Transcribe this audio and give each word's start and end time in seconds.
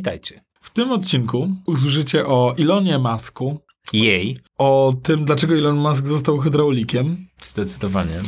Witajcie. 0.00 0.40
W 0.60 0.70
tym 0.70 0.92
odcinku 0.92 1.48
usłyszycie 1.66 2.26
o 2.26 2.54
Elonie 2.58 2.98
Musku, 2.98 3.60
Jej. 3.92 4.40
o 4.58 4.94
tym, 5.02 5.24
dlaczego 5.24 5.54
Elon 5.54 5.76
Musk 5.76 6.06
został 6.06 6.38
hydraulikiem. 6.38 7.26
Zdecydowanie. 7.42 8.20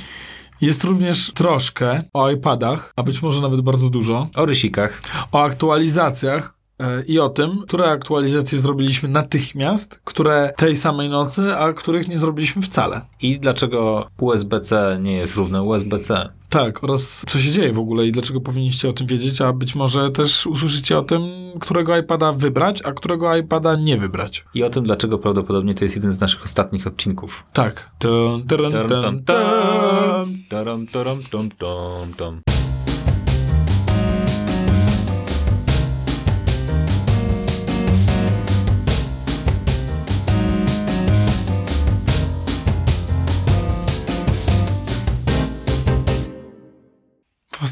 Jest 0.61 0.85
również 0.85 1.33
troszkę 1.33 2.03
o 2.13 2.31
iPadach, 2.31 2.93
a 2.97 3.03
być 3.03 3.23
może 3.23 3.43
nawet 3.43 3.61
bardzo 3.61 3.91
dużo, 3.91 4.29
O 4.35 4.47
rysikach. 4.47 5.03
o 5.33 5.43
aktualizacjach 5.43 6.58
i 7.07 7.19
o 7.19 7.29
tym, 7.29 7.63
które 7.69 7.91
aktualizacje 7.91 8.59
zrobiliśmy 8.59 9.09
natychmiast, 9.09 10.01
które 10.05 10.53
tej 10.57 10.77
samej 10.77 11.09
nocy, 11.09 11.57
a 11.57 11.73
których 11.73 12.09
nie 12.09 12.19
zrobiliśmy 12.19 12.63
wcale. 12.63 13.01
I 13.23 13.41
dlaczego 13.41 14.09
USB-C 14.21 14.99
nie 15.03 15.13
jest 15.13 15.37
równe 15.37 15.63
USB-C? 15.63 16.29
Tak, 16.49 16.85
oraz 16.85 17.25
co 17.29 17.39
się 17.39 17.51
dzieje 17.51 17.73
w 17.73 17.79
ogóle 17.79 18.07
i 18.07 18.13
dlaczego 18.13 18.41
powinniście 18.41 18.89
o 18.89 18.93
tym 18.93 19.07
wiedzieć, 19.07 19.41
a 19.41 19.53
być 19.53 19.75
może 19.75 20.11
też 20.11 20.47
usłyszycie 20.47 20.99
o 20.99 21.03
tym, 21.03 21.23
którego 21.61 21.97
iPada 21.97 22.33
wybrać, 22.33 22.83
a 22.83 22.93
którego 22.93 23.37
iPada 23.37 23.77
nie 23.77 23.97
wybrać. 23.97 24.45
I 24.55 24.63
o 24.63 24.71
tym, 24.71 24.85
dlaczego 24.85 25.19
prawdopodobnie 25.19 25.75
to 25.75 25.85
jest 25.85 25.97
jeden 25.97 26.13
z 26.13 26.21
naszych 26.21 26.45
ostatnich 26.45 26.87
odcinków. 26.87 27.45
Tak. 27.53 27.91
Dun, 28.01 28.43
dun, 28.47 28.73
dun, 28.89 29.25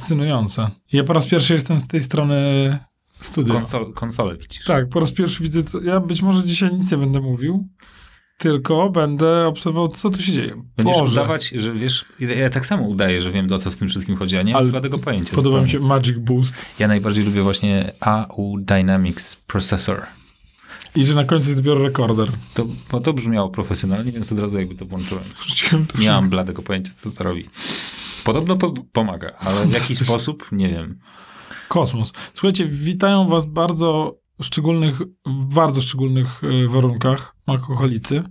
Fascynujące. 0.00 0.70
Ja 0.92 1.04
po 1.04 1.12
raz 1.12 1.26
pierwszy 1.26 1.52
jestem 1.52 1.80
z 1.80 1.86
tej 1.86 2.00
strony 2.00 2.78
studia. 3.20 3.54
Konsol, 3.54 3.92
konsolę 3.92 4.36
widzisz. 4.36 4.64
Tak, 4.64 4.88
po 4.88 5.00
raz 5.00 5.12
pierwszy 5.12 5.42
widzę, 5.42 5.62
co, 5.62 5.82
ja 5.82 6.00
być 6.00 6.22
może 6.22 6.44
dzisiaj 6.44 6.74
nic 6.74 6.92
nie 6.92 6.98
będę 6.98 7.20
mówił, 7.20 7.68
tylko 8.38 8.90
będę 8.90 9.46
obserwował, 9.46 9.88
co 9.88 10.10
tu 10.10 10.22
się 10.22 10.32
dzieje. 10.32 10.62
Będziesz 10.76 10.98
Boże, 10.98 11.12
udawać, 11.12 11.48
że 11.48 11.72
wiesz, 11.72 12.04
ja, 12.20 12.50
tak 12.50 12.66
samo 12.66 12.82
udaję, 12.82 13.20
że 13.22 13.30
wiem, 13.30 13.52
o 13.52 13.58
co 13.58 13.70
w 13.70 13.76
tym 13.76 13.88
wszystkim 13.88 14.16
chodzi, 14.16 14.36
a 14.36 14.42
nie 14.42 14.56
Ale 14.56 14.64
mam 14.64 14.74
żadnego 14.74 14.98
pojęcia. 14.98 15.34
podoba 15.34 15.60
mi 15.60 15.70
się 15.70 15.80
Magic 15.80 16.18
Boost 16.18 16.66
Ja 16.78 16.88
najbardziej 16.88 17.24
lubię 17.24 17.42
właśnie 17.42 17.92
AU 18.00 18.58
Dynamics 18.60 19.36
Processor. 19.36 20.06
I 20.96 21.04
że 21.04 21.14
na 21.14 21.24
końcu 21.24 21.48
jest 21.48 21.60
dopiero 21.62 21.82
rekorder. 21.82 22.28
To, 22.54 22.66
bo 22.90 23.00
to 23.00 23.12
brzmiało 23.12 23.50
profesjonalnie, 23.50 24.12
więc 24.12 24.32
od 24.32 24.38
razu 24.38 24.58
jakby 24.58 24.74
to 24.74 24.86
włączyłem. 24.86 25.24
To 25.92 25.98
Nie 25.98 26.10
mam 26.10 26.28
bladego 26.30 26.62
pojęcia, 26.62 26.92
co 26.96 27.10
to 27.10 27.24
robi. 27.24 27.44
Podobno 28.24 28.56
po 28.56 28.70
pomaga, 28.92 29.32
ale 29.40 29.66
w 29.66 29.72
jaki 29.72 29.94
sposób, 29.96 30.48
nie 30.52 30.68
wiem. 30.68 30.98
Kosmos. 31.68 32.12
Słuchajcie, 32.34 32.66
witają 32.66 33.28
was 33.28 33.46
bardzo 33.46 34.18
szczególnych, 34.42 34.98
w 35.26 35.54
bardzo 35.54 35.80
szczególnych 35.80 36.40
e, 36.44 36.68
warunkach 36.68 37.36
alkoholicy, 37.46 38.22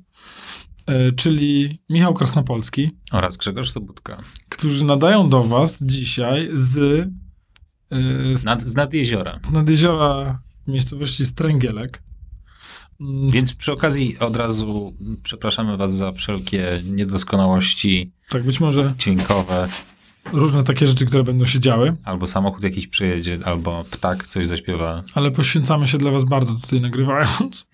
e, 0.87 1.11
czyli 1.11 1.79
Michał 1.89 2.13
Krasnopolski, 2.13 2.91
Oraz 3.11 3.37
Grzegorz 3.37 3.71
Sobutka. 3.71 4.21
którzy 4.49 4.85
nadają 4.85 5.29
do 5.29 5.43
was 5.43 5.79
dzisiaj 5.83 6.49
z, 6.53 6.77
e, 7.91 8.37
z, 8.37 8.43
Nad, 8.43 8.61
z 8.63 8.75
nad 8.75 8.93
jeziora. 8.93 9.39
z 9.47 9.51
nad 9.51 9.69
jeziora 9.69 10.39
miejscowości 10.67 11.25
Stręgielek. 11.25 12.03
Mm, 13.01 13.31
Więc 13.31 13.53
przy 13.55 13.71
okazji 13.71 14.19
od 14.19 14.35
razu 14.35 14.93
przepraszamy 15.23 15.77
was 15.77 15.93
za 15.95 16.11
wszelkie 16.11 16.81
niedoskonałości 16.85 18.11
Tak, 18.29 18.43
być 18.43 18.59
może 18.59 18.93
dźwiękowe, 18.97 19.67
różne 20.33 20.63
takie 20.63 20.87
rzeczy, 20.87 21.05
które 21.05 21.23
będą 21.23 21.45
się 21.45 21.59
działy, 21.59 21.95
albo 22.03 22.27
samochód 22.27 22.63
jakiś 22.63 22.87
przyjedzie, 22.87 23.39
albo 23.45 23.83
ptak 23.91 24.27
coś 24.27 24.47
zaśpiewa. 24.47 25.03
ale 25.15 25.31
poświęcamy 25.31 25.87
się 25.87 25.97
dla 25.97 26.11
was 26.11 26.23
bardzo 26.23 26.53
tutaj 26.53 26.81
nagrywając. 26.81 27.67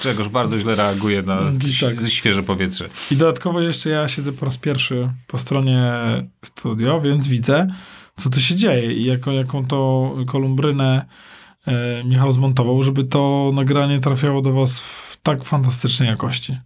Grzegorz 0.00 0.28
bardzo 0.28 0.58
źle 0.58 0.74
reaguje 0.74 1.22
na 1.22 1.38
Tak. 1.80 2.08
świeże 2.08 2.42
powietrze. 2.42 2.88
I 3.10 3.16
dodatkowo 3.16 3.60
jeszcze 3.60 3.90
ja 3.90 4.08
siedzę 4.08 4.32
po 4.32 4.44
raz 4.44 4.58
pierwszy 4.58 5.08
po 5.26 5.38
stronie 5.38 5.92
studio, 6.44 7.00
więc 7.00 7.28
widzę, 7.28 7.66
co 8.16 8.30
tu 8.30 8.40
się 8.40 8.54
dzieje 8.54 8.92
i 8.92 9.04
jaką, 9.04 9.30
jaką 9.32 9.66
to 9.66 10.14
kolumbrynę 10.26 11.06
Michał 12.04 12.32
zmontował, 12.32 12.82
żeby 12.82 13.04
to 13.04 13.50
nagranie 13.54 14.00
trafiało 14.00 14.42
do 14.42 14.52
was 14.52 14.80
w 14.80 15.20
tak 15.22 15.44
fantastycznej 15.44 16.08
jakości. 16.08 16.58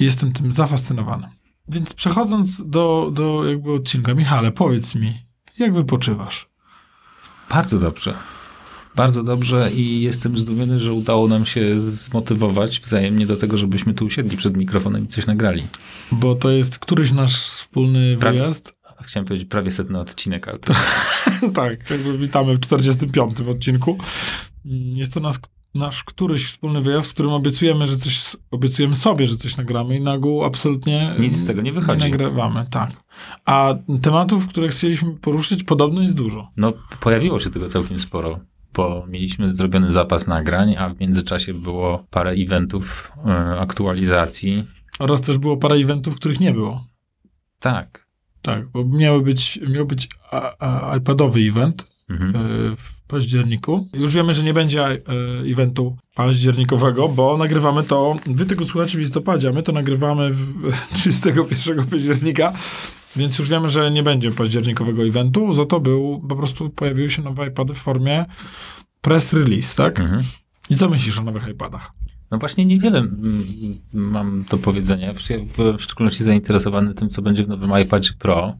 Jestem 0.00 0.32
tym 0.32 0.52
zafascynowany. 0.52 1.28
Więc 1.68 1.94
przechodząc 1.94 2.62
do, 2.66 3.10
do 3.14 3.44
jakby 3.48 3.72
odcinka, 3.72 4.14
Michale, 4.14 4.52
powiedz 4.52 4.94
mi, 4.94 5.14
jak 5.58 5.74
wypoczywasz? 5.74 6.48
Bardzo 7.50 7.78
dobrze. 7.78 8.14
Bardzo 8.96 9.22
dobrze 9.22 9.70
i 9.74 10.00
jestem 10.02 10.36
zdumiony, 10.36 10.78
że 10.78 10.92
udało 10.92 11.28
nam 11.28 11.46
się 11.46 11.80
zmotywować 11.80 12.80
wzajemnie 12.80 13.26
do 13.26 13.36
tego, 13.36 13.56
żebyśmy 13.56 13.94
tu 13.94 14.04
usiedli 14.04 14.36
przed 14.36 14.56
mikrofonem 14.56 15.04
i 15.04 15.08
coś 15.08 15.26
nagrali. 15.26 15.62
Bo 16.12 16.34
to 16.34 16.50
jest 16.50 16.78
któryś 16.78 17.12
nasz 17.12 17.36
wspólny 17.36 18.16
Prawie- 18.20 18.38
wyjazd. 18.38 18.77
Chciałem 19.02 19.26
powiedzieć 19.26 19.48
prawie 19.48 19.70
setny 19.70 20.00
odcinek, 20.00 20.48
ale 20.48 20.58
to 20.58 20.74
tak, 21.54 21.84
witamy 22.18 22.54
w 22.54 22.60
45. 22.60 23.40
odcinku. 23.40 23.98
Jest 24.94 25.14
to 25.14 25.20
nas, 25.20 25.40
nasz 25.74 26.04
któryś 26.04 26.46
wspólny 26.46 26.80
wyjazd, 26.80 27.10
w 27.10 27.14
którym 27.14 27.32
obiecujemy, 27.32 27.86
że 27.86 27.96
coś, 27.96 28.36
obiecujemy 28.50 28.96
sobie, 28.96 29.26
że 29.26 29.36
coś 29.36 29.56
nagramy 29.56 29.96
i 29.96 30.00
na 30.00 30.12
ogół 30.12 30.44
absolutnie 30.44 31.14
Nic 31.18 31.36
z 31.36 31.46
tego 31.46 31.62
nie 31.62 31.72
wychodzi. 31.72 32.04
Nie 32.04 32.10
nagrywamy, 32.10 32.66
tak. 32.70 32.90
A 33.44 33.74
tematów, 34.02 34.48
które 34.48 34.68
chcieliśmy 34.68 35.14
poruszyć, 35.14 35.64
podobno 35.64 36.02
jest 36.02 36.16
dużo. 36.16 36.50
No, 36.56 36.72
pojawiło 37.00 37.40
się 37.40 37.50
tego 37.50 37.68
całkiem 37.68 37.98
sporo, 38.00 38.40
bo 38.74 39.04
mieliśmy 39.08 39.56
zrobiony 39.56 39.92
zapas 39.92 40.26
nagrań, 40.26 40.76
a 40.76 40.88
w 40.88 41.00
międzyczasie 41.00 41.54
było 41.54 42.04
parę 42.10 42.30
eventów, 42.30 43.12
e, 43.26 43.60
aktualizacji. 43.60 44.64
Oraz 44.98 45.20
też 45.20 45.38
było 45.38 45.56
parę 45.56 45.76
eventów, 45.76 46.16
których 46.16 46.40
nie 46.40 46.52
było. 46.52 46.84
Tak. 47.58 48.07
Tak, 48.42 48.68
bo 48.68 48.84
miały 48.84 49.22
być, 49.22 49.60
miał 49.68 49.86
być 49.86 50.08
a, 50.30 50.52
a, 50.58 50.96
iPadowy 50.96 51.40
event 51.40 51.86
Mhm. 52.10 52.36
e, 52.36 52.76
w 52.76 53.02
październiku. 53.08 53.88
Już 53.94 54.14
wiemy, 54.14 54.34
że 54.34 54.42
nie 54.42 54.54
będzie 54.54 54.86
e, 54.86 54.98
eventu 55.52 55.96
październikowego, 56.14 57.08
bo 57.08 57.36
nagrywamy 57.36 57.82
to, 57.82 58.16
wy 58.26 58.46
tego 58.46 58.64
słuchacie 58.64 58.98
w 58.98 59.00
listopadzie, 59.00 59.48
a 59.48 59.52
my 59.52 59.62
to 59.62 59.72
nagrywamy 59.72 60.30
w 60.32 60.72
31 60.94 61.86
października, 61.86 62.52
więc 63.16 63.38
już 63.38 63.50
wiemy, 63.50 63.68
że 63.68 63.90
nie 63.90 64.02
będzie 64.02 64.30
październikowego 64.30 65.02
eventu, 65.02 65.52
za 65.52 65.64
to 65.64 65.80
był, 65.80 66.22
po 66.28 66.36
prostu 66.36 66.70
pojawiły 66.70 67.10
się 67.10 67.22
nowe 67.22 67.46
iPady 67.46 67.74
w 67.74 67.78
formie 67.78 68.24
press 69.00 69.32
release, 69.32 69.74
tak? 69.76 70.00
Mhm. 70.00 70.24
I 70.70 70.74
co 70.76 70.88
myślisz 70.88 71.18
o 71.18 71.22
nowych 71.22 71.48
iPadach? 71.48 71.92
No 72.30 72.38
właśnie 72.38 72.64
niewiele 72.64 73.06
mam 73.92 74.44
do 74.50 74.58
powiedzenia. 74.58 75.06
Ja 75.06 75.14
byłem 75.56 75.78
w 75.78 75.82
szczególności 75.82 76.24
zainteresowany 76.24 76.94
tym, 76.94 77.08
co 77.08 77.22
będzie 77.22 77.44
w 77.44 77.48
nowym 77.48 77.70
iPadzie 77.82 78.10
Pro. 78.18 78.54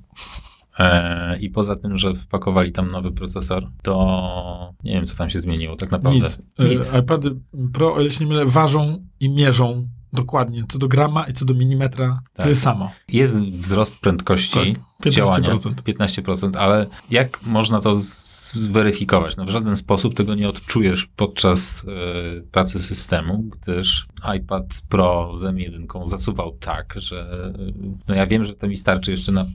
E, 0.78 1.38
I 1.40 1.50
poza 1.50 1.76
tym, 1.76 1.98
że 1.98 2.14
wpakowali 2.14 2.72
tam 2.72 2.90
nowy 2.90 3.12
procesor, 3.12 3.68
to 3.82 4.74
nie 4.84 4.92
wiem, 4.92 5.06
co 5.06 5.16
tam 5.16 5.30
się 5.30 5.40
zmieniło 5.40 5.76
tak 5.76 5.90
naprawdę. 5.90 6.20
Nic. 6.58 6.92
E, 6.94 6.98
iPady 6.98 7.36
Pro, 7.72 7.94
o 7.94 8.00
ile 8.00 8.10
się 8.10 8.24
nie 8.24 8.30
mylę, 8.30 8.46
ważą 8.46 9.04
i 9.20 9.28
mierzą 9.30 9.88
dokładnie, 10.12 10.64
co 10.68 10.78
do 10.78 10.88
grama 10.88 11.24
i 11.26 11.32
co 11.32 11.44
do 11.44 11.54
milimetra, 11.54 12.20
Tak. 12.34 12.44
tyle 12.44 12.54
samo. 12.54 12.90
Jest 13.12 13.42
wzrost 13.44 13.98
prędkości 13.98 14.74
Tak, 14.74 14.84
15%. 15.04 15.10
działania. 15.10 15.54
15%, 15.84 16.56
ale 16.56 16.86
jak 17.10 17.42
można 17.42 17.80
to 17.80 17.96
z- 17.96 18.37
zweryfikować? 18.54 19.36
No 19.36 19.44
w 19.44 19.48
żaden 19.48 19.76
sposób 19.76 20.14
tego 20.14 20.34
nie 20.34 20.48
odczujesz 20.48 21.06
podczas 21.06 21.86
e, 21.88 22.40
pracy 22.40 22.78
systemu, 22.82 23.42
gdyż 23.42 24.06
iPad 24.36 24.82
Pro 24.88 25.34
z 25.38 25.42
M1 25.42 26.06
zasuwał 26.06 26.56
tak, 26.60 26.94
że 26.96 27.52
e, 27.54 27.72
no 28.08 28.14
ja 28.14 28.26
wiem, 28.26 28.44
że 28.44 28.54
to 28.54 28.68
mi 28.68 28.76
starczy 28.76 29.10
jeszcze 29.10 29.32
na 29.32 29.46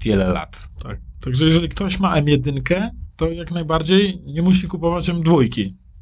wiele 0.00 0.28
lat. 0.28 0.68
Tak. 0.82 1.00
Także 1.20 1.46
jeżeli 1.46 1.68
ktoś 1.68 2.00
ma 2.00 2.20
M1, 2.20 2.90
to 3.16 3.30
jak 3.30 3.50
najbardziej 3.50 4.22
nie 4.26 4.42
musi 4.42 4.68
kupować 4.68 5.08
M2. 5.08 5.48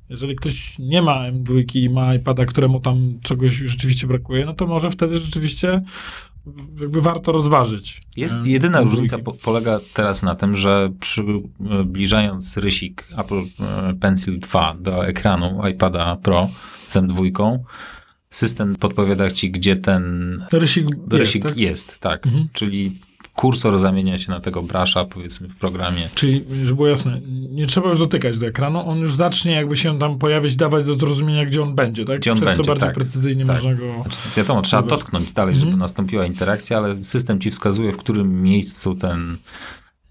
Jeżeli 0.08 0.36
ktoś 0.36 0.78
nie 0.78 1.02
ma 1.02 1.30
M2 1.30 1.76
i 1.76 1.90
ma 1.90 2.14
iPada, 2.14 2.46
któremu 2.46 2.80
tam 2.80 3.18
czegoś 3.22 3.50
rzeczywiście 3.50 4.06
brakuje, 4.06 4.44
no 4.44 4.54
to 4.54 4.66
może 4.66 4.90
wtedy 4.90 5.20
rzeczywiście 5.20 5.82
jakby 6.80 7.00
warto 7.00 7.32
rozważyć. 7.32 8.02
Jest 8.16 8.46
e, 8.46 8.50
jedyna 8.50 8.82
M2. 8.82 8.90
różnica 8.90 9.18
po, 9.18 9.32
polega 9.32 9.80
teraz 9.94 10.22
na 10.22 10.34
tym, 10.34 10.56
że 10.56 10.92
przybliżając 11.00 12.56
rysik 12.56 13.08
Apple 13.18 13.42
e, 13.60 13.94
Pencil 14.00 14.40
2 14.40 14.76
do 14.80 15.06
ekranu 15.06 15.68
iPada 15.68 16.16
Pro 16.16 16.50
z 16.86 16.96
M2, 16.96 17.58
system 18.30 18.76
podpowiada 18.76 19.30
ci, 19.30 19.50
gdzie 19.50 19.76
ten 19.76 20.38
Rysik, 20.52 20.86
rysik 21.10 21.44
jest, 21.44 21.56
jest, 21.56 21.98
tak? 21.98 22.22
tak. 22.22 22.26
Mhm. 22.26 22.48
Czyli 22.52 23.00
kursor 23.37 23.79
zamienia 23.79 24.19
się 24.19 24.31
na 24.31 24.40
tego 24.40 24.62
brasza, 24.62 25.05
powiedzmy, 25.05 25.49
w 25.49 25.56
programie. 25.56 26.08
Czyli, 26.14 26.44
żeby 26.62 26.75
było 26.76 26.88
jasne, 26.88 27.20
nie 27.50 27.67
trzeba 27.67 27.88
już 27.88 27.99
dotykać 27.99 28.38
do 28.38 28.46
ekranu, 28.46 28.88
on 28.88 28.99
już 28.99 29.14
zacznie 29.14 29.52
jakby 29.52 29.76
się 29.76 29.99
tam 29.99 30.19
pojawić, 30.19 30.56
dawać 30.56 30.84
do 30.87 30.94
zrozumienia, 30.94 31.46
gdzie 31.46 31.62
on 31.62 31.75
będzie, 31.75 32.05
tak? 32.05 32.17
Gdzie 32.17 32.32
on 32.32 32.37
Przez 32.38 32.49
będzie, 32.49 32.62
to 32.62 32.69
bardziej 32.69 32.87
tak. 32.88 32.94
precyzyjnie 32.94 33.44
Tak. 33.44 33.56
można 33.56 33.75
go... 33.75 33.93
Znaczy, 34.02 34.19
wiadomo, 34.37 34.62
trzeba 34.62 34.82
dotknąć 34.82 35.32
dalej, 35.32 35.55
Mhm. 35.55 35.70
żeby 35.70 35.81
nastąpiła 35.81 36.26
interakcja, 36.26 36.76
ale 36.79 37.05
system 37.05 37.40
ci 37.40 37.50
wskazuje, 37.50 37.93
w 37.93 37.96
którym 37.96 38.43
miejscu 38.43 38.94
ten 38.94 39.38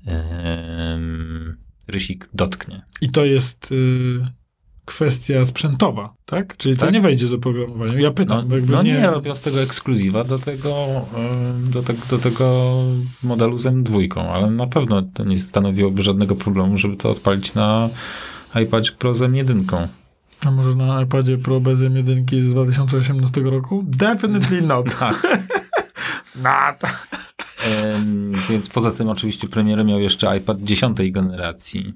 em, 0.05 1.57
rysik 1.87 2.29
dotknie. 2.33 2.81
I 3.01 3.09
to 3.09 3.25
jest 3.25 3.71
y, 3.71 4.19
kwestia 4.91 5.45
sprzętowa, 5.45 6.13
tak? 6.25 6.57
Czyli 6.57 6.75
to 6.75 6.81
Tak. 6.81 6.93
nie 6.93 7.01
wejdzie 7.01 7.27
z 7.27 7.33
oprogramowaniem. 7.33 7.99
Ja 7.99 8.09
No, 8.09 8.13
pytam, 8.13 8.51
jakby 8.51 8.73
no 8.73 8.83
nie, 8.83 8.93
nie... 8.93 9.07
robią 9.11 9.35
z 9.35 9.41
tego 9.41 9.61
ekskluzywa 9.61 10.23
do 10.23 10.39
tego, 10.39 10.75
do, 11.59 11.83
te, 11.83 11.93
do 12.09 12.17
tego 12.19 12.73
modelu 13.23 13.57
z 13.57 13.65
M2, 13.65 14.19
ale 14.33 14.49
na 14.51 14.67
pewno 14.67 15.01
to 15.01 15.23
nie 15.23 15.39
stanowiłoby 15.39 16.01
żadnego 16.01 16.35
problemu, 16.35 16.77
żeby 16.77 16.97
to 16.97 17.09
odpalić 17.11 17.53
na 17.53 17.89
iPadzie 18.63 18.91
Pro 18.91 19.15
z 19.15 19.19
M1. 19.21 19.87
A 20.45 20.51
może 20.51 20.75
na 20.75 21.01
iPadzie 21.01 21.37
Pro 21.37 21.59
bez 21.59 21.79
M1 21.79 22.39
z 22.41 22.51
2018 22.51 23.41
roku? 23.41 23.83
Definitely 23.87 24.61
not. 24.71 24.99
Tak. 24.99 25.21
Not. 26.43 26.91
Em, 27.65 28.33
Więc 28.49 28.69
poza 28.69 28.91
tym 28.91 29.09
oczywiście 29.09 29.47
premierę 29.47 29.83
miał 29.83 29.99
jeszcze 29.99 30.37
iPad 30.37 30.61
10 30.63 30.97
generacji. 31.11 31.93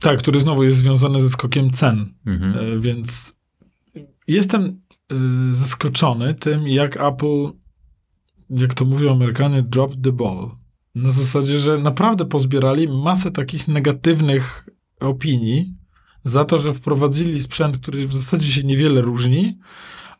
Tak, 0.00 0.18
który 0.18 0.40
znowu 0.40 0.64
jest 0.64 0.78
związany 0.78 1.20
ze 1.20 1.30
skokiem 1.30 1.70
cen. 1.70 2.14
Mhm. 2.26 2.58
E, 2.58 2.80
Więc 2.80 3.36
jestem 4.26 4.80
y, 5.12 5.54
zaskoczony 5.54 6.34
tym, 6.34 6.68
jak 6.68 6.96
Apple, 6.96 7.50
jak 8.50 8.74
to 8.74 8.84
mówią 8.84 9.12
Amerykanie, 9.12 9.62
drop 9.62 9.92
the 10.02 10.12
ball. 10.12 10.50
Na 10.94 11.10
zasadzie, 11.10 11.58
że 11.58 11.78
naprawdę 11.78 12.24
pozbierali 12.24 12.88
masę 12.88 13.30
takich 13.30 13.68
negatywnych 13.68 14.68
opinii 15.00 15.74
za 16.24 16.44
to, 16.44 16.58
że 16.58 16.74
wprowadzili 16.74 17.42
sprzęt, 17.42 17.78
który 17.78 18.08
w 18.08 18.14
zasadzie 18.14 18.52
się 18.52 18.62
niewiele 18.62 19.00
różni, 19.00 19.58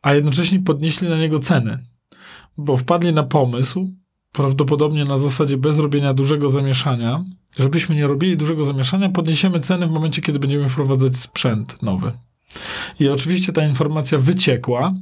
a 0.03 0.15
jednocześnie 0.15 0.61
podnieśli 0.61 1.09
na 1.09 1.19
niego 1.19 1.39
ceny. 1.39 1.87
Bo 2.57 2.77
wpadli 2.77 3.13
na 3.13 3.23
pomysł, 3.23 3.95
prawdopodobnie 4.41 5.05
na 5.05 5.19
zasadzie 5.19 5.57
bez 5.57 5.79
robienia 5.79 6.15
dużego 6.15 6.49
zamieszania, 6.49 7.25
żebyśmy 7.59 7.95
nie 7.95 8.07
robili 8.07 8.37
dużego 8.37 8.65
zamieszania, 8.65 9.09
podniesiemy 9.09 9.61
ceny 9.61 9.87
w 9.87 9.91
momencie, 9.91 10.23
kiedy 10.23 10.39
będziemy 10.39 10.69
wprowadzać 10.69 11.17
sprzęt 11.17 11.83
nowy. 11.83 12.13
I 13.01 13.09
oczywiście 13.09 13.53
ta 13.53 13.67
informacja 13.67 14.19
wyciekła, 14.19 14.95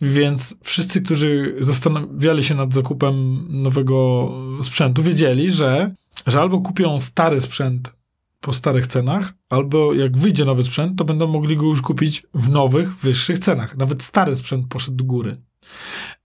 więc 0.00 0.56
wszyscy, 0.62 1.02
którzy 1.02 1.56
zastanawiali 1.60 2.44
się 2.44 2.54
nad 2.54 2.74
zakupem 2.74 3.46
nowego 3.48 4.28
sprzętu, 4.62 5.02
wiedzieli, 5.02 5.50
że, 5.50 5.94
że 6.26 6.40
albo 6.40 6.60
kupią 6.60 6.98
stary 6.98 7.40
sprzęt 7.40 7.92
po 8.40 8.52
starych 8.52 8.86
cenach, 8.86 9.34
albo 9.48 9.94
jak 9.94 10.18
wyjdzie 10.18 10.44
nowy 10.44 10.64
sprzęt, 10.64 10.98
to 10.98 11.04
będą 11.04 11.26
mogli 11.26 11.56
go 11.56 11.66
już 11.66 11.82
kupić 11.82 12.26
w 12.34 12.48
nowych, 12.48 12.96
wyższych 12.96 13.38
cenach. 13.38 13.76
Nawet 13.76 14.02
stary 14.02 14.36
sprzęt 14.36 14.66
poszedł 14.68 14.96
do 14.96 15.04
góry. 15.04 15.36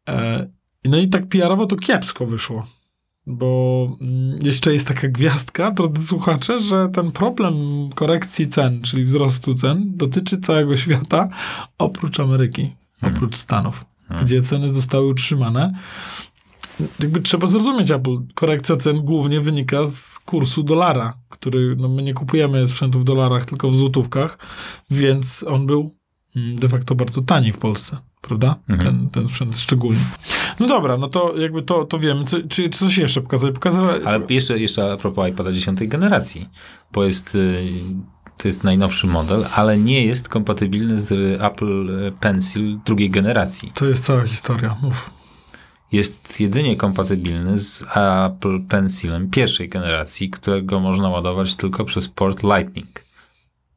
E, 0.10 0.48
no 0.90 0.98
i 0.98 1.08
tak 1.08 1.28
PR-owo 1.28 1.66
to 1.66 1.76
kiepsko 1.76 2.26
wyszło. 2.26 2.68
Bo 3.28 3.90
mm, 4.02 4.40
jeszcze 4.42 4.74
jest 4.74 4.88
taka 4.88 5.08
gwiazdka, 5.08 5.72
drodzy 5.72 6.08
słuchacze, 6.08 6.60
że 6.60 6.90
ten 6.94 7.12
problem 7.12 7.56
korekcji 7.96 8.48
cen, 8.48 8.82
czyli 8.82 9.04
wzrostu 9.04 9.54
cen, 9.54 9.92
dotyczy 9.96 10.38
całego 10.38 10.78
świata, 10.84 11.30
oprócz 11.78 12.20
Ameryki, 12.20 12.76
Hmm. 13.00 13.18
oprócz 13.18 13.36
Stanów, 13.36 13.86
Hmm. 14.08 14.26
gdzie 14.26 14.42
ceny 14.42 14.74
zostały 14.74 15.08
utrzymane. 15.08 15.74
Jakby 17.00 17.22
trzeba 17.22 17.48
zrozumieć, 17.48 17.92
Apple, 17.92 18.18
korekcja 18.34 18.76
cen 18.76 19.02
głównie 19.02 19.42
wynika 19.42 19.86
z 19.86 20.20
kursu 20.20 20.64
dolara, 20.64 21.14
który, 21.30 21.76
no 21.76 21.90
my 21.90 22.04
nie 22.04 22.14
kupujemy 22.14 22.68
sprzętu 22.68 23.00
w 23.00 23.04
dolarach, 23.04 23.46
tylko 23.46 23.70
w 23.70 23.76
złotówkach, 23.76 24.38
więc 24.92 25.46
on 25.48 25.66
był 25.68 25.95
de 26.36 26.70
facto 26.70 26.96
bardzo 26.96 27.22
tani 27.22 27.52
w 27.52 27.58
Polsce, 27.58 27.98
prawda? 28.22 28.56
Mhm. 28.70 28.90
Ten, 28.98 29.10
ten 29.10 29.28
sprzęt 29.28 29.58
szczególnie. 29.58 30.06
No 30.60 30.68
dobra, 30.68 30.98
no 30.98 31.08
to 31.08 31.38
jakby 31.38 31.62
to, 31.62 31.86
to 31.86 32.00
wiemy. 32.00 32.24
Co, 32.24 32.38
czy 32.50 32.70
coś 32.70 32.98
jeszcze 32.98 33.22
pokazali? 33.22 33.54
Pokazali... 33.54 34.06
Ale 34.06 34.20
jeszcze, 34.30 34.60
jeszcze 34.60 34.92
a 34.94 34.98
propos 34.98 35.30
iPada 35.30 35.52
10 35.52 35.88
generacji, 35.88 36.50
bo 36.94 37.04
jest, 37.04 37.36
y, 37.36 37.64
to 38.38 38.48
jest 38.48 38.64
najnowszy 38.64 39.08
model, 39.08 39.46
ale 39.56 39.78
nie 39.78 40.06
jest 40.06 40.30
kompatybilny 40.30 41.00
z 41.00 41.42
Apple 41.42 42.12
Pencil 42.20 42.80
drugiej 42.86 43.10
generacji. 43.10 43.72
To 43.76 43.86
jest 43.86 44.06
cała 44.06 44.26
historia. 44.26 44.78
Mów. 44.82 45.10
Jest 45.92 46.40
jedynie 46.40 46.78
kompatybilny 46.78 47.60
z 47.60 47.86
Apple 48.26 48.62
Pencilem 48.62 49.30
pierwszej 49.30 49.70
generacji, 49.70 50.30
którego 50.30 50.80
można 50.80 51.10
ładować 51.10 51.56
tylko 51.56 51.86
przez 51.86 52.10
port 52.10 52.44
Lightning. 52.44 53.06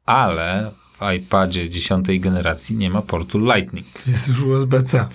Ale 0.05 0.71
w 0.99 1.13
iPadzie 1.15 1.69
10 1.69 2.19
generacji 2.19 2.75
nie 2.75 2.89
ma 2.89 3.01
portu 3.01 3.39
Lightning. 3.39 3.87
Jest 4.07 4.27
już 4.27 4.41
USB-C. 4.41 5.07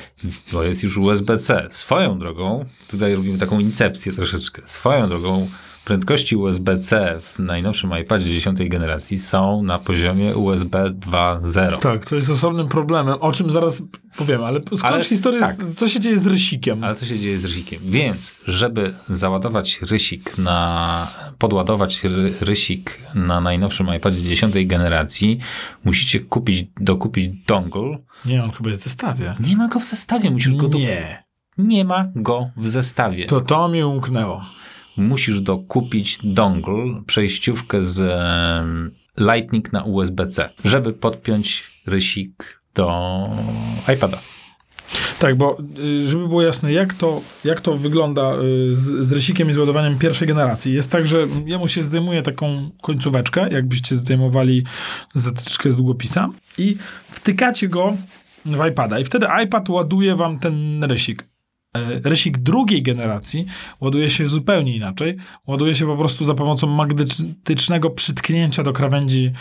To 0.51 0.63
jest 0.63 0.83
już 0.83 0.97
USB-C. 0.97 1.69
Swoją 1.71 2.19
drogą, 2.19 2.65
tutaj 2.89 3.15
robimy 3.15 3.39
taką 3.39 3.59
incepcję 3.59 4.13
troszeczkę, 4.13 4.63
swoją 4.65 5.09
drogą 5.09 5.49
prędkości 5.85 6.37
USB-C 6.37 7.19
w 7.23 7.39
najnowszym 7.39 7.91
iPadzie 8.03 8.31
10 8.31 8.69
generacji 8.69 9.19
są 9.19 9.63
na 9.63 9.79
poziomie 9.79 10.37
USB 10.37 10.91
2.0. 10.91 11.79
Tak, 11.79 12.07
to 12.07 12.15
jest 12.15 12.31
osobnym 12.31 12.69
problemem, 12.69 13.17
o 13.21 13.33
czym 13.33 13.51
zaraz 13.51 13.83
powiemy, 14.19 14.45
ale 14.45 14.61
skończ 14.61 14.85
Ale- 14.85 15.05
historię, 15.05 15.41
tak. 15.41 15.57
z, 15.57 15.75
co 15.79 15.89
się 15.89 16.01
dzieje 16.01 16.19
z 16.19 16.27
rysikiem. 16.27 16.85
Ale 16.85 16.95
co 16.95 17.07
się 17.07 17.19
dzieje 17.19 17.39
z 17.39 17.45
rysikiem? 17.45 17.81
Więc, 17.85 18.35
żeby 18.47 18.95
załadować 19.09 19.83
rysik 19.83 20.39
na, 20.39 21.09
podładować 21.39 22.05
ry, 22.05 22.35
rysik 22.41 22.99
na 23.15 23.41
najnowszym 23.41 23.95
iPadzie 23.97 24.23
10 24.23 24.67
generacji, 24.67 25.39
musicie 25.85 26.21
kupić, 26.21 26.67
dokupić 26.81 27.33
dongle. 27.47 27.99
Nie, 28.25 28.45
on 28.45 28.51
chyba 28.51 28.71
jest 28.71 28.83
w 28.83 28.85
zestawie. 28.85 29.35
Nie 29.41 29.57
ma 29.57 29.69
go 29.69 29.81
w 29.81 29.85
zestawie, 29.85 30.31
musisz 30.31 30.55
go 30.55 30.69
do... 30.69 30.79
Nie. 30.79 31.25
Nie 31.59 31.85
ma 31.85 32.07
go 32.15 32.51
w 32.57 32.69
zestawie. 32.69 33.27
To 33.27 33.41
to 33.41 33.69
mi 33.69 33.83
umknęło. 33.85 34.45
Musisz 34.97 35.41
dokupić 35.41 36.19
dongle, 36.23 37.03
przejściówkę 37.07 37.85
z 37.85 38.03
Lightning 39.19 39.73
na 39.73 39.83
USB-C, 39.85 40.49
żeby 40.65 40.93
podpiąć 40.93 41.71
rysik 41.87 42.61
do 42.75 43.29
iPada. 43.95 44.21
Tak, 45.19 45.37
bo 45.37 45.59
y, 45.79 46.09
żeby 46.09 46.29
było 46.29 46.43
jasne, 46.43 46.73
jak 46.73 46.95
to, 46.95 47.21
jak 47.45 47.61
to 47.61 47.77
wygląda 47.77 48.33
y, 48.35 48.77
z, 48.77 49.07
z 49.07 49.13
rysikiem 49.13 49.51
i 49.51 49.53
z 49.53 49.57
ładowaniem 49.57 49.99
pierwszej 49.99 50.29
generacji. 50.29 50.75
Jest 50.75 50.91
tak, 50.91 51.07
że 51.07 51.27
jemu 51.47 51.69
się 51.69 51.83
zdejmuje 51.83 52.23
taką 52.23 52.71
końcóweczkę, 52.83 53.49
jakbyście 53.53 53.97
zdejmowali 53.97 54.65
zatyczkę 55.15 55.71
z 55.71 55.77
długopisa 55.77 56.29
i 56.59 56.77
wtykacie 57.09 57.69
go 57.69 57.97
w 58.45 58.67
iPada 58.71 58.99
i 58.99 59.05
wtedy 59.05 59.27
iPad 59.45 59.69
ładuje 59.69 60.17
wam 60.17 60.39
ten 60.39 60.85
rysik. 60.85 61.34
E, 61.77 62.01
Rysik 62.09 62.39
drugiej 62.39 62.83
generacji 62.83 63.47
ładuje 63.81 64.11
się 64.11 64.29
zupełnie 64.29 64.77
inaczej. 64.77 65.17
Ładuje 65.47 65.75
się 65.75 65.87
po 65.87 65.97
prostu 65.97 66.25
za 66.25 66.35
pomocą 66.35 66.67
magnetycznego 66.67 67.91
przytknięcia 67.91 68.63
do 68.63 68.73
krawędzi 68.73 69.33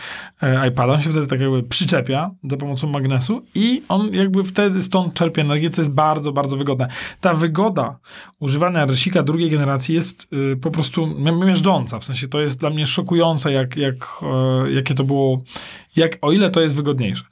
e, 0.41 0.67
iPada. 0.67 0.93
On 0.93 1.01
się 1.01 1.11
wtedy 1.11 1.27
tak 1.27 1.41
jakby 1.41 1.63
przyczepia 1.63 2.31
za 2.51 2.57
pomocą 2.57 2.87
magnesu 2.87 3.45
i 3.55 3.81
on 3.89 4.13
jakby 4.13 4.43
wtedy 4.43 4.83
stąd 4.83 5.13
czerpie 5.13 5.41
energię, 5.41 5.69
co 5.69 5.81
jest 5.81 5.93
bardzo, 5.93 6.31
bardzo 6.31 6.57
wygodne. 6.57 6.87
Ta 7.21 7.33
wygoda 7.33 7.99
używania 8.39 8.85
rysika 8.85 9.23
drugiej 9.23 9.49
generacji 9.49 9.95
jest 9.95 10.27
y, 10.53 10.57
po 10.57 10.71
prostu 10.71 11.07
mi- 11.07 11.45
miażdżąca. 11.45 11.99
W 11.99 12.05
sensie 12.05 12.27
to 12.27 12.41
jest 12.41 12.59
dla 12.59 12.69
mnie 12.69 12.85
szokujące, 12.85 13.51
jak, 13.51 13.75
jak, 13.77 14.07
e, 14.65 14.71
jakie 14.71 14.93
to 14.93 15.03
było, 15.03 15.41
jak, 15.95 16.17
o 16.21 16.31
ile 16.31 16.49
to 16.51 16.61
jest 16.61 16.75
wygodniejsze. 16.75 17.23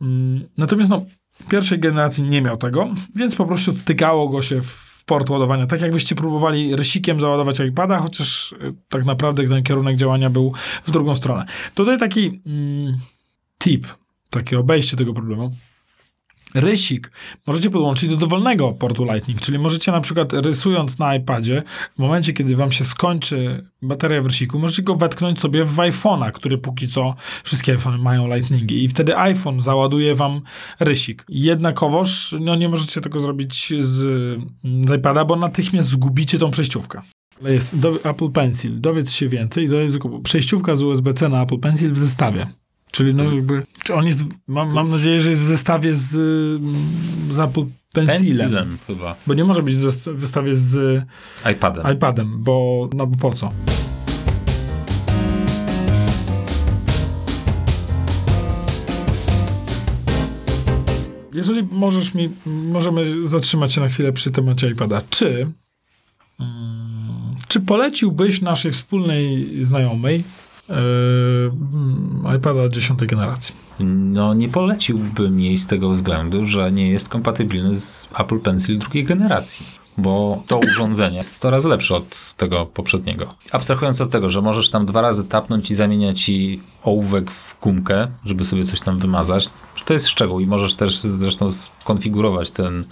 Mm, 0.00 0.48
Natomiast 0.58 0.90
no, 0.90 1.04
pierwszej 1.48 1.78
generacji 1.78 2.24
nie 2.24 2.42
miał 2.42 2.56
tego, 2.56 2.88
więc 3.16 3.36
po 3.36 3.46
prostu 3.46 3.72
wtykało 3.74 4.28
go 4.28 4.42
się 4.42 4.60
w 4.62 5.04
port 5.04 5.30
ładowania. 5.30 5.66
Tak 5.66 5.80
jakbyście 5.80 6.14
próbowali 6.14 6.76
rysikiem 6.76 7.20
załadować 7.20 7.60
iPada, 7.60 7.98
chociaż 7.98 8.52
y, 8.52 8.74
tak 8.88 9.04
naprawdę 9.04 9.48
ten 9.48 9.62
kierunek 9.62 9.96
działania 9.96 10.30
był 10.30 10.52
w 10.84 10.90
drugą 10.90 11.14
stronę. 11.14 11.44
Tutaj 11.74 11.98
taki 11.98 12.42
mm, 12.46 12.98
tip, 13.58 13.86
takie 14.30 14.58
obejście 14.58 14.96
tego 14.96 15.14
problemu. 15.14 15.56
Rysik 16.54 17.10
możecie 17.46 17.70
podłączyć 17.70 18.10
do 18.10 18.16
dowolnego 18.16 18.72
portu 18.72 19.04
Lightning, 19.04 19.40
czyli 19.40 19.58
możecie 19.58 19.92
na 19.92 20.00
przykład 20.00 20.32
rysując 20.32 20.98
na 20.98 21.14
iPadzie, 21.14 21.62
w 21.94 21.98
momencie 21.98 22.32
kiedy 22.32 22.56
wam 22.56 22.72
się 22.72 22.84
skończy 22.84 23.68
bateria 23.82 24.22
w 24.22 24.26
rysiku, 24.26 24.58
możecie 24.58 24.82
go 24.82 24.96
wetknąć 24.96 25.40
sobie 25.40 25.64
w 25.64 25.76
iPhone'a, 25.76 26.32
który 26.32 26.58
póki 26.58 26.88
co 26.88 27.14
wszystkie 27.44 27.72
iPhony 27.72 27.98
mają 27.98 28.34
Lightningi 28.34 28.84
i 28.84 28.88
wtedy 28.88 29.16
iPhone 29.16 29.60
załaduje 29.60 30.14
wam 30.14 30.40
rysik. 30.80 31.24
Jednakowoż 31.28 32.34
no 32.40 32.56
nie 32.56 32.68
możecie 32.68 33.00
tego 33.00 33.20
zrobić 33.20 33.74
z, 33.78 33.96
z 34.88 34.98
iPada, 34.98 35.24
bo 35.24 35.36
natychmiast 35.36 35.88
zgubicie 35.88 36.38
tą 36.38 36.50
przejściówkę. 36.50 37.02
Ale 37.40 37.52
Jest 37.52 37.78
do, 37.78 38.04
Apple 38.04 38.30
Pencil. 38.30 38.80
Dowiedz 38.80 39.10
się 39.10 39.28
więcej. 39.28 39.68
To 39.68 39.76
jest 39.76 39.98
przejściówka 40.22 40.76
z 40.76 40.82
USB-C 40.82 41.28
na 41.28 41.42
Apple 41.42 41.58
Pencil 41.58 41.92
w 41.92 41.98
zestawie. 41.98 42.46
Czyli 42.90 43.14
no 43.14 43.24
jakby, 43.24 43.66
czy 43.82 43.94
on 43.94 44.06
jest, 44.06 44.20
mam, 44.48 44.72
mam 44.72 44.90
nadzieję, 44.90 45.20
że 45.20 45.30
jest 45.30 45.42
w 45.42 45.44
zestawie 45.44 45.94
z, 45.94 46.10
z 47.30 47.38
Apple 47.38 47.64
Pencilem. 47.92 48.38
Pencilem 48.38 48.78
chyba. 48.86 49.16
Bo 49.26 49.34
nie 49.34 49.44
może 49.44 49.62
być 49.62 49.74
w 49.74 49.84
zest- 49.84 50.14
w 50.14 50.20
zestawie 50.20 50.54
z 50.54 51.02
iPadem. 51.52 51.86
iPadem, 51.96 52.36
bo, 52.38 52.88
no 52.94 53.06
bo 53.06 53.16
po 53.18 53.32
co? 53.32 53.50
Jeżeli 61.32 61.62
możesz 61.72 62.14
mi, 62.14 62.30
możemy 62.46 63.28
zatrzymać 63.28 63.72
się 63.72 63.80
na 63.80 63.88
chwilę 63.88 64.12
przy 64.12 64.30
temacie 64.30 64.70
iPada. 64.70 65.02
Czy, 65.10 65.52
mm, 66.40 67.36
czy 67.48 67.60
poleciłbyś 67.60 68.40
naszej 68.40 68.72
wspólnej 68.72 69.48
znajomej 69.64 70.24
iPada 72.36 72.68
10 72.68 73.00
generacji. 73.00 73.54
No 73.80 74.34
nie 74.34 74.48
poleciłbym 74.48 75.40
jej 75.40 75.58
z 75.58 75.66
tego 75.66 75.90
względu, 75.90 76.44
że 76.44 76.72
nie 76.72 76.90
jest 76.90 77.08
kompatybilny 77.08 77.74
z 77.74 78.08
Apple 78.18 78.40
Pencil 78.40 78.78
drugiej 78.78 79.04
generacji. 79.04 79.66
Bo 79.98 80.42
to 80.46 80.58
urządzenie 80.58 81.16
jest 81.16 81.38
coraz 81.38 81.64
lepsze 81.64 81.96
od 81.96 82.34
tego 82.36 82.66
poprzedniego. 82.66 83.34
Abstrahując 83.52 84.00
od 84.00 84.10
tego, 84.10 84.30
że 84.30 84.42
możesz 84.42 84.70
tam 84.70 84.86
dwa 84.86 85.00
razy 85.00 85.28
tapnąć 85.28 85.70
i 85.70 85.74
zamieniać 85.74 86.22
ci 86.22 86.62
ołówek 86.82 87.30
w 87.30 87.60
gumkę, 87.60 88.08
żeby 88.24 88.44
sobie 88.44 88.64
coś 88.64 88.80
tam 88.80 88.98
wymazać, 88.98 89.48
to 89.84 89.92
jest 89.92 90.08
szczegół 90.08 90.40
i 90.40 90.46
możesz 90.46 90.74
też 90.74 91.00
zresztą 91.00 91.50
skonfigurować 91.50 92.50
ten, 92.50 92.84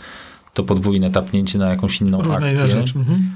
to 0.55 0.63
podwójne 0.65 1.11
tapnięcie 1.11 1.59
na 1.59 1.69
jakąś 1.71 2.01
inną 2.01 2.23
Różne 2.23 2.47
akcję. 2.47 2.81
Mhm. 2.97 3.31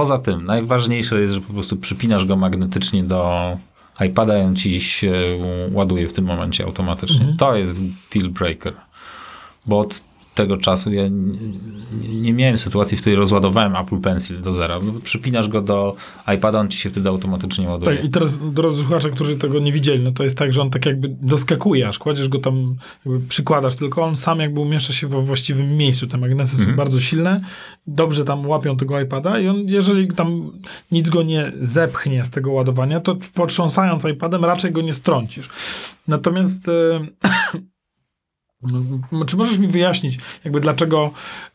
Poza 0.00 0.18
tym, 0.18 0.44
najważniejsze 0.44 1.20
jest, 1.20 1.34
że 1.34 1.40
po 1.40 1.52
prostu 1.52 1.76
przypinasz 1.76 2.24
go 2.24 2.36
magnetycznie 2.36 3.04
do 3.04 3.56
iPada 4.00 4.38
i 4.38 4.42
on 4.42 4.56
ci 4.56 4.80
się 4.80 5.12
ładuje 5.72 6.08
w 6.08 6.12
tym 6.12 6.24
momencie 6.24 6.64
automatycznie. 6.64 7.20
Mhm. 7.20 7.36
To 7.36 7.56
jest 7.56 7.80
deal 8.14 8.28
breaker. 8.28 8.74
Bo 9.66 9.80
od 9.80 10.02
tego 10.42 10.56
czasu 10.56 10.92
ja 10.92 11.08
nie, 11.08 12.20
nie 12.20 12.32
miałem 12.32 12.58
sytuacji, 12.58 12.96
w 12.96 13.00
której 13.00 13.16
rozładowałem 13.16 13.76
Apple 13.76 13.98
Pencil 13.98 14.40
do 14.42 14.54
zera. 14.54 14.78
No, 14.82 14.92
przypinasz 15.04 15.48
go 15.48 15.62
do 15.62 15.96
iPada, 16.36 16.60
on 16.60 16.68
ci 16.68 16.78
się 16.78 16.90
wtedy 16.90 17.08
automatycznie 17.08 17.68
ładuje. 17.68 17.96
Tak, 17.96 18.04
i 18.06 18.10
teraz, 18.10 18.38
drodzy 18.52 18.80
słuchacze, 18.82 19.10
którzy 19.10 19.36
tego 19.36 19.58
nie 19.58 19.72
widzieli, 19.72 20.04
no 20.04 20.12
to 20.12 20.22
jest 20.24 20.38
tak, 20.38 20.52
że 20.52 20.62
on 20.62 20.70
tak 20.70 20.86
jakby 20.86 21.08
doskakuje, 21.08 21.88
aż 21.88 21.98
kładziesz 21.98 22.28
go 22.28 22.38
tam, 22.38 22.76
jakby 23.06 23.26
przykładasz, 23.28 23.76
tylko 23.76 24.02
on 24.02 24.16
sam 24.16 24.40
jakby 24.40 24.60
umieszcza 24.60 24.92
się 24.92 25.08
we 25.08 25.22
właściwym 25.22 25.76
miejscu. 25.76 26.06
Te 26.06 26.18
magnesy 26.18 26.56
są 26.56 26.60
Mhm. 26.60 26.76
bardzo 26.76 27.00
silne, 27.00 27.40
dobrze 27.86 28.24
tam 28.24 28.46
łapią 28.46 28.76
tego 28.76 29.00
iPada 29.00 29.38
i 29.40 29.48
on, 29.48 29.56
jeżeli 29.66 30.08
tam 30.08 30.50
nic 30.92 31.08
go 31.10 31.22
nie 31.22 31.52
zepchnie 31.60 32.24
z 32.24 32.30
tego 32.30 32.52
ładowania, 32.52 33.00
to 33.00 33.16
potrząsając 33.34 34.04
iPadem 34.04 34.44
raczej 34.44 34.72
go 34.72 34.80
nie 34.80 34.94
strącisz. 34.94 35.48
Natomiast 36.08 36.68
e, 36.68 37.00
no, 39.12 39.24
czy 39.24 39.36
możesz 39.36 39.58
mi 39.58 39.68
wyjaśnić, 39.68 40.18
jakby 40.44 40.60
dlaczego, 40.60 41.10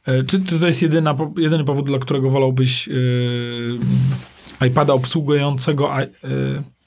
e, 0.06 0.24
czy, 0.24 0.46
czy 0.46 0.60
to 0.60 0.68
jest 0.68 0.82
jedyna, 0.82 1.16
jedyny 1.38 1.64
powód, 1.64 1.86
dla 1.86 2.00
którego 2.00 2.30
wolałbyś 2.30 2.90
e, 4.62 4.68
iPada 4.68 4.94
obsługującego, 4.94 6.02
e, 6.02 6.08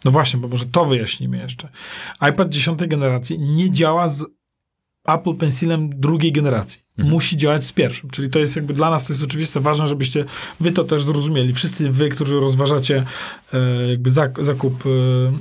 no 0.05 0.11
właśnie, 0.11 0.41
bo 0.41 0.49
może 0.49 0.67
to 0.67 0.85
wyjaśnimy 0.85 1.39
jeszcze. 1.39 1.69
iPad 2.31 2.49
10 2.49 2.87
generacji 2.87 3.39
nie 3.39 3.71
działa 3.71 4.09
z 4.09 4.25
Apple 5.05 5.35
Pencilem 5.35 5.91
drugiej 6.01 6.33
generacji. 6.33 6.81
Mhm. 6.99 7.11
Musi 7.11 7.37
działać 7.37 7.65
z 7.65 7.73
pierwszym. 7.73 8.11
Czyli 8.11 8.31
to 8.31 8.39
jest 8.39 8.57
jakby 8.57 8.75
dla 8.75 8.91
nas 8.91 9.05
to 9.05 9.13
jest 9.13 9.25
oczywiste, 9.25 9.61
ważne, 9.61 9.87
żebyście 9.87 10.25
wy 10.61 10.73
to 10.73 10.85
też 10.85 11.03
zrozumieli. 11.03 11.55
Wszyscy 11.55 11.91
wy, 11.91 12.09
którzy 12.09 12.41
rozważacie 12.41 13.05
e, 13.53 13.91
jakby 13.91 14.11
zak- 14.11 14.45
zakup 14.45 14.85
mm, 14.87 15.39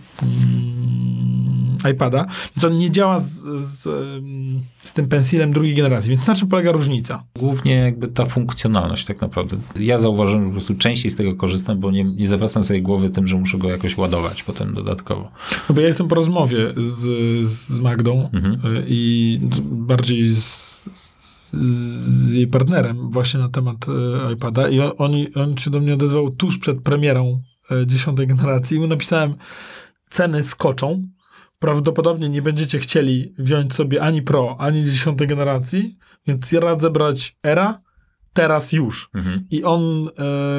iPada, 1.92 2.26
więc 2.56 2.64
on 2.64 2.78
nie 2.78 2.92
działa 2.92 3.20
z, 3.20 3.44
z, 3.62 3.84
z 4.84 4.94
tym 4.94 5.08
pensilem 5.08 5.52
drugiej 5.52 5.76
generacji. 5.76 6.10
Więc 6.10 6.28
na 6.28 6.36
czym 6.36 6.48
polega 6.48 6.72
różnica? 6.72 7.24
Głównie 7.40 7.76
jakby 7.76 8.08
ta 8.08 8.26
funkcjonalność 8.26 9.06
tak 9.06 9.22
naprawdę. 9.22 9.58
Ja 9.80 10.00
zauważyłem, 10.00 10.42
że 10.44 10.48
po 10.48 10.52
prostu 10.52 10.76
częściej 10.76 11.12
z 11.12 11.16
tego 11.16 11.36
korzystam, 11.36 11.80
bo 11.80 11.92
nie, 11.92 12.04
nie 12.04 12.28
zawracam 12.28 12.64
sobie 12.64 12.82
głowy 12.82 13.10
tym, 13.10 13.28
że 13.28 13.36
muszę 13.38 13.58
go 13.58 13.70
jakoś 13.70 13.98
ładować 13.98 14.44
potem 14.44 14.74
dodatkowo. 14.74 15.32
No 15.70 15.76
bo 15.76 15.82
ja 15.82 15.88
jestem 15.88 16.08
po 16.08 16.16
rozmowie 16.16 16.74
z, 16.78 17.00
z 17.50 17.80
Magdą 17.80 18.30
Mhm. 18.34 18.76
y, 18.78 18.86
i 18.88 19.40
bardziej 19.64 20.34
z, 20.36 20.82
z, 20.96 22.34
jej 22.34 22.48
partnerem 22.48 23.12
właśnie 23.12 23.40
na 23.40 23.50
temat 23.50 23.86
y, 24.30 24.34
iPada 24.34 24.70
i 24.70 24.80
on, 24.80 24.92
oni- 24.98 25.34
on 25.34 25.58
się 25.58 25.70
do 25.72 25.80
mnie 25.80 25.94
odezwał 25.94 26.30
tuż 26.32 26.58
przed 26.58 26.82
premierą 26.82 27.42
y, 27.72 27.88
dziesiątej 27.88 28.28
generacji 28.28 28.78
i 28.78 28.80
mu 28.80 28.88
napisałem 28.88 29.36
ceny 30.10 30.44
skoczą. 30.44 31.08
Prawdopodobnie 31.60 32.30
nie 32.30 32.42
będziecie 32.42 32.80
chcieli 32.80 33.34
wziąć 33.38 33.74
sobie 33.74 34.02
ani 34.02 34.22
Pro, 34.22 34.56
ani 34.60 34.84
dziesiątej 34.84 35.28
generacji, 35.28 35.98
więc 36.28 36.54
radzę 36.54 36.90
brać 36.90 37.38
Era 37.44 37.80
teraz 38.38 38.72
już. 38.72 39.10
Mhm. 39.14 39.46
I 39.52 39.64
on 39.64 40.10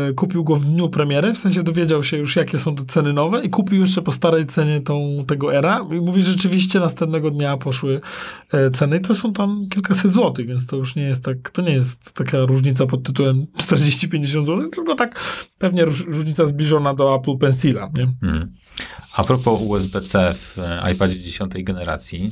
e, 0.08 0.12
kupił 0.12 0.44
go 0.44 0.56
w 0.56 0.64
dniu 0.64 0.88
premiery, 0.88 1.34
w 1.34 1.38
sensie 1.38 1.62
dowiedział 1.62 2.04
się 2.04 2.16
już, 2.16 2.36
jakie 2.36 2.58
są 2.58 2.74
te 2.74 2.84
ceny 2.84 3.12
nowe 3.12 3.44
i 3.44 3.50
kupił 3.50 3.80
jeszcze 3.80 4.02
po 4.02 4.12
starej 4.12 4.46
cenie 4.46 4.80
tą, 4.80 5.24
tego 5.26 5.54
era. 5.54 5.86
I 5.90 6.00
mówi, 6.00 6.22
że 6.22 6.32
rzeczywiście 6.32 6.80
następnego 6.80 7.30
dnia 7.30 7.56
poszły 7.56 8.00
e, 8.52 8.70
ceny 8.70 8.96
i 8.96 9.00
to 9.00 9.14
są 9.14 9.32
tam 9.32 9.66
kilkaset 9.70 10.12
złotych, 10.12 10.46
więc 10.46 10.66
to 10.66 10.76
już 10.76 10.94
nie 10.94 11.02
jest 11.02 11.24
tak, 11.24 11.50
to 11.50 11.62
nie 11.62 11.72
jest 11.72 12.14
taka 12.14 12.38
różnica 12.38 12.86
pod 12.86 13.02
tytułem 13.02 13.46
40-50 13.56 14.44
złotych, 14.44 14.70
tylko 14.70 14.94
tak 14.94 15.20
pewnie 15.58 15.84
róż, 15.84 16.06
różnica 16.06 16.46
zbliżona 16.46 16.94
do 16.94 17.14
Apple 17.14 17.38
Pencila, 17.38 17.90
nie? 17.96 18.02
Mhm. 18.22 18.52
A 19.16 19.24
propos 19.24 19.60
USB-C 19.62 20.34
w 20.34 20.58
e, 20.58 20.92
iPadzie 20.92 21.20
10 21.20 21.52
generacji, 21.64 22.30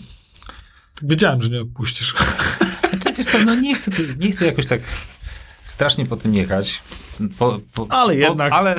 Wiedziałem, 1.03 1.43
że 1.43 1.51
nie 1.51 1.61
odpuścisz. 1.61 2.15
Znaczy, 2.91 3.13
wiesz 3.17 3.27
co, 3.27 3.45
no 3.45 3.55
nie 3.55 3.75
chcę, 3.75 3.91
nie 4.19 4.33
chcę 4.33 4.47
jakoś 4.47 4.67
tak 4.67 4.81
strasznie 5.67 6.07
po 6.07 6.17
tym 6.17 6.35
jechać. 6.35 6.83
Po, 7.39 7.59
po, 7.75 7.87
Ale 7.91 8.15
po, 8.15 8.21
jednak. 8.21 8.53
Ale, 8.53 8.77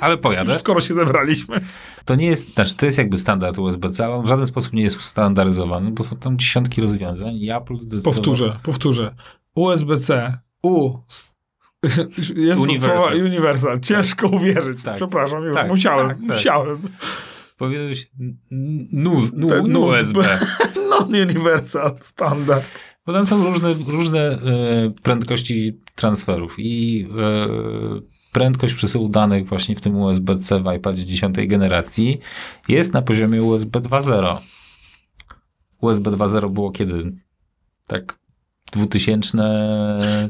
ale 0.00 0.18
pojadę. 0.18 0.58
Skoro 0.58 0.80
się 0.80 0.94
zebraliśmy. 0.94 1.60
To 2.04 2.14
nie 2.14 2.26
jest, 2.26 2.54
znaczy 2.54 2.76
to 2.76 2.86
jest 2.86 2.98
jakby 2.98 3.18
standard 3.18 3.58
USB-C, 3.58 4.04
ale 4.04 4.14
on 4.14 4.24
w 4.24 4.28
żaden 4.28 4.46
sposób 4.46 4.72
nie 4.72 4.82
jest 4.82 4.96
ustandaryzowany, 4.96 5.90
bo 5.90 6.02
są 6.02 6.16
tam 6.16 6.38
dziesiątki 6.38 6.80
rozwiązań 6.80 7.34
i 7.34 7.50
Apple 7.50 7.76
zdecydował... 7.76 8.14
Powtórzę, 8.14 8.56
powtórzę. 8.62 9.14
USB-C, 9.54 10.38
U, 10.62 10.98
jest 12.36 12.62
Universal. 12.62 13.00
słowa 13.00 13.14
universal. 13.14 13.80
Ciężko 13.80 14.28
uwierzyć. 14.28 14.82
Tak. 14.82 14.96
Przepraszam, 14.96 15.42
Tak, 15.54 15.68
musiałem, 15.68 16.08
tak, 16.08 16.18
tak. 16.18 16.26
musiałem. 16.26 16.78
Powiedziałeś 17.56 18.10
NU, 18.92 19.22
NU, 19.32 19.48
Tak, 19.48 19.66
NU 19.66 19.82
USB. 19.84 20.38
Non-universal 20.90 21.96
standard. 22.00 22.64
Bo 23.10 23.14
tam 23.14 23.26
są 23.26 23.44
różne, 23.44 23.72
różne 23.72 24.20
e, 24.20 24.38
prędkości 25.02 25.78
transferów 25.94 26.54
i 26.58 27.06
e, 27.18 27.48
prędkość 28.32 28.74
przesyłu 28.74 29.08
danych 29.08 29.46
właśnie 29.46 29.76
w 29.76 29.80
tym 29.80 29.96
USB-C 29.96 30.60
w 30.60 30.72
iPadzie 30.76 31.06
10 31.06 31.46
generacji 31.46 32.20
jest 32.68 32.94
na 32.94 33.02
poziomie 33.02 33.42
USB 33.42 33.80
2.0. 33.80 34.36
USB 35.80 36.10
2.0 36.10 36.50
było 36.50 36.70
kiedy? 36.70 37.12
Tak 37.86 38.18
2000... 38.72 39.38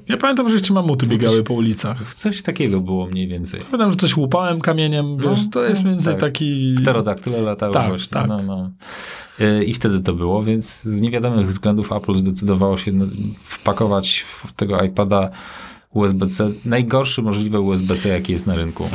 Ja 0.09 0.17
pamiętam, 0.17 0.49
że 0.49 0.55
jeszcze 0.55 0.75
mamuty 0.75 1.07
biegały 1.07 1.43
po 1.43 1.55
ulicach. 1.55 2.15
Coś 2.15 2.43
takiego 2.43 2.81
było 2.81 3.07
mniej 3.07 3.29
więcej. 3.29 3.61
Pamiętam, 3.61 3.91
że 3.91 3.97
coś 3.97 4.17
łupałem 4.17 4.61
kamieniem, 4.61 5.17
No, 5.17 5.31
wiesz, 5.31 5.51
to 5.51 5.65
jest 5.65 5.83
mniej 5.83 5.95
więcej 5.95 6.15
tak. 6.15 6.21
taki... 6.21 6.77
Pterodaktyle 6.83 7.41
latały 7.43 7.73
Tak, 7.75 7.89
właśnie. 7.89 8.09
tak. 8.09 8.29
No, 8.29 8.43
no. 8.43 8.71
E, 9.41 9.65
I 9.65 9.75
wtedy 9.75 10.01
to 10.01 10.13
było, 10.15 10.43
więc 10.43 10.83
z 10.83 11.01
niewiadomych 11.01 11.47
względów 11.47 11.93
Apple 11.93 12.15
zdecydowało 12.15 12.77
się 12.77 12.93
no, 12.93 13.05
wpakować 13.45 14.21
w 14.21 14.53
tego 14.53 14.83
iPada 14.83 15.31
USB-C, 15.95 16.53
najgorszy 16.65 17.23
możliwy 17.23 17.61
USB-C, 17.61 18.09
jaki 18.09 18.33
jest 18.33 18.47
na 18.47 18.55
rynku. 18.55 18.91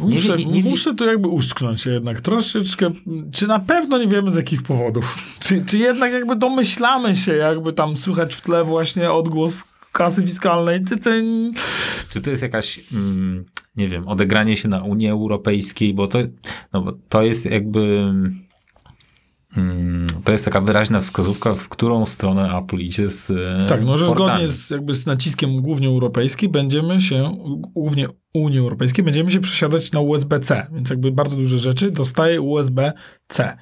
Muszę, 0.00 0.36
nie, 0.36 0.44
nie, 0.44 0.62
nie, 0.62 0.70
muszę 0.70 0.94
tu 0.94 1.04
jakby 1.04 1.28
uszczknąć 1.28 1.82
się 1.82 1.90
jednak 1.90 2.20
troszeczkę. 2.20 2.90
Czy 3.32 3.46
na 3.46 3.58
pewno 3.58 3.98
nie 3.98 4.08
wiemy 4.08 4.30
z 4.30 4.36
jakich 4.36 4.62
powodów? 4.62 5.18
Czy, 5.40 5.64
czy 5.64 5.78
jednak 5.78 6.12
jakby 6.12 6.36
domyślamy 6.36 7.16
się, 7.16 7.32
jakby 7.34 7.72
tam 7.72 7.96
słychać 7.96 8.34
w 8.34 8.40
tle 8.40 8.64
właśnie 8.64 9.12
odgłos 9.12 9.64
kasy 9.92 10.22
fiskalnej, 10.22 10.82
cyceń. 10.82 11.52
Czy 12.10 12.20
to 12.20 12.30
jest 12.30 12.42
jakaś, 12.42 12.80
mm, 12.92 13.44
nie 13.76 13.88
wiem, 13.88 14.08
odegranie 14.08 14.56
się 14.56 14.68
na 14.68 14.82
Unii 14.82 15.08
Europejskiej, 15.08 15.94
bo 15.94 16.06
to, 16.06 16.18
no, 16.72 16.82
bo 16.82 16.92
to 17.08 17.22
jest 17.22 17.50
jakby... 17.50 18.12
mm, 19.56 20.06
To 20.24 20.32
jest 20.32 20.44
taka 20.44 20.60
wyraźna 20.60 21.00
wskazówka, 21.00 21.54
w 21.54 21.68
którą 21.68 22.06
stronę 22.06 22.58
Apple 22.58 22.76
idzie 22.78 23.10
z 23.10 23.30
e, 23.30 23.66
Tak, 23.68 23.84
no 23.84 23.96
że 23.96 24.06
portami. 24.06 24.28
zgodnie 24.28 24.48
z, 24.48 24.70
jakby 24.70 24.94
z 24.94 25.06
naciskiem 25.06 25.62
głównie 25.62 25.88
europejski 25.88 26.48
będziemy 26.48 27.00
się, 27.00 27.36
głównie 27.74 28.06
Unii 28.34 28.58
Europejskiej, 28.58 29.04
będziemy 29.04 29.30
się 29.30 29.40
przesiadać 29.40 29.92
na 29.92 30.00
USB-C, 30.00 30.66
więc 30.74 30.90
jakby 30.90 31.12
bardzo 31.12 31.36
duże 31.36 31.58
rzeczy 31.58 31.90
dostaje 31.90 32.40
USB-C. 32.40 33.56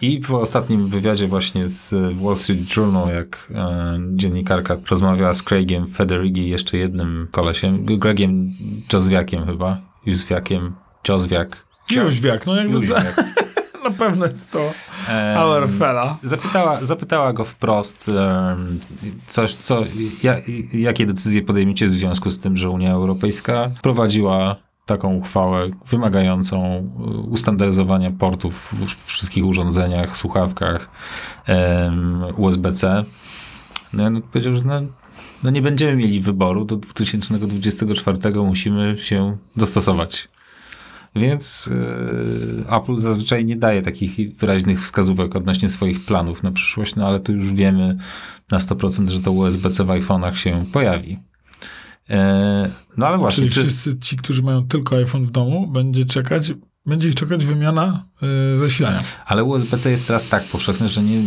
I 0.00 0.22
w 0.22 0.30
ostatnim 0.34 0.88
wywiadzie 0.88 1.28
właśnie 1.28 1.68
z 1.68 1.94
Wall 2.22 2.36
Street 2.36 2.76
Journal, 2.76 3.08
jak 3.14 3.52
e, 3.54 3.98
dziennikarka 4.14 4.76
rozmawiała 4.90 5.34
z 5.34 5.42
Craigiem 5.42 5.88
Federighi 5.88 6.48
jeszcze 6.48 6.76
jednym 6.78 7.28
kolesiem, 7.30 7.84
Gregiem 7.84 8.50
Jozwiakiem 8.92 9.46
chyba, 9.46 9.80
Józwiakiem, 10.06 10.74
Jozwiak. 11.08 11.66
Jóźwiak, 11.94 12.46
no 12.46 12.56
jakby 12.56 12.74
Jóźwiak. 12.74 13.24
na 13.84 13.90
pewno 13.90 14.26
jest 14.26 14.52
to 14.52 14.72
E, 15.08 15.38
our 15.38 15.68
fella. 15.68 16.16
Zapytała, 16.22 16.84
zapytała 16.84 17.32
go 17.32 17.44
wprost, 17.44 18.10
coś, 19.26 19.54
co, 19.54 19.84
ja, 20.22 20.36
jakie 20.72 21.06
decyzje 21.06 21.42
podejmiecie 21.42 21.86
w 21.86 21.92
związku 21.92 22.30
z 22.30 22.40
tym, 22.40 22.56
że 22.56 22.70
Unia 22.70 22.92
Europejska 22.92 23.70
prowadziła 23.82 24.56
taką 24.86 25.14
uchwałę 25.14 25.70
wymagającą 25.86 26.76
y, 26.76 27.18
ustandaryzowania 27.30 28.10
portów 28.10 28.72
w 28.72 29.06
wszystkich 29.06 29.46
urządzeniach, 29.46 30.16
słuchawkach 30.16 30.88
USB-C. 32.36 33.04
No, 33.92 34.10
no 34.10 34.20
powiedział, 34.20 34.54
że 34.54 34.64
no, 34.64 34.82
no 35.42 35.50
nie 35.50 35.62
będziemy 35.62 35.96
mieli 35.96 36.20
wyboru, 36.20 36.64
do 36.64 36.76
2024 36.76 38.18
musimy 38.34 38.98
się 38.98 39.36
dostosować. 39.56 40.28
Więc 41.16 41.70
yy, 42.66 42.76
Apple 42.76 43.00
zazwyczaj 43.00 43.44
nie 43.44 43.56
daje 43.56 43.82
takich 43.82 44.36
wyraźnych 44.38 44.82
wskazówek 44.82 45.36
odnośnie 45.36 45.70
swoich 45.70 46.04
planów 46.04 46.42
na 46.42 46.52
przyszłość, 46.52 46.96
no 46.96 47.06
ale 47.06 47.20
tu 47.20 47.32
już 47.32 47.52
wiemy 47.52 47.96
na 48.50 48.58
100%, 48.58 49.08
że 49.08 49.20
to 49.20 49.32
USB-C 49.32 49.84
w 49.84 49.88
iPhone'ach 49.88 50.34
się 50.34 50.64
pojawi. 50.72 51.18
Yy, 52.08 52.16
no 52.96 53.06
ale 53.06 53.18
właśnie. 53.18 53.40
Czyli 53.40 53.50
czy... 53.50 53.62
wszyscy 53.62 53.98
ci, 53.98 54.16
którzy 54.16 54.42
mają 54.42 54.68
tylko 54.68 54.96
iPhone 54.96 55.24
w 55.24 55.30
domu, 55.30 55.66
będzie 55.66 56.04
czekać, 56.04 56.52
będzie 56.86 57.08
ich 57.08 57.14
czekać 57.14 57.44
wymiana 57.44 58.06
yy, 58.22 58.58
zasilania. 58.58 59.00
Ale 59.26 59.44
USB-C 59.44 59.90
jest 59.90 60.06
teraz 60.06 60.28
tak 60.28 60.44
powszechne, 60.44 60.88
że 60.88 61.02
nie, 61.02 61.22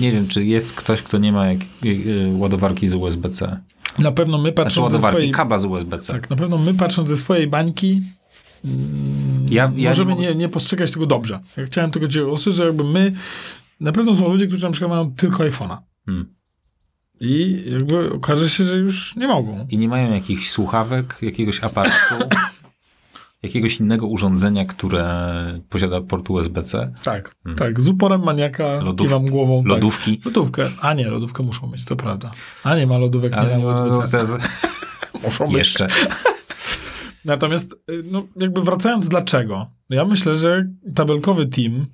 nie 0.00 0.12
wiem, 0.12 0.28
czy 0.28 0.44
jest 0.44 0.72
ktoś, 0.72 1.02
kto 1.02 1.18
nie 1.18 1.32
ma 1.32 1.46
jak, 1.46 1.58
yy, 1.82 2.32
ładowarki 2.32 2.88
z 2.88 2.94
USB-C. 2.94 3.60
Na 3.98 4.12
pewno 4.12 4.38
my 4.38 4.42
Znaczy 4.42 4.54
patrząc 4.54 4.90
ze 4.90 4.96
ładowarki, 4.96 5.16
swojej... 5.16 5.30
kabla 5.30 5.58
z 5.58 5.64
USB-C. 5.64 6.12
Tak, 6.12 6.30
na 6.30 6.36
pewno 6.36 6.58
my 6.58 6.74
patrząc 6.74 7.08
ze 7.08 7.16
swojej 7.16 7.46
bańki 7.46 8.02
Ja- 9.50 9.72
ja 9.76 9.90
możemy 9.90 10.16
nie 10.16 10.34
nie, 10.34 10.48
postrzegać 10.48 10.90
tego 10.90 11.06
dobrze. 11.06 11.40
Ja 11.56 11.64
chciałem 11.64 11.90
tylko 11.90 12.08
cię 12.08 12.26
ostrzec, 12.28 12.54
że 12.54 12.64
jakby 12.66 12.84
my 12.84 13.12
na 13.80 13.92
pewno 13.92 14.14
są 14.14 14.28
ludzie, 14.28 14.46
którzy 14.46 14.64
na 14.64 14.70
przykład 14.70 14.90
mają 14.90 15.12
tylko 15.14 15.44
iPhone'a. 15.44 15.76
Hmm. 16.06 16.26
I 17.20 17.62
jakby 17.72 18.12
okaże 18.12 18.48
się, 18.48 18.64
że 18.64 18.76
już 18.78 19.16
nie 19.16 19.26
mogą. 19.26 19.66
I 19.70 19.78
nie 19.78 19.88
mają 19.88 20.12
jakichś 20.14 20.50
słuchawek, 20.50 21.18
jakiegoś 21.22 21.60
aparatu, 21.64 22.14
jakiegoś 23.42 23.80
innego 23.80 24.06
urządzenia, 24.06 24.64
które 24.64 25.60
posiada 25.68 26.00
port 26.00 26.30
USB-C, 26.30 26.92
Tak, 27.02 27.34
tak. 27.56 27.80
Z 27.80 27.88
uporem 27.88 28.22
maniaka 28.24 28.64
Hmm. 28.64 28.84
Lodów- 28.86 29.06
kiwam 29.06 29.26
głową. 29.26 29.62
lodówki. 29.66 30.16
Tak. 30.16 30.26
Lodówkę. 30.26 30.70
A 30.80 30.94
nie, 30.94 31.06
lodówkę 31.08 31.42
muszą 31.42 31.70
mieć, 31.70 31.84
to 31.84 31.96
prawda. 31.96 32.32
A 32.64 32.76
nie 32.76 32.86
ma 32.86 32.98
lodówek, 32.98 33.32
Ale 33.32 33.56
nie 33.56 33.64
ma 33.64 33.70
USB-C. 33.70 33.98
USB-C. 34.22 34.48
Muszą 35.24 35.46
być. 35.48 35.74
Natomiast, 37.24 37.72
y, 37.90 38.02
no, 38.10 38.26
jakby 38.36 38.62
wracając, 38.62 39.08
dlaczego? 39.08 39.70
Ja 39.90 40.04
myślę, 40.04 40.34
że 40.34 40.66
tabelkowy 40.94 41.46
team 41.46 41.86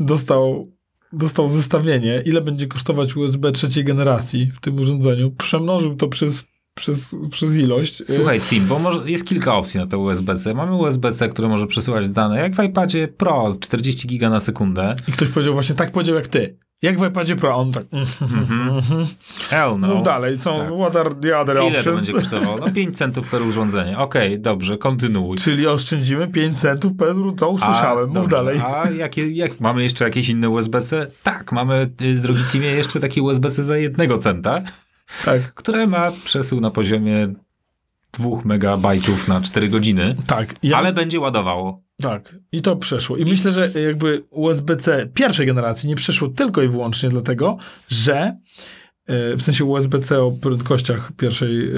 dostał, 0.00 0.72
dostał 1.12 1.48
zestawienie, 1.48 2.22
ile 2.24 2.40
będzie 2.40 2.66
kosztować 2.66 3.16
USB 3.16 3.52
trzeciej 3.52 3.84
generacji 3.84 4.50
w 4.54 4.60
tym 4.60 4.78
urządzeniu, 4.78 5.30
przemnożył 5.30 5.96
to 5.96 6.08
przez, 6.08 6.46
przez, 6.74 7.16
przez 7.30 7.56
ilość. 7.56 8.00
Y, 8.00 8.04
Słuchaj, 8.06 8.40
Tim, 8.40 8.66
bo 8.66 8.78
może 8.78 9.10
jest 9.10 9.26
kilka 9.26 9.54
opcji 9.54 9.80
na 9.80 9.86
to 9.86 9.98
USB-C. 9.98 10.54
Mamy 10.54 10.76
USB-C, 10.76 11.28
które 11.28 11.48
może 11.48 11.66
przesyłać 11.66 12.08
dane, 12.08 12.40
jak 12.40 12.56
w 12.56 12.62
iPadzie 12.62 13.08
Pro, 13.08 13.56
40 13.60 14.08
giga 14.08 14.30
na 14.30 14.40
sekundę. 14.40 14.94
I 15.08 15.12
ktoś 15.12 15.28
powiedział 15.28 15.54
właśnie 15.54 15.74
tak 15.74 15.92
powiedział 15.92 16.16
jak 16.16 16.28
ty. 16.28 16.58
Jak 16.82 17.00
w 17.00 17.06
iPadzie 17.06 17.36
Pro, 17.36 17.50
a 17.52 17.54
on 17.54 17.72
tak, 17.72 17.84
mhm. 18.20 19.06
Hell 19.50 19.76
no. 19.78 19.88
mów 19.88 20.02
dalej, 20.02 20.38
co, 20.38 20.56
Tak. 20.58 20.68
what 20.80 20.96
are 20.96 21.10
the 21.14 21.38
other 21.38 21.56
Ile 21.56 21.62
to 21.72 21.78
options? 21.78 21.96
będzie 21.96 22.12
kosztowało? 22.12 22.58
No 22.58 22.70
5 22.72 22.96
centów 22.96 23.30
per 23.30 23.42
urządzenie. 23.42 23.98
Okej, 23.98 24.40
dobrze, 24.40 24.78
kontynuuj. 24.78 25.36
Czyli 25.38 25.66
oszczędzimy 25.66 26.28
5 26.28 26.58
centów, 26.58 26.92
Pedro, 26.98 27.32
to 27.32 27.48
usłyszałem, 27.48 28.06
mów 28.06 28.14
dobrze. 28.14 28.30
dalej. 28.30 28.60
A 28.66 28.90
jakie, 28.90 29.32
jak, 29.32 29.60
mamy 29.60 29.82
jeszcze 29.82 30.04
jakieś 30.04 30.28
inne 30.28 30.48
USB-C? 30.48 31.06
Tak, 31.22 31.52
mamy, 31.52 31.90
y, 32.02 32.14
drogi 32.14 32.42
Timie, 32.52 32.66
jeszcze 32.70 33.00
takie 33.00 33.22
USB-C 33.22 33.62
za 33.62 33.76
jednego 33.76 34.18
centa, 34.18 34.60
Tak, 35.24 35.54
które 35.54 35.86
ma 35.86 36.12
przesył 36.24 36.60
na 36.60 36.70
poziomie 36.70 37.28
2 38.12 38.28
megabajtów 38.44 39.28
na 39.28 39.40
4 39.40 39.68
godziny, 39.68 40.16
tak. 40.26 40.54
Ja, 40.62 40.76
ale 40.76 40.92
będzie 40.92 41.20
ładowało. 41.20 41.82
Tak, 42.02 42.36
i 42.52 42.62
to 42.62 42.76
przeszło. 42.76 43.16
I 43.16 43.24
myślę, 43.24 43.52
że 43.52 43.70
jakby 43.86 44.24
USB-C 44.30 45.08
pierwszej 45.14 45.46
generacji 45.46 45.88
nie 45.88 45.96
przeszło 45.96 46.28
tylko 46.28 46.62
i 46.62 46.68
wyłącznie 46.68 47.08
dlatego, 47.08 47.56
że 47.88 48.36
e, 49.06 49.36
w 49.36 49.42
sensie 49.42 49.64
USB-C 49.64 50.22
o 50.22 50.30
prędkościach 50.30 51.12
pierwszej 51.16 51.68
e, 51.68 51.72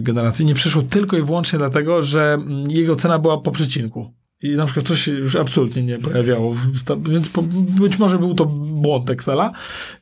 generacji 0.00 0.46
nie 0.46 0.54
przeszło 0.54 0.82
tylko 0.82 1.18
i 1.18 1.22
wyłącznie 1.22 1.58
dlatego, 1.58 2.02
że 2.02 2.34
mm, 2.34 2.70
jego 2.70 2.96
cena 2.96 3.18
była 3.18 3.40
po 3.40 3.50
przecinku. 3.50 4.14
I 4.42 4.50
na 4.50 4.64
przykład 4.64 4.86
coś 4.86 5.00
się 5.00 5.12
już 5.12 5.36
absolutnie 5.36 5.82
nie 5.82 5.98
pojawiało. 5.98 6.54
Więc 7.10 7.28
po, 7.28 7.42
być 7.80 7.98
może 7.98 8.18
był 8.18 8.34
to 8.34 8.46
błąd 8.46 9.10
Excela 9.10 9.52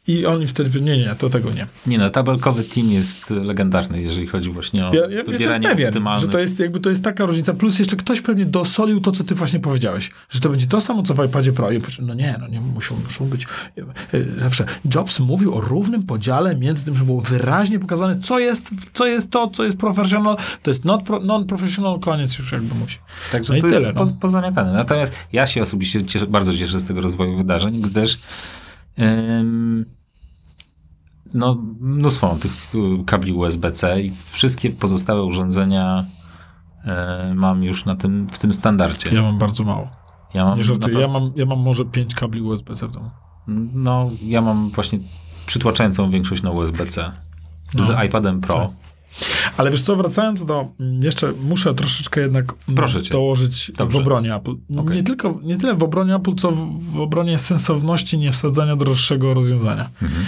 i 0.08 0.26
oni 0.26 0.46
wtedy, 0.46 0.80
nie, 0.80 0.98
nie, 0.98 1.14
to 1.18 1.30
tego 1.30 1.50
nie. 1.50 1.66
Nie 1.87 1.98
no, 1.98 2.11
tabelkowy 2.11 2.64
team 2.64 2.90
jest 2.90 3.30
legendarny, 3.30 4.02
jeżeli 4.02 4.26
chodzi 4.26 4.50
właśnie 4.50 4.87
o 4.87 4.94
Ja, 4.94 5.00
ja 5.00 5.06
jestem 5.16 5.35
wybieranie 5.35 5.68
pewien, 5.68 5.88
optymalnych. 5.88 6.24
że 6.26 6.28
to 6.33 6.38
jest 6.38 6.59
jakby 6.59 6.80
to 6.80 6.90
jest 6.90 7.04
taka 7.04 7.26
różnica. 7.26 7.54
Plus 7.54 7.78
jeszcze 7.78 7.96
ktoś 7.96 8.20
pewnie 8.20 8.44
dosolił 8.46 9.00
to, 9.00 9.12
co 9.12 9.24
ty 9.24 9.35
właśnie 9.35 9.61
powiedziałeś, 9.61 10.11
że 10.30 10.40
to 10.40 10.48
będzie 10.48 10.66
to 10.66 10.80
samo, 10.80 11.02
co 11.02 11.14
w 11.14 11.24
iPadzie 11.26 11.52
Pro. 11.52 11.70
I 11.72 11.80
no 12.02 12.14
nie, 12.14 12.37
no 12.40 12.48
nie, 12.48 12.61
muszą, 12.61 12.96
muszą 13.04 13.26
być. 13.26 13.46
e, 13.76 14.38
Zawsze 14.40 14.64
Jobs 14.94 15.20
mówił 15.20 15.54
o 15.54 15.61
równym 15.61 16.02
podziale 16.02 16.56
między 16.56 16.85
tym, 16.85 16.94
żeby 16.94 17.06
było 17.06 17.20
wyraźnie 17.20 17.78
pokazane, 17.78 18.18
co 18.18 18.38
jest, 18.38 18.70
co 18.92 19.06
jest 19.06 19.30
to, 19.30 19.48
co 19.48 19.64
jest 19.64 19.76
professional, 19.76 20.37
to 20.62 20.70
jest 20.70 20.85
not 20.85 21.02
pro, 21.02 21.20
non-professional, 21.20 22.00
koniec 22.00 22.38
już 22.38 22.52
jakby 22.52 22.74
musi. 22.74 22.98
Także 23.33 23.52
No 23.52 23.59
i 23.59 23.61
to 23.61 23.66
jest 23.66 23.78
tyle, 23.78 23.92
no. 23.92 24.06
po, 24.06 24.12
pozamiatane. 24.12 24.72
Natomiast 24.72 25.14
ja 25.33 25.46
się 25.46 25.62
osobiście 25.62 26.02
cieszę, 26.06 26.26
bardzo 26.26 26.54
cieszę 26.54 26.80
z 26.80 26.85
tego 26.85 27.00
rozwoju 27.00 27.37
wydarzeń, 27.37 27.80
gdyż 27.83 28.18
ym, 28.98 29.85
no, 31.34 31.62
mnóstwo 31.80 32.28
mam 32.28 32.38
tych 32.38 32.52
y, 32.74 33.04
kabli 33.06 33.32
USB-C 33.32 34.00
i 34.02 34.10
wszystkie 34.30 34.70
pozostałe 34.70 35.22
urządzenia 35.22 36.06
y, 37.30 37.34
mam 37.34 37.62
już 37.64 37.84
na 37.84 37.96
tym, 37.96 38.26
w 38.32 38.38
tym 38.38 38.52
standardzie. 38.52 39.10
Ja 39.12 39.22
mam 39.22 39.38
bardzo 39.38 39.64
mało. 39.64 39.88
Ja 40.34 40.44
mam, 40.44 40.58
Nie 40.58 40.64
żartuję, 40.64 41.00
ja 41.00 41.08
mam, 41.08 41.32
ja 41.36 41.46
mam 41.46 41.58
może 41.58 41.84
pięć 41.84 42.14
kabli 42.14 42.42
USB-C 42.42 42.88
w 42.88 42.90
domu. 42.90 43.10
no, 43.74 44.10
ja 44.22 44.40
mam 44.40 44.70
właśnie 44.70 44.98
przytłaczającą 45.46 46.10
większość 46.10 46.42
na 46.42 46.50
USB-C. 46.50 47.12
Z 47.78 47.88
No. 47.88 48.04
iPadem 48.04 48.40
Pro. 48.40 48.54
Tak. 48.54 48.70
Ale 49.56 49.70
wiesz 49.70 49.82
co, 49.82 49.96
wracając 49.96 50.44
do, 50.44 50.68
mm, 50.80 51.02
jeszcze 51.02 51.32
muszę 51.32 51.74
troszeczkę 51.74 52.20
jednak 52.20 52.44
mm, 52.68 52.76
Proszę 52.76 53.02
cię. 53.02 53.10
dołożyć 53.10 53.72
Dobrze. 53.76 53.98
w 53.98 54.00
obronie 54.00 54.34
Apple. 54.34 54.54
Okej. 54.78 54.96
Nie, 54.96 55.02
tylko, 55.02 55.38
nie 55.42 55.56
tyle 55.56 55.74
w 55.74 55.82
obronie 55.82 56.14
Apple, 56.14 56.34
co 56.34 56.50
w, 56.52 56.80
w 56.92 57.00
obronie 57.00 57.38
sensowności 57.38 58.18
nie 58.18 58.32
wsadzania 58.32 58.76
droższego 58.76 59.34
rozwiązania. 59.34 59.90
Mhm. 60.02 60.24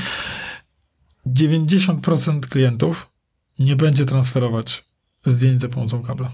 90% 1.26 2.40
klientów 2.40 3.11
nie 3.59 3.76
będzie 3.76 4.04
transferować 4.04 4.85
zdjęć 5.26 5.61
za 5.61 5.68
pomocą 5.68 6.02
kabla. 6.02 6.30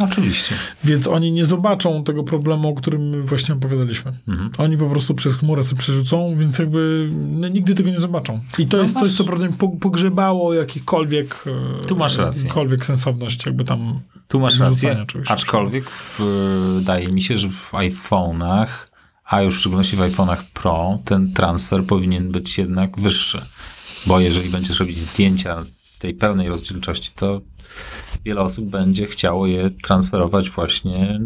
Oczywiście. 0.00 0.54
Więc 0.84 1.06
oni 1.06 1.32
nie 1.32 1.44
zobaczą 1.44 2.04
tego 2.04 2.24
problemu, 2.24 2.68
o 2.68 2.74
którym 2.74 3.08
my 3.08 3.22
właśnie 3.22 3.54
opowiadaliśmy. 3.54 4.12
Mhm. 4.28 4.50
Oni 4.58 4.76
po 4.76 4.86
prostu 4.90 5.14
przez 5.14 5.36
chmurę 5.36 5.62
sobie 5.62 5.78
przerzucą, 5.78 6.34
więc 6.38 6.58
jakby 6.58 7.08
no, 7.12 7.48
nigdy 7.48 7.74
tego 7.74 7.90
nie 7.90 8.00
zobaczą. 8.00 8.40
I 8.58 8.66
to 8.66 8.76
No 8.76 8.82
jest 8.82 8.94
masz- 8.94 9.02
coś, 9.04 9.12
co 9.12 9.24
prawda 9.24 9.46
po- 9.58 9.68
pogrzebało 9.68 10.54
jakichkolwiek, 10.54 11.44
e, 11.82 11.84
Tu 11.84 11.96
masz 11.96 12.16
rację. 12.16 12.42
jakikolwiek 12.42 12.84
sensowność, 12.86 13.46
jakby 13.46 13.64
tam 13.64 14.00
Tu 14.28 14.40
masz 14.40 14.58
rację, 14.58 15.04
czegoś 15.08 15.30
aczkolwiek 15.30 15.90
wydaje 16.74 17.08
mi 17.08 17.22
się, 17.22 17.38
że 17.38 17.48
w 17.48 17.72
iPhone'ach, 17.72 18.66
a 19.24 19.42
już 19.42 19.56
w 19.56 19.60
szczególności 19.60 19.96
w 19.96 20.00
iPhone'ach 20.00 20.42
Pro, 20.54 20.98
ten 21.04 21.32
transfer 21.32 21.84
powinien 21.84 22.30
być 22.32 22.58
jednak 22.58 23.00
wyższy. 23.00 23.42
Bo 24.06 24.20
jeżeli 24.20 24.50
będziesz 24.50 24.80
robić 24.80 24.98
zdjęcia 25.00 25.64
tej 25.98 26.14
pełnej 26.14 26.48
rozdzielczości, 26.48 27.10
to 27.16 27.40
wiele 28.24 28.40
osób 28.40 28.64
będzie 28.70 29.06
chciało 29.06 29.46
je 29.46 29.70
transferować 29.70 30.50
właśnie 30.50 31.20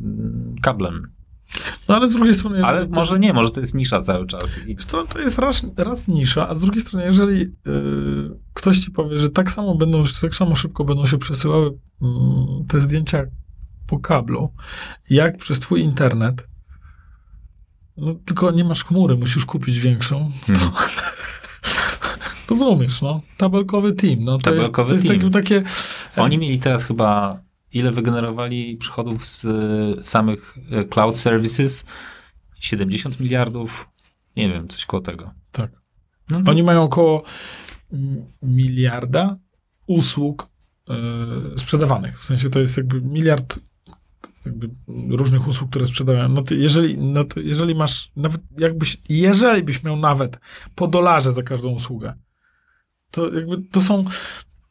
mm, 0.00 0.54
kablem. 0.62 1.02
No 1.88 1.96
ale 1.96 2.08
z 2.08 2.12
drugiej 2.12 2.34
strony... 2.34 2.64
Ale 2.64 2.86
to- 2.86 2.94
może 2.94 3.18
nie, 3.18 3.32
może 3.32 3.50
to 3.50 3.60
jest 3.60 3.74
nisza 3.74 4.00
cały 4.00 4.26
czas. 4.26 4.58
I 4.66 4.76
co, 4.76 5.06
to 5.06 5.18
jest 5.18 5.38
raz, 5.38 5.66
raz 5.76 6.08
nisza, 6.08 6.48
a 6.48 6.54
z 6.54 6.60
drugiej 6.60 6.80
strony, 6.82 7.06
jeżeli 7.06 7.40
y, 7.42 7.50
ktoś 8.54 8.78
ci 8.78 8.90
powie, 8.90 9.16
że 9.16 9.30
tak 9.30 9.50
samo 9.50 9.74
będą, 9.74 10.02
tak 10.20 10.34
samo 10.34 10.56
szybko 10.56 10.84
będą 10.84 11.06
się 11.06 11.18
przesyłały 11.18 11.78
mm, 12.02 12.46
te 12.68 12.80
zdjęcia 12.80 13.24
po 13.86 13.98
kablu, 13.98 14.52
jak 15.10 15.36
przez 15.36 15.58
twój 15.58 15.80
internet, 15.80 16.48
no 17.96 18.14
tylko 18.14 18.50
nie 18.50 18.64
masz 18.64 18.84
chmury, 18.84 19.16
musisz 19.16 19.46
kupić 19.46 19.78
większą, 19.78 20.32
Mhm. 20.48 20.70
Rozumiesz, 22.50 23.02
no. 23.02 23.20
Tabelkowy 23.36 23.92
team, 23.92 24.24
no. 24.24 24.38
To 24.38 24.44
Tabelkowy 24.44 24.92
jest, 24.92 25.06
to 25.06 25.12
jest 25.12 25.22
team. 25.22 25.32
takie, 25.32 25.60
takie 25.62 26.22
Oni 26.22 26.38
mieli 26.38 26.58
teraz 26.58 26.84
chyba, 26.84 27.40
ile 27.72 27.92
wygenerowali 27.92 28.76
przychodów 28.76 29.26
z 29.26 29.44
e, 29.44 30.04
samych 30.04 30.58
e, 30.70 30.84
cloud 30.84 31.18
services? 31.18 31.86
70 32.60 33.20
miliardów? 33.20 33.88
Nie 34.36 34.48
wiem, 34.48 34.68
coś 34.68 34.86
koło 34.86 35.02
tego. 35.02 35.30
tak. 35.52 35.70
No 36.30 36.42
to- 36.42 36.50
Oni 36.50 36.62
mają 36.62 36.82
około 36.82 37.22
miliarda 38.42 39.36
usług 39.86 40.48
y, 41.54 41.58
sprzedawanych. 41.58 42.20
W 42.20 42.24
sensie 42.24 42.50
to 42.50 42.58
jest 42.58 42.76
jakby 42.76 43.00
miliard 43.00 43.58
jakby 44.46 44.70
różnych 45.08 45.48
usług, 45.48 45.70
które 45.70 45.86
sprzedają. 45.86 46.28
No 46.28 46.42
to 46.42 46.54
jeżeli, 46.54 46.98
no 46.98 47.24
to 47.24 47.40
jeżeli 47.40 47.74
masz 47.74 48.10
nawet 48.16 48.40
jakbyś, 48.58 48.96
jeżeli 49.08 49.62
byś 49.62 49.82
miał 49.82 49.96
nawet 49.96 50.38
po 50.74 50.86
dolarze 50.88 51.32
za 51.32 51.42
każdą 51.42 51.70
usługę, 51.70 52.14
to 53.12 53.34
jakby 53.34 53.58
to 53.70 53.80
są 53.80 54.04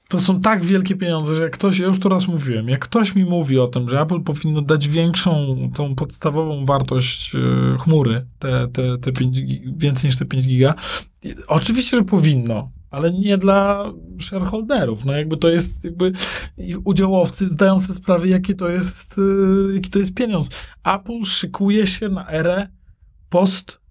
to 0.09 0.19
są 0.19 0.41
tak 0.41 0.65
wielkie 0.65 0.95
pieniądze, 0.95 1.35
że 1.35 1.43
jak 1.43 1.51
ktoś, 1.53 1.79
ja 1.79 1.87
już 1.87 1.99
to 1.99 2.09
raz 2.09 2.27
mówiłem, 2.27 2.69
jak 2.69 2.79
ktoś 2.79 3.15
mi 3.15 3.25
mówi 3.25 3.59
o 3.59 3.67
tym, 3.67 3.89
że 3.89 4.01
Apple 4.01 4.21
powinno 4.21 4.61
dać 4.61 4.87
większą, 4.87 5.55
tą 5.75 5.95
podstawową 5.95 6.65
wartość 6.65 7.35
y, 7.35 7.77
chmury, 7.79 8.25
te, 8.39 8.67
te, 8.67 8.97
te 8.97 9.11
5, 9.11 9.39
gi- 9.41 9.73
więcej 9.77 10.07
niż 10.09 10.17
te 10.17 10.25
5 10.25 10.47
giga, 10.47 10.73
oczywiście, 11.47 11.97
że 11.97 12.03
powinno. 12.03 12.71
ale 12.89 13.11
nie 13.11 13.37
dla 13.37 13.85
shareholderów. 14.21 15.05
No 15.05 15.13
jakby 15.13 15.37
to 15.37 15.49
jest, 15.49 15.83
jakby 15.85 16.11
ich 16.57 16.87
udziałowcy 16.87 17.47
zdają 17.49 17.79
sobie 17.79 17.99
sprawę, 17.99 18.27
jaki 18.27 18.55
to 18.55 18.69
jest, 18.69 19.17
yy, 19.17 19.75
jaki 19.75 19.89
to 19.89 19.99
jest 19.99 20.13
pieniądz. 20.13 20.49
Apple 20.83 21.23
szykuje 21.23 21.87
się 21.87 22.09
na 22.09 22.29
erę 22.29 22.67
post 23.29 23.81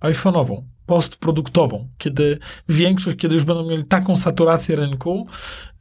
iPhone'ową, 0.00 0.62
postproduktową, 0.86 1.88
kiedy 1.98 2.38
większość, 2.68 3.16
kiedy 3.16 3.34
już 3.34 3.44
będą 3.44 3.66
mieli 3.66 3.84
taką 3.84 4.16
saturację 4.16 4.76
rynku, 4.76 5.26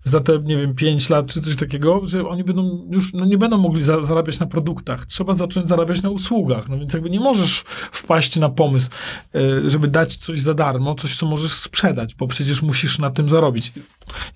za 0.04 0.20
te, 0.20 0.40
nie 0.40 0.58
wiem, 0.58 0.76
5 0.76 1.10
lat 1.10 1.28
czy 1.28 1.42
coś 1.42 1.56
takiego, 1.56 2.02
że 2.08 2.28
oni 2.28 2.44
będą 2.44 2.88
już, 2.92 3.14
no 3.14 3.26
nie 3.26 3.38
będą 3.38 3.58
mogli 3.58 3.84
za, 3.84 4.04
zarabiać 4.04 4.40
na 4.40 4.46
produktach. 4.46 5.06
Trzeba 5.06 5.34
zacząć 5.34 5.70
zarabiać 5.70 6.02
na 6.02 6.10
usługach. 6.10 6.70
No 6.70 6.80
więc 6.80 6.94
jakby 6.94 7.10
nie 7.10 7.20
możesz 7.20 7.64
wpaść 7.92 8.38
na 8.38 8.50
pomysł, 8.50 8.90
y, 9.36 9.70
żeby 9.70 9.88
dać 9.88 10.16
coś 10.16 10.42
za 10.42 10.54
darmo, 10.54 10.96
coś, 10.96 11.16
co 11.16 11.26
możesz 11.26 11.52
sprzedać, 11.52 12.16
bo 12.16 12.28
przecież 12.28 12.62
musisz 12.62 13.00
na 13.00 13.10
tym 13.10 13.30
zarobić. 13.30 13.74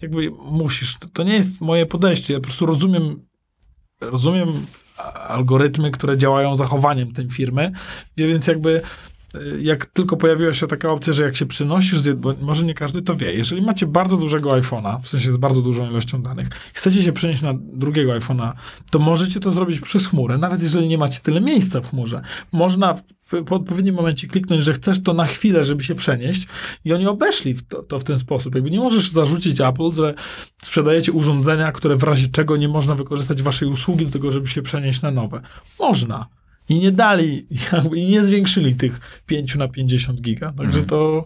Jakby 0.02 0.32
musisz. 0.46 0.98
To 1.14 1.24
nie 1.24 1.34
jest 1.34 1.62
moje 1.62 1.86
podejście. 1.86 2.34
Ja 2.34 2.40
po 2.40 2.46
prostu 2.46 2.66
rozumiem, 2.66 3.26
rozumiem 4.02 4.66
algorytmy, 5.28 5.92
które 5.92 6.18
działają 6.18 6.56
zachowaniem 6.56 7.14
tej 7.14 7.30
firmy, 7.30 7.72
więc 8.18 8.48
jakby 8.48 8.82
jak 9.62 9.86
tylko 9.86 10.18
pojawiła 10.18 10.54
się 10.54 10.68
taka 10.68 10.90
opcja, 10.90 11.14
że 11.14 11.24
jak 11.24 11.36
się 11.36 11.46
przenosisz, 11.46 12.10
bo 12.14 12.34
może 12.42 12.66
nie 12.66 12.74
każdy 12.74 13.02
to 13.02 13.16
wie, 13.16 13.34
jeżeli 13.34 13.62
macie 13.62 13.86
bardzo 13.88 14.18
dużego 14.18 14.50
iPhone'a, 14.50 15.02
w 15.02 15.08
sensie 15.08 15.32
z 15.32 15.38
bardzo 15.38 15.62
dużą 15.62 15.90
ilością 15.90 16.22
danych, 16.22 16.48
chcecie 16.74 17.04
się 17.04 17.14
przenieść 17.14 17.42
na 17.42 17.54
drugiego 17.58 18.12
iPhone'a, 18.12 18.54
to 18.92 19.00
możecie 19.00 19.40
to 19.40 19.52
zrobić 19.52 19.80
przez 19.80 20.08
chmurę, 20.08 20.38
nawet 20.38 20.62
jeżeli 20.62 20.88
nie 20.88 20.98
macie 20.98 21.20
tyle 21.20 21.42
miejsca 21.42 21.82
w 21.82 21.90
chmurze. 21.90 22.22
Można 22.52 22.94
w, 22.94 23.04
w 23.48 23.54
odpowiednim 23.54 23.96
momencie 23.96 24.28
kliknąć, 24.28 24.64
że 24.64 24.74
chcesz 24.74 25.04
to 25.04 25.14
na 25.14 25.26
chwilę, 25.26 25.64
żeby 25.64 25.84
się 25.84 25.96
przenieść 25.96 26.48
i 26.86 26.94
oni 26.94 27.08
obeszli 27.08 27.56
to, 27.56 27.84
to 27.84 28.00
w 28.00 28.04
ten 28.04 28.20
sposób. 28.20 28.56
Jakby 28.56 28.72
nie 28.72 28.80
możesz 28.80 29.12
zarzucić 29.12 29.62
Apple, 29.62 29.92
że 29.94 30.14
sprzedajecie 30.64 31.12
urządzenia, 31.12 31.72
które 31.72 31.96
w 31.96 32.04
razie 32.04 32.28
czego 32.28 32.58
nie 32.58 32.68
można 32.68 32.96
wykorzystać 32.96 33.42
waszej 33.42 33.68
usługi 33.68 34.06
do 34.06 34.12
tego, 34.12 34.32
żeby 34.32 34.48
się 34.48 34.62
przenieść 34.62 35.02
na 35.02 35.12
nowe. 35.12 35.42
Można. 35.80 36.28
I 36.70 36.80
nie 36.80 36.92
dali, 36.92 37.48
jakby, 37.74 37.98
i 37.98 38.06
nie 38.06 38.26
zwiększyli 38.26 38.76
tych 38.76 39.22
5 39.26 39.56
na 39.56 39.68
50 39.68 40.22
giga. 40.22 40.54
Także 40.58 40.80
mhm. 40.80 40.86
to. 40.86 41.26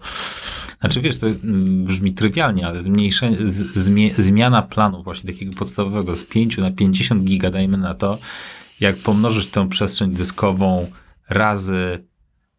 Znaczy 0.80 1.02
wiesz, 1.02 1.18
to 1.18 1.28
mm, 1.28 1.86
brzmi 1.86 2.14
trywialnie, 2.14 2.68
ale 2.68 2.82
zmniejszenie, 2.82 3.38
zmie, 3.74 4.10
zmiana 4.18 4.62
planu 4.62 5.04
właśnie 5.04 5.34
takiego 5.34 5.54
podstawowego 5.54 6.16
z 6.16 6.26
5 6.26 6.58
na 6.58 6.72
50 6.72 7.24
giga, 7.24 7.50
dajmy 7.50 7.78
na 7.78 7.94
to, 7.94 8.18
jak 8.80 8.98
pomnożyć 8.98 9.48
tę 9.48 9.70
przestrzeń 9.70 10.12
dyskową 10.12 10.92
razy 11.30 12.04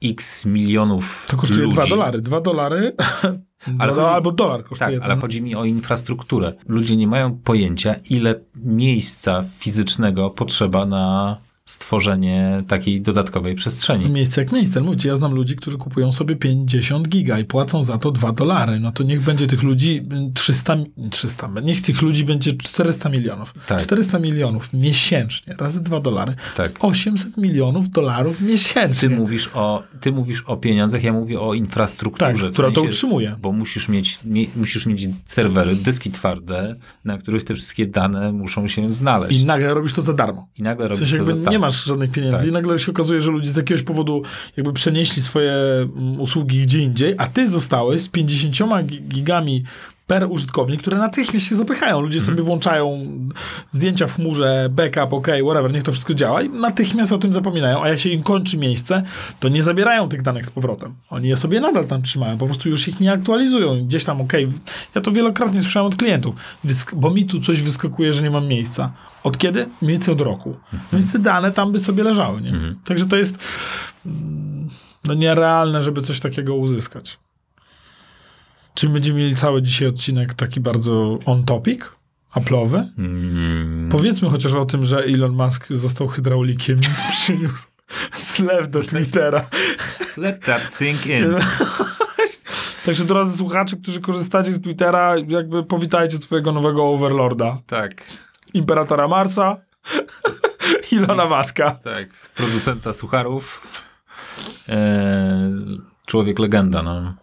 x 0.04 0.44
milionów 0.46 1.26
To 1.30 1.36
kosztuje 1.36 1.62
ludzi. 1.62 1.76
2 1.76 1.86
dolary. 1.86 2.20
2 2.20 2.40
dolary 2.40 2.92
ale 3.78 3.92
chodzi, 3.92 4.06
albo 4.06 4.32
dolar 4.32 4.64
kosztuje. 4.64 5.00
Tak, 5.00 5.10
ale 5.10 5.20
chodzi 5.20 5.42
mi 5.42 5.54
o 5.54 5.64
infrastrukturę. 5.64 6.52
Ludzie 6.68 6.96
nie 6.96 7.06
mają 7.06 7.38
pojęcia, 7.38 7.94
ile 8.10 8.40
miejsca 8.56 9.44
fizycznego 9.58 10.30
potrzeba 10.30 10.86
na 10.86 11.36
stworzenie 11.70 12.64
takiej 12.68 13.00
dodatkowej 13.00 13.54
przestrzeni. 13.54 14.10
Miejsce 14.10 14.40
jak 14.40 14.52
miejsce. 14.52 14.80
Mówicie, 14.80 15.08
ja 15.08 15.16
znam 15.16 15.34
ludzi, 15.34 15.56
którzy 15.56 15.78
kupują 15.78 16.12
sobie 16.12 16.36
50 16.36 17.08
giga 17.08 17.38
i 17.38 17.44
płacą 17.44 17.84
za 17.84 17.98
to 17.98 18.10
2 18.10 18.32
dolary. 18.32 18.80
No 18.80 18.92
to 18.92 19.02
niech 19.02 19.20
będzie 19.20 19.46
tych 19.46 19.62
ludzi 19.62 20.02
300, 20.34 20.76
300 21.10 21.48
niech 21.62 21.82
tych 21.82 22.02
ludzi 22.02 22.24
będzie 22.24 22.52
400 22.52 23.08
milionów. 23.08 23.54
Tak. 23.66 23.82
400 23.82 24.18
milionów 24.18 24.72
miesięcznie, 24.72 25.54
razy 25.58 25.82
2 25.82 26.00
dolary. 26.00 26.34
Tak. 26.56 26.72
800 26.80 27.36
milionów 27.36 27.90
dolarów 27.90 28.40
miesięcznie. 28.40 29.08
Ty 29.08 29.16
mówisz 29.16 29.50
o, 29.54 29.82
ty 30.00 30.12
mówisz 30.12 30.42
o 30.42 30.56
pieniądzach, 30.56 31.02
ja 31.02 31.12
mówię 31.12 31.40
o 31.40 31.54
infrastrukturze. 31.54 32.42
Tak, 32.42 32.52
która 32.52 32.68
sensie, 32.68 32.82
to 32.82 32.88
utrzymuje. 32.88 33.36
Bo 33.40 33.52
musisz 33.52 33.88
mieć, 33.88 34.18
mie, 34.24 34.46
musisz 34.56 34.86
mieć 34.86 35.08
serwery, 35.24 35.76
dyski 35.76 36.10
twarde, 36.10 36.76
na 37.04 37.18
których 37.18 37.44
te 37.44 37.54
wszystkie 37.54 37.86
dane 37.86 38.32
muszą 38.32 38.68
się 38.68 38.92
znaleźć. 38.92 39.42
I 39.42 39.46
nagle 39.46 39.74
robisz 39.74 39.92
to 39.92 40.02
za 40.02 40.12
darmo. 40.12 40.48
I 40.58 40.62
nagle 40.62 40.88
robisz 40.88 40.98
w 40.98 41.10
sensie 41.10 41.18
to 41.18 41.24
za 41.24 41.36
darmo 41.36 41.59
masz 41.60 41.84
żadnych 41.84 42.10
pieniędzy 42.10 42.38
tak. 42.38 42.46
i 42.46 42.52
nagle 42.52 42.78
się 42.78 42.92
okazuje, 42.92 43.20
że 43.20 43.30
ludzie 43.30 43.50
z 43.50 43.56
jakiegoś 43.56 43.82
powodu 43.82 44.22
jakby 44.56 44.72
przenieśli 44.72 45.22
swoje 45.22 45.52
mm, 45.52 46.20
usługi 46.20 46.62
gdzie 46.62 46.78
indziej, 46.78 47.14
a 47.18 47.26
ty 47.26 47.48
zostałeś 47.48 48.00
z 48.00 48.08
50 48.08 48.86
gigami 48.86 49.64
per 50.10 50.26
użytkownik, 50.30 50.80
które 50.80 50.98
natychmiast 50.98 51.46
się 51.46 51.56
zapychają. 51.56 52.00
Ludzie 52.00 52.20
sobie 52.20 52.30
mhm. 52.30 52.46
włączają 52.46 53.08
zdjęcia 53.70 54.06
w 54.06 54.14
chmurze, 54.14 54.68
backup, 54.70 55.12
ok, 55.12 55.26
whatever, 55.44 55.72
niech 55.72 55.82
to 55.82 55.92
wszystko 55.92 56.14
działa 56.14 56.42
i 56.42 56.48
natychmiast 56.48 57.12
o 57.12 57.18
tym 57.18 57.32
zapominają, 57.32 57.82
a 57.82 57.88
jak 57.88 57.98
się 57.98 58.10
im 58.10 58.22
kończy 58.22 58.58
miejsce, 58.58 59.02
to 59.40 59.48
nie 59.48 59.62
zabierają 59.62 60.08
tych 60.08 60.22
danych 60.22 60.46
z 60.46 60.50
powrotem. 60.50 60.94
Oni 61.10 61.28
je 61.28 61.36
sobie 61.36 61.60
nadal 61.60 61.84
tam 61.84 62.02
trzymają, 62.02 62.38
po 62.38 62.46
prostu 62.46 62.68
już 62.68 62.88
ich 62.88 63.00
nie 63.00 63.12
aktualizują. 63.12 63.86
Gdzieś 63.86 64.04
tam, 64.04 64.20
ok, 64.20 64.32
ja 64.94 65.00
to 65.00 65.12
wielokrotnie 65.12 65.62
słyszałem 65.62 65.86
od 65.86 65.96
klientów, 65.96 66.34
bo 66.92 67.10
mi 67.10 67.24
tu 67.24 67.40
coś 67.40 67.62
wyskakuje, 67.62 68.12
że 68.12 68.22
nie 68.22 68.30
mam 68.30 68.46
miejsca. 68.46 68.92
Od 69.24 69.38
kiedy? 69.38 69.66
Mniej 69.82 69.92
więcej 69.92 70.14
od 70.14 70.20
roku. 70.20 70.48
Mhm. 70.48 70.82
Więc 70.92 71.12
te 71.12 71.18
dane 71.18 71.52
tam 71.52 71.72
by 71.72 71.78
sobie 71.78 72.02
leżały, 72.02 72.40
nie? 72.40 72.50
Mhm. 72.50 72.78
Także 72.84 73.06
to 73.06 73.16
jest 73.16 73.38
mm, 74.06 74.68
no, 75.04 75.14
nierealne, 75.14 75.82
żeby 75.82 76.02
coś 76.02 76.20
takiego 76.20 76.54
uzyskać. 76.54 77.18
Czyli 78.74 78.92
będziemy 78.92 79.18
mieli 79.18 79.36
cały 79.36 79.62
dzisiaj 79.62 79.88
odcinek 79.88 80.34
taki 80.34 80.60
bardzo 80.60 81.18
on 81.26 81.44
topic, 81.44 81.80
Apple'owy. 82.34 82.84
Mm. 82.98 83.88
Powiedzmy 83.92 84.30
chociaż 84.30 84.52
o 84.52 84.64
tym, 84.64 84.84
że 84.84 85.04
Elon 85.04 85.32
Musk 85.32 85.66
został 85.70 86.08
hydraulikiem 86.08 86.78
i 86.78 87.12
przyniósł 87.12 87.66
zlew 88.12 88.68
do 88.68 88.82
Twittera. 88.82 89.46
Let 90.16 90.44
that 90.44 90.74
sink 90.74 91.06
in. 91.06 91.24
Także 92.86 93.04
drodzy 93.04 93.36
słuchacze, 93.36 93.76
którzy 93.76 94.00
korzystacie 94.00 94.50
z 94.50 94.60
Twittera, 94.60 95.14
jakby 95.28 95.64
powitajcie 95.64 96.18
swojego 96.18 96.52
nowego 96.52 96.88
overlorda. 96.88 97.58
Tak. 97.66 98.04
Imperatora 98.54 99.08
Marsa, 99.08 99.56
Ilona 100.92 101.26
Maska. 101.26 101.70
Tak, 101.70 102.08
producenta 102.34 102.94
sucharów. 102.94 103.62
Eee, 104.68 105.80
człowiek 106.06 106.38
legenda, 106.38 106.82
no. 106.82 107.14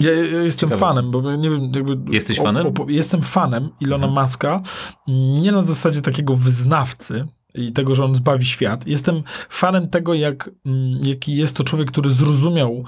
Ja, 0.00 0.12
ja 0.12 0.42
jestem 0.42 0.70
Ciekawe, 0.70 0.94
fanem, 0.94 1.10
bo 1.10 1.36
nie 1.36 1.50
wiem, 1.50 1.72
jakby... 1.74 2.14
Jesteś 2.14 2.38
fanem? 2.38 2.66
O, 2.66 2.84
o, 2.84 2.86
jestem 2.88 3.22
fanem 3.22 3.68
Ilona 3.80 4.06
mhm. 4.06 4.12
Maska, 4.14 4.62
nie 5.42 5.52
na 5.52 5.64
zasadzie 5.64 6.02
takiego 6.02 6.36
wyznawcy 6.36 7.28
i 7.54 7.72
tego, 7.72 7.94
że 7.94 8.04
on 8.04 8.14
zbawi 8.14 8.44
świat. 8.44 8.86
Jestem 8.86 9.22
fanem 9.48 9.88
tego, 9.88 10.14
jak, 10.14 10.50
mm, 10.66 11.00
jaki 11.02 11.36
jest 11.36 11.56
to 11.56 11.64
człowiek, 11.64 11.90
który 11.90 12.10
zrozumiał, 12.10 12.84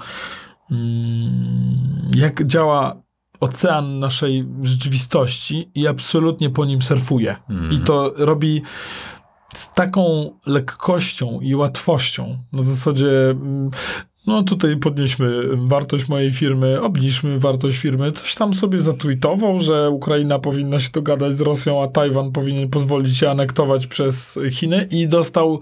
mm, 0.71 2.11
jak 2.15 2.45
działa 2.45 3.01
ocean 3.39 3.99
naszej 3.99 4.45
rzeczywistości 4.61 5.71
i 5.75 5.87
absolutnie 5.87 6.49
po 6.49 6.65
nim 6.65 6.81
surfuje. 6.81 7.35
Mm. 7.49 7.71
I 7.71 7.79
to 7.79 8.13
robi 8.15 8.61
z 9.55 9.73
taką 9.73 10.31
lekkością 10.45 11.39
i 11.41 11.55
łatwością. 11.55 12.37
Na 12.53 12.61
zasadzie 12.61 13.29
mm, 13.29 13.71
no 14.27 14.43
tutaj 14.43 14.77
podnieśmy 14.77 15.43
wartość 15.55 16.07
mojej 16.07 16.33
firmy, 16.33 16.81
obniżmy 16.81 17.39
wartość 17.39 17.77
firmy. 17.77 18.11
Coś 18.11 18.35
tam 18.35 18.53
sobie 18.53 18.79
zatweetował, 18.79 19.59
że 19.59 19.89
Ukraina 19.89 20.39
powinna 20.39 20.79
się 20.79 20.89
dogadać 20.91 21.33
z 21.33 21.41
Rosją, 21.41 21.83
a 21.83 21.87
Tajwan 21.87 22.31
powinien 22.31 22.69
pozwolić 22.69 23.17
się 23.17 23.29
anektować 23.29 23.87
przez 23.87 24.39
Chiny 24.51 24.87
i 24.91 25.07
dostał 25.07 25.61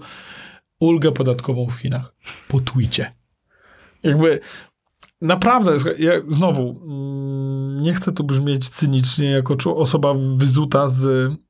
ulgę 0.80 1.12
podatkową 1.12 1.66
w 1.66 1.74
Chinach 1.74 2.14
po 2.48 2.60
tweetie. 2.60 3.12
Jakby 4.02 4.40
naprawdę, 5.20 5.76
ja 5.98 6.12
znowu, 6.28 6.80
mm, 6.84 7.80
nie 7.80 7.94
chcę 7.94 8.12
tu 8.12 8.24
brzmieć 8.24 8.68
cynicznie 8.68 9.30
jako 9.30 9.76
osoba 9.76 10.14
wyzuta 10.36 10.88
z, 10.88 11.04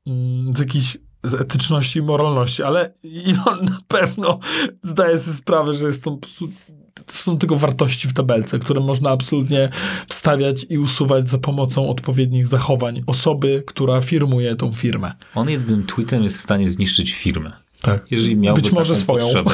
mm, 0.07 0.55
z 0.55 0.59
jakichś 0.59 0.97
z 1.23 1.33
etyczności 1.33 1.99
i 1.99 2.01
moralności, 2.01 2.63
ale 2.63 2.93
na 3.71 3.79
pewno 3.87 4.39
zdaje 4.81 5.17
sobie 5.17 5.37
sprawę, 5.37 5.73
że 5.73 5.85
jest 5.85 6.03
to, 6.03 6.11
to 6.11 6.45
są 7.07 7.37
tylko 7.37 7.55
wartości 7.55 8.07
w 8.07 8.13
tabelce, 8.13 8.59
które 8.59 8.79
można 8.79 9.09
absolutnie 9.09 9.69
wstawiać 10.07 10.65
i 10.69 10.77
usuwać 10.77 11.29
za 11.29 11.37
pomocą 11.37 11.89
odpowiednich 11.89 12.47
zachowań 12.47 13.01
osoby, 13.07 13.63
która 13.67 14.01
firmuje 14.01 14.55
tą 14.55 14.73
firmę. 14.73 15.13
On 15.35 15.49
jednym 15.49 15.85
tweetem 15.85 16.23
jest 16.23 16.37
w 16.37 16.41
stanie 16.41 16.69
zniszczyć 16.69 17.13
firmę. 17.13 17.51
Tak. 17.81 18.11
Jeżeli 18.11 18.37
miałby 18.37 18.61
Być 18.61 18.71
może 18.71 18.95
swoją. 18.95 19.23
Potrzebę. 19.25 19.51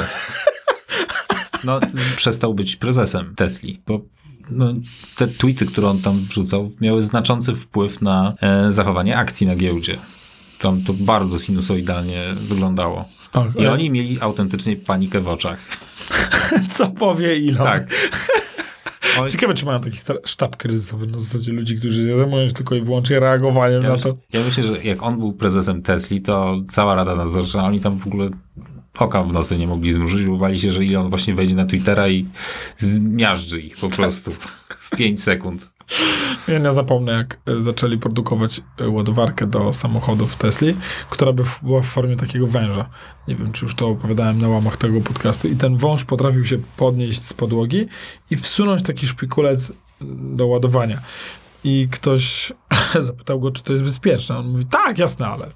No, 1.63 1.79
przestał 2.15 2.53
być 2.53 2.75
prezesem 2.75 3.35
Tesli, 3.35 3.81
bo 3.87 4.01
no, 4.49 4.73
te 5.15 5.27
tweety, 5.27 5.65
które 5.65 5.89
on 5.89 6.01
tam 6.01 6.25
wrzucał, 6.25 6.71
miały 6.81 7.03
znaczący 7.03 7.55
wpływ 7.55 8.01
na 8.01 8.33
e, 8.41 8.71
zachowanie 8.71 9.17
akcji 9.17 9.47
na 9.47 9.55
giełdzie. 9.55 9.97
Tam 10.59 10.83
to 10.83 10.93
bardzo 10.93 11.39
sinusoidalnie 11.39 12.35
wyglądało. 12.35 13.05
Tak, 13.33 13.55
I 13.55 13.67
oni 13.67 13.89
mieli 13.89 14.17
autentycznie 14.21 14.75
panikę 14.75 15.21
w 15.21 15.27
oczach. 15.27 15.59
Co 16.75 16.87
powie 16.87 17.31
Elon? 17.31 17.67
Tak. 17.67 17.87
Oni... 19.19 19.31
Ciekawe, 19.31 19.53
czy 19.53 19.65
mają 19.65 19.81
taki 19.81 19.97
sztab 20.25 20.57
kryzysowy 20.57 21.07
na 21.07 21.19
zasadzie 21.19 21.51
ludzi, 21.51 21.77
którzy 21.77 22.17
zajmują 22.17 22.47
się 22.47 22.53
tylko 22.53 22.75
i 22.75 22.81
wyłącznie 22.81 23.19
reagowaniem 23.19 23.83
ja 23.83 23.89
na 23.89 23.97
to. 23.97 24.17
Ja 24.33 24.39
myślę, 24.45 24.63
że 24.63 24.83
jak 24.83 25.03
on 25.03 25.19
był 25.19 25.33
prezesem 25.33 25.81
Tesli, 25.81 26.21
to 26.21 26.61
cała 26.67 26.95
rada 26.95 27.15
nadzorcza, 27.15 27.63
oni 27.63 27.79
tam 27.79 27.99
w 27.99 28.07
ogóle 28.07 28.29
oka 28.99 29.23
w 29.23 29.33
nosy 29.33 29.57
nie 29.57 29.67
mogli 29.67 29.91
zmrużyć, 29.91 30.23
bo 30.23 30.37
bali 30.37 30.59
się, 30.59 30.71
że 30.71 30.81
Elon 30.81 31.09
właśnie 31.09 31.35
wejdzie 31.35 31.55
na 31.55 31.65
Twittera 31.65 32.09
i 32.09 32.25
zmiażdży 32.77 33.61
ich 33.61 33.77
po 33.77 33.89
prostu 33.89 34.31
w 34.79 34.95
5 34.97 35.23
sekund. 35.23 35.69
Ja 36.47 36.59
nie 36.59 36.71
zapomnę, 36.71 37.11
jak 37.11 37.37
e, 37.45 37.59
zaczęli 37.59 37.97
produkować 37.97 38.61
e, 38.79 38.89
ładowarkę 38.89 39.47
do 39.47 39.73
samochodów 39.73 40.35
Tesli, 40.35 40.75
która 41.09 41.33
by 41.33 41.43
była 41.61 41.81
w 41.81 41.85
formie 41.85 42.17
takiego 42.17 42.47
węża. 42.47 42.89
Nie 43.27 43.35
wiem, 43.35 43.51
czy 43.51 43.65
już 43.65 43.75
to 43.75 43.87
opowiadałem 43.87 44.41
na 44.41 44.47
łamach 44.47 44.77
tego 44.77 45.01
podcastu. 45.01 45.47
I 45.47 45.55
ten 45.55 45.77
wąż 45.77 46.05
potrafił 46.05 46.45
się 46.45 46.57
podnieść 46.77 47.23
z 47.23 47.33
podłogi 47.33 47.87
i 48.31 48.37
wsunąć 48.37 48.83
taki 48.83 49.07
szpikulec 49.07 49.73
do 50.35 50.47
ładowania. 50.47 51.01
I 51.63 51.87
ktoś 51.91 52.53
zapytał 52.99 53.39
go, 53.39 53.51
czy 53.51 53.63
to 53.63 53.73
jest 53.73 53.83
bezpieczne. 53.83 54.37
On 54.37 54.47
mówi, 54.47 54.65
tak, 54.65 54.97
jasne, 54.97 55.27
ale 55.27 55.51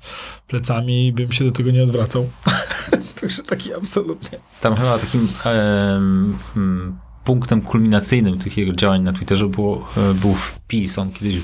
plecami 0.48 1.14
bym 1.14 1.32
się 1.32 1.46
do 1.46 1.52
tego 1.52 1.72
nie 1.72 1.84
odwracał. 1.84 2.30
Także 3.22 3.44
taki 3.44 3.74
absolutnie. 3.74 4.40
Tam 4.62 4.76
chyba 4.76 4.98
takim 4.98 5.28
em, 5.46 6.38
mm, 6.56 6.98
punktem 7.28 7.62
kulminacyjnym 7.62 8.40
tych 8.40 8.58
jego 8.58 8.74
działań 8.74 9.02
na 9.04 9.14
Twitterze 9.14 9.48
było, 9.48 9.88
e, 9.98 10.14
był 10.14 10.34
wpis. 10.34 11.00
On 11.00 11.12
kiedyś 11.12 11.40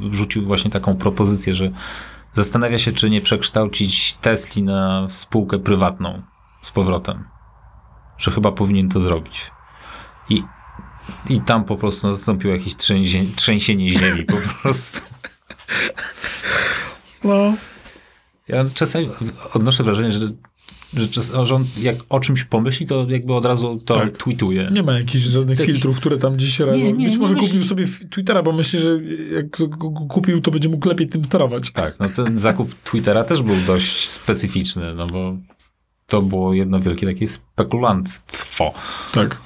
wrzucił 0.00 0.46
właśnie 0.46 0.70
taką 0.70 0.96
propozycję, 0.96 1.54
że 1.54 1.70
zastanawia 2.34 2.78
się, 2.78 2.92
czy 2.92 3.10
nie 3.10 3.20
przekształcić 3.20 4.14
Tesli 4.14 4.62
na 4.62 5.08
spółkę 5.08 5.58
prywatną 5.58 6.22
z 6.62 6.70
powrotem. 6.70 7.24
Że 8.18 8.30
chyba 8.30 8.52
powinien 8.52 8.88
to 8.88 9.00
zrobić. 9.00 9.50
I, 10.28 10.42
i 11.28 11.40
tam 11.40 11.64
po 11.64 11.76
prostu 11.76 12.10
nastąpiło 12.10 12.54
jakieś 12.54 12.76
trzęsie, 12.76 13.24
trzęsienie 13.36 13.90
ziemi 13.90 14.24
po 14.24 14.36
prostu. 14.62 15.00
No, 17.24 17.54
Ja 18.48 18.64
czasami 18.74 19.08
odnoszę 19.54 19.84
wrażenie, 19.84 20.12
że, 20.12 20.26
że, 20.94 21.08
czas, 21.08 21.32
że 21.42 21.54
on 21.54 21.66
jak 21.80 21.96
o 22.08 22.20
czymś 22.20 22.44
pomyśli, 22.44 22.86
to 22.86 23.06
jakby 23.10 23.34
od 23.34 23.46
razu 23.46 23.82
to 23.84 23.94
Tak. 23.94 24.16
tweetuje. 24.16 24.68
Nie 24.72 24.82
ma 24.82 24.98
jakichś 24.98 25.24
żadnych 25.24 25.60
filtrów, 25.60 25.96
które 25.96 26.18
tam 26.18 26.36
gdzieś 26.36 26.58
nie, 26.58 26.66
Być 26.66 26.98
nie 26.98 27.18
może 27.18 27.34
myśli- 27.34 27.46
kupił 27.46 27.64
sobie 27.64 27.86
Twittera, 28.10 28.42
bo 28.42 28.52
myśli, 28.52 28.78
że 28.78 29.00
jak 29.34 29.50
go, 29.50 29.68
go 29.68 29.90
kupił, 29.90 30.40
to 30.40 30.50
będzie 30.50 30.68
mógł 30.68 30.88
lepiej 30.88 31.08
tym 31.08 31.24
sterować. 31.24 31.70
Tak, 31.70 32.00
no 32.00 32.08
ten 32.08 32.38
zakup 32.38 32.74
Twittera 32.84 33.24
też 33.24 33.42
był 33.42 33.56
dość 33.66 34.08
specyficzny, 34.08 34.94
no 34.94 35.06
bo 35.06 35.36
to 36.06 36.22
było 36.22 36.54
jedno 36.54 36.80
wielkie 36.80 37.06
takie 37.06 37.28
spekulantstwo. 37.28 38.74
Tak. 39.12 39.40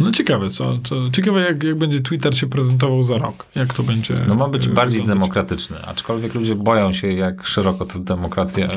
No 0.00 0.10
ciekawe, 0.12 0.50
co, 0.50 0.78
co 0.78 1.10
ciekawe 1.10 1.40
jak, 1.40 1.62
jak 1.62 1.78
będzie 1.78 2.00
Twitter 2.00 2.38
się 2.38 2.46
prezentował 2.46 3.04
za 3.04 3.18
rok. 3.18 3.46
Jak 3.54 3.74
to 3.74 3.82
będzie 3.82 4.14
No 4.28 4.34
ma 4.34 4.48
być 4.48 4.68
bardziej 4.68 5.00
wyglądać. 5.00 5.18
demokratyczny, 5.28 5.82
aczkolwiek 5.86 6.34
ludzie 6.34 6.54
boją 6.54 6.92
się, 6.92 7.12
jak 7.12 7.46
szeroko 7.46 7.84
ta 7.84 7.98
demokracja 7.98 8.68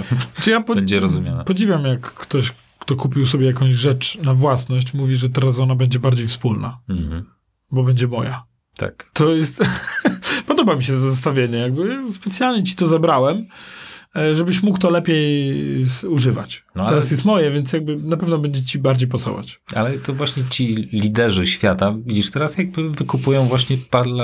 Czy 0.41 0.51
ja 0.51 0.61
po, 0.61 0.75
będzie 0.75 0.99
rozumiana. 0.99 1.43
podziwiam, 1.43 1.85
jak 1.85 2.01
ktoś, 2.01 2.51
kto 2.79 2.95
kupił 2.95 3.27
sobie 3.27 3.45
jakąś 3.45 3.73
rzecz 3.73 4.17
na 4.23 4.33
własność, 4.33 4.93
mówi, 4.93 5.15
że 5.15 5.29
teraz 5.29 5.59
ona 5.59 5.75
będzie 5.75 5.99
bardziej 5.99 6.27
wspólna, 6.27 6.79
Mhm. 6.89 7.25
bo 7.71 7.83
będzie 7.83 8.07
moja. 8.07 8.43
Tak. 8.77 9.09
To 9.13 9.33
jest... 9.35 9.63
Podoba 10.47 10.75
mi 10.75 10.83
się 10.83 10.93
to 10.93 10.99
zestawienie. 10.99 11.57
Jakby 11.57 11.97
specjalnie 12.13 12.63
ci 12.63 12.75
to 12.75 12.87
zabrałem, 12.87 13.45
żebyś 14.33 14.63
mógł 14.63 14.77
to 14.77 14.89
lepiej 14.89 15.85
używać. 16.09 16.63
No, 16.75 16.81
ale- 16.81 16.89
Teraz 16.89 17.11
jest 17.11 17.25
moje, 17.25 17.51
więc 17.51 17.73
jakby 17.73 17.95
na 17.97 18.17
pewno 18.17 18.37
będzie 18.37 18.63
ci 18.63 18.79
bardziej 18.79 19.07
pasować. 19.07 19.59
Ale 19.75 19.97
to 19.97 20.13
właśnie 20.13 20.43
ci 20.49 20.67
liderzy 20.91 21.47
świata, 21.47 21.93
widzisz, 22.05 22.31
teraz 22.31 22.57
jakby 22.57 22.89
wykupują 22.89 23.45
właśnie 23.47 23.77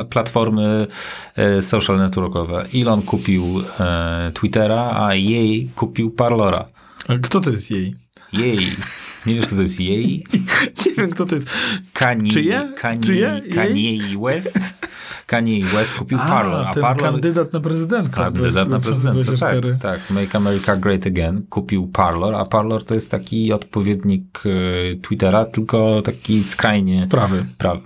platformy 0.09 0.87
e, 1.35 1.61
social 1.61 1.97
networkowe. 1.97 2.65
Elon 2.75 3.01
kupił 3.01 3.63
e, 3.79 4.31
Twittera, 4.33 4.91
a 5.07 5.15
jej 5.15 5.69
kupił 5.75 6.11
Parlora. 6.11 6.65
A 7.07 7.17
kto 7.17 7.39
to 7.39 7.49
jest 7.49 7.71
jej? 7.71 7.95
Jej. 8.33 8.59
Nie 9.25 9.35
wiesz, 9.35 9.45
kto 9.45 9.55
to 9.55 9.61
jest 9.61 9.79
jej? 9.79 10.25
Nie 10.85 10.93
wiem, 10.97 11.09
kto 11.09 11.25
to 11.25 11.35
jest. 11.35 11.49
Kanye, 11.93 12.31
Czyje? 12.31 12.71
Kanye, 12.77 13.01
Czyje? 13.01 13.41
Kanye 13.55 13.97
West. 14.21 14.87
Kanye 15.27 15.65
West 15.65 15.93
kupił 15.95 16.17
Parler, 16.17 16.65
a 16.67 16.73
ten 16.73 16.81
Parler 16.83 17.11
kandydat 17.11 17.53
na 17.53 17.59
prezydenta. 17.59 18.17
kandydat 18.23 18.69
na 18.69 18.79
prezydenta. 18.79 19.11
2024. 19.11 19.77
Tak, 19.81 19.81
tak, 19.81 20.11
Make 20.11 20.35
America 20.35 20.77
Great 20.77 21.07
Again 21.07 21.41
kupił 21.49 21.87
Parler, 21.87 22.35
a 22.35 22.45
Parler 22.45 22.83
to 22.83 22.93
jest 22.93 23.11
taki 23.11 23.53
odpowiednik 23.53 24.43
e, 24.45 24.95
Twittera, 24.95 25.45
tylko 25.45 26.01
taki 26.01 26.43
skrajnie 26.43 27.07
Prawy. 27.09 27.45
prawy. 27.57 27.81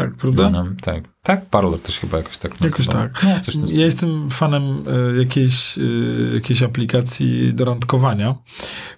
Tak, 0.00 0.14
prawda? 0.14 0.50
No, 0.50 0.66
tak. 0.82 1.04
tak, 1.22 1.46
Parler 1.46 1.80
też 1.80 1.98
chyba 1.98 2.18
jakoś 2.18 2.38
tak 2.38 2.64
Jakoś 2.64 2.86
nazywał. 2.86 3.08
tak. 3.08 3.24
No, 3.24 3.40
coś 3.40 3.54
Ja 3.72 3.84
jestem 3.84 4.30
fanem 4.30 4.84
e, 5.14 5.18
jakiejś, 5.18 5.78
e, 5.78 5.82
jakiejś 6.34 6.62
aplikacji 6.62 7.54
do 7.54 7.64
randkowania, 7.64 8.34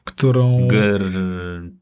którą... 0.04 0.68
Gr... 0.68 1.04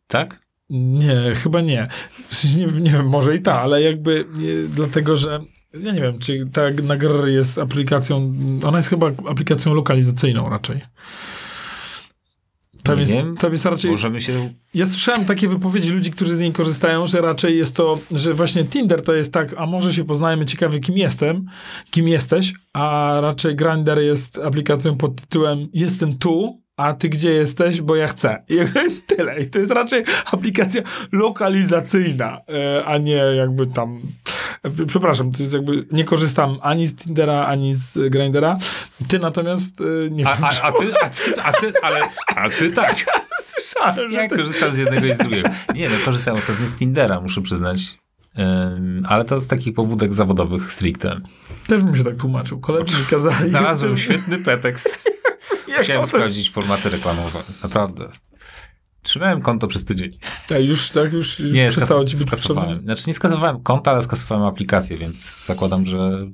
Tak? 0.06 0.40
Nie, 0.70 1.35
chyba 1.35 1.61
nie. 1.61 1.88
W 2.28 2.35
sensie 2.37 2.59
Nie, 2.59 2.80
nie 2.80 2.90
wiem, 2.90 3.09
może 3.09 3.37
i 3.37 3.40
ta, 3.40 3.61
ale 3.61 3.83
jakby 3.83 4.24
nie, 4.38 4.54
dlatego, 4.74 5.16
że 5.16 5.40
ja 5.74 5.92
nie 5.92 6.00
wiem, 6.00 6.18
czy 6.18 6.46
ta 6.52 6.62
na 6.83 6.96
GR 6.96 7.28
jest 7.28 7.59
aplikacją, 7.59 8.35
ona 8.64 8.76
jest 8.78 8.88
chyba 8.88 9.06
aplikacją 9.06 9.74
lokalizacyjną 9.74 10.48
raczej. 10.48 10.80
Tam 12.83 12.95
Nie 12.95 13.01
jest, 13.01 13.12
wiem. 13.12 13.37
tam 13.37 13.53
jest 13.53 13.64
raczej. 13.64 13.90
Możemy 13.90 14.21
się... 14.21 14.51
Ja 14.75 14.87
słyszałem 14.87 15.25
takie 15.25 15.49
wypowiedzi 15.49 15.93
ludzi, 15.93 16.11
którzy 16.11 16.35
z 16.35 16.38
niej 16.38 16.53
korzystają, 16.53 17.07
że 17.07 17.21
raczej 17.21 17.59
jest 17.59 17.77
to, 17.77 17.99
że 18.12 18.35
właśnie 18.35 18.64
Tinder 18.64 19.03
to 19.03 19.14
jest 19.14 19.33
tak, 19.33 19.55
a 19.59 19.66
może 19.66 19.95
się 19.95 20.05
poznajemy, 20.05 20.47
ciekawy 20.47 20.81
kim 20.81 20.99
jestem, 20.99 21.47
kim 21.90 22.09
jesteś, 22.09 22.55
a 22.73 23.19
raczej 23.23 23.57
Grindr 23.57 23.99
jest 23.99 24.38
aplikacją 24.38 24.97
pod 24.97 25.21
tytułem 25.21 25.69
jestem 25.73 26.19
tu, 26.19 26.61
a 26.77 26.93
ty 26.93 27.09
gdzie 27.09 27.31
jesteś, 27.31 27.83
bo 27.83 27.97
ja 27.97 28.09
chcę. 28.09 28.43
I 28.49 28.55
tyle. 29.16 29.40
I 29.40 29.47
to 29.47 29.59
jest 29.59 29.71
raczej 29.71 30.05
aplikacja 30.33 30.83
lokalizacyjna, 31.12 32.40
e, 32.49 32.85
a 32.85 32.99
nie 32.99 33.12
jakby 33.12 33.66
tam... 33.66 34.01
Przepraszam, 34.87 35.33
to 35.33 35.42
jest 35.42 35.55
jakby, 35.55 35.87
nie 35.92 36.05
korzystam 36.05 36.59
ani 36.62 36.87
z 36.87 36.96
Tindera, 36.96 37.46
ani 37.46 37.75
z 37.75 38.11
Grindera. 38.11 38.59
Ty 39.09 39.18
natomiast, 39.18 39.81
e, 39.81 40.11
nie 40.11 40.29
A, 40.29 40.35
wiem, 40.37 40.44
a, 40.44 40.49
a, 40.49 40.73
ty, 40.73 40.94
a, 41.03 41.09
ty, 41.09 41.42
a, 41.42 41.53
ty, 41.53 41.73
ale, 41.83 42.01
a 42.37 42.51
ty 42.51 42.70
tak. 42.70 42.96
słyszałem, 43.53 44.11
że 44.11 44.16
Ja 44.16 44.29
ty... 44.29 44.37
korzystam 44.37 44.75
z 44.75 44.79
jednego 44.79 45.07
i 45.07 45.14
z 45.14 45.18
drugiego. 45.18 45.49
Nie, 45.75 45.88
no 45.88 45.94
korzystałem 46.05 46.38
ostatnio 46.38 46.66
z 46.66 46.77
Tindera, 46.77 47.20
muszę 47.20 47.40
przyznać. 47.42 47.99
Ale 49.09 49.25
to 49.25 49.40
z 49.40 49.46
takich 49.46 49.75
pobudek 49.75 50.14
zawodowych 50.14 50.73
stricte. 50.73 51.20
Też 51.66 51.83
bym 51.83 51.96
się 51.96 52.05
tak 52.05 52.16
tłumaczył. 52.16 52.61
Koledzy 52.61 52.99
mi 52.99 53.05
kazali. 53.07 53.44
Znalazłem 53.44 53.99
świetny 53.99 54.38
pretekst. 54.38 54.88
To- 55.87 56.05
sprawdzić 56.05 56.51
formaty 56.51 56.90
reklamowe. 56.90 57.42
Naprawdę. 57.62 58.09
Trzymałem 59.02 59.42
konto 59.42 59.68
przez 59.68 59.84
tydzień. 59.84 60.18
A 60.54 60.58
już, 60.58 60.90
tak, 60.90 61.12
już 61.12 61.38
Nie, 61.38 61.68
przestało 61.68 62.04
ci 62.04 62.16
być 62.16 62.26
skasowałem. 62.26 62.82
Znaczy 62.82 63.04
nie 63.06 63.14
skasowałem 63.14 63.60
konta, 63.62 63.90
ale 63.90 64.02
skasowałem 64.02 64.44
aplikację, 64.44 64.98
więc 64.98 65.44
zakładam, 65.46 65.86
że 65.86 66.26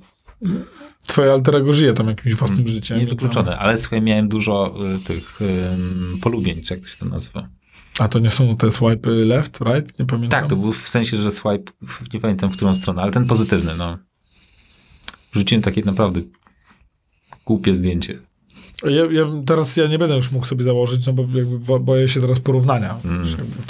Twoje 1.07 1.33
alter 1.33 1.57
ego 1.57 1.73
żyje 1.73 1.93
tam 1.95 2.09
jakimś 2.09 2.35
własnym 2.35 2.69
życiem. 2.69 2.99
niewykluczone. 2.99 3.59
Ale 3.59 3.79
słuchaj, 3.79 4.03
miałem 4.03 4.29
dużo 4.29 4.75
y, 4.97 4.99
tych 4.99 5.41
ym, 5.41 6.19
polubień, 6.23 6.63
czy 6.63 6.75
jak 6.75 6.83
to 6.83 6.89
się 6.89 6.97
tam 6.97 7.09
nazywa. 7.09 7.49
A 7.99 8.09
to 8.09 8.19
nie 8.19 8.31
są 8.31 8.57
te 8.57 8.71
swipe 8.71 9.11
left, 9.11 9.61
right? 9.61 9.99
Nie 9.99 10.07
pamiętam. 10.07 10.41
Tak, 10.41 10.51
to 10.51 10.57
był 10.57 10.73
w 10.73 10.89
sensie, 10.89 11.17
że 11.17 11.33
swipe, 11.33 11.73
nie 12.15 12.21
pamiętam 12.21 12.51
w 12.51 12.57
którą 12.57 12.75
stronę, 12.75 13.03
ale 13.03 13.13
ten 13.13 13.27
pozytywny, 13.27 13.77
no. 13.77 13.99
Wrzuciłem 15.33 15.63
takie 15.63 15.83
naprawdę 15.85 16.21
głupie 17.47 17.75
zdjęcie. 17.77 18.19
Ja, 18.85 19.05
ja, 19.11 19.27
teraz 19.47 19.77
ja 19.77 19.87
nie 19.87 19.99
będę 19.99 20.17
już 20.17 20.31
mógł 20.31 20.47
sobie 20.47 20.65
założyć, 20.65 21.07
no 21.07 21.13
bo 21.13 21.23
jakby 21.23 21.59
bo, 21.59 21.81
boję 21.81 22.09
się 22.09 22.21
teraz 22.21 22.41
porównania. 22.41 22.99
Mm, 23.05 23.27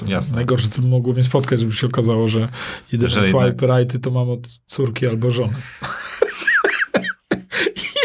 jasne. 0.06 0.36
Najgorsze, 0.36 0.68
co 0.68 0.82
by 0.82 0.88
mogło 0.88 1.12
mnie 1.12 1.24
spotkać, 1.24 1.60
żeby 1.60 1.72
się 1.72 1.86
okazało, 1.86 2.28
że 2.28 2.48
jedyne 2.92 3.10
Że 3.10 3.24
swipe 3.24 3.66
righty 3.66 3.98
to 3.98 4.10
mam 4.10 4.30
od 4.30 4.48
córki 4.66 5.08
albo 5.08 5.30
żony. 5.30 5.52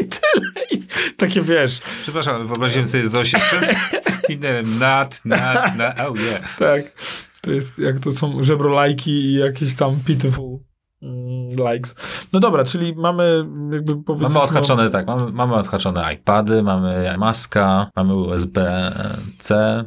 I 0.02 0.06
tyle. 0.06 0.66
I 0.72 0.84
takie 1.18 1.42
wiesz, 1.42 1.82
Przepraszam, 2.02 2.48
wyobraziłem 2.48 2.88
sobie 2.88 3.10
Zosię 3.10 3.38
przez 3.38 3.76
Tinderem. 4.28 4.80
Nad, 4.80 5.26
nad, 5.26 5.78
nad, 5.78 6.00
oh 6.00 6.22
yeah. 6.22 6.58
tak. 6.58 6.82
To 7.42 7.52
jest, 7.52 7.80
jak 7.80 8.00
to 8.00 8.12
są 8.12 8.44
żebrolajki 8.44 9.12
i 9.12 9.34
jakieś 9.34 9.76
tam 9.76 10.00
pitiful 10.06 10.60
likes. 11.74 11.96
No 12.34 12.40
dobra, 12.40 12.66
czyli 12.66 12.96
mamy 12.96 13.46
jakby 13.72 14.04
powiedzieć... 14.04 14.34
Mamy 14.34 14.46
odhaczone, 14.46 14.90
tak, 14.90 15.08
mamy, 15.08 15.32
mamy 15.32 15.56
odhaczone 15.56 16.14
iPady, 16.14 16.64
mamy 16.64 17.16
maska, 17.18 17.92
mamy 17.96 18.16
USB-C. 18.16 19.84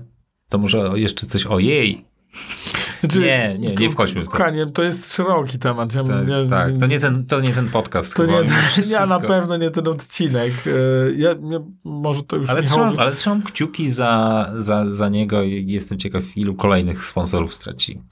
To 0.48 0.59
może 0.59 0.90
jeszcze 0.94 1.27
coś 1.27 1.46
o 1.46 1.59
jej. 1.59 2.05
Znaczy, 3.00 3.20
Nie, 3.20 3.57
nie, 3.59 3.74
nie 3.74 3.90
wchodźmy 3.90 4.20
w 4.22 4.24
to. 4.24 4.31
Kochanie, 4.31 4.66
to 4.66 4.83
jest 4.83 5.14
szeroki 5.14 5.59
temat. 5.59 5.94
Ja, 5.94 6.05
To 6.05 6.12
jest, 6.20 6.31
ja, 6.31 6.44
tak, 6.50 6.79
to 6.79 6.87
nie, 6.87 7.00
ten, 7.00 7.27
to 7.27 7.40
nie 7.40 7.50
ten 7.53 7.68
podcast. 7.68 8.16
to 8.16 8.27
chyba, 8.27 8.42
nie, 8.42 8.48
ja 8.90 9.07
na 9.07 9.20
pewno 9.20 9.57
nie 9.57 9.70
ten 9.70 9.88
odcinek. 9.88 10.53
E, 10.66 10.70
Ja, 11.16 11.29
ja, 11.29 11.59
może 11.85 12.22
to 12.22 12.37
już 12.37 12.50
Ale 12.50 12.62
trzymam, 12.62 12.98
ale 12.98 13.14
trzymam 13.14 13.42
kciuki 13.42 13.88
za, 13.90 14.50
za, 14.59 14.94
za 14.94 15.09
niego 15.09 15.42
i 15.42 15.66
jestem 15.66 15.98
ciekaw, 15.98 16.37
ilu 16.37 16.55
kolejnych 16.55 17.05
sponsorów 17.05 17.55
straci. 17.55 18.03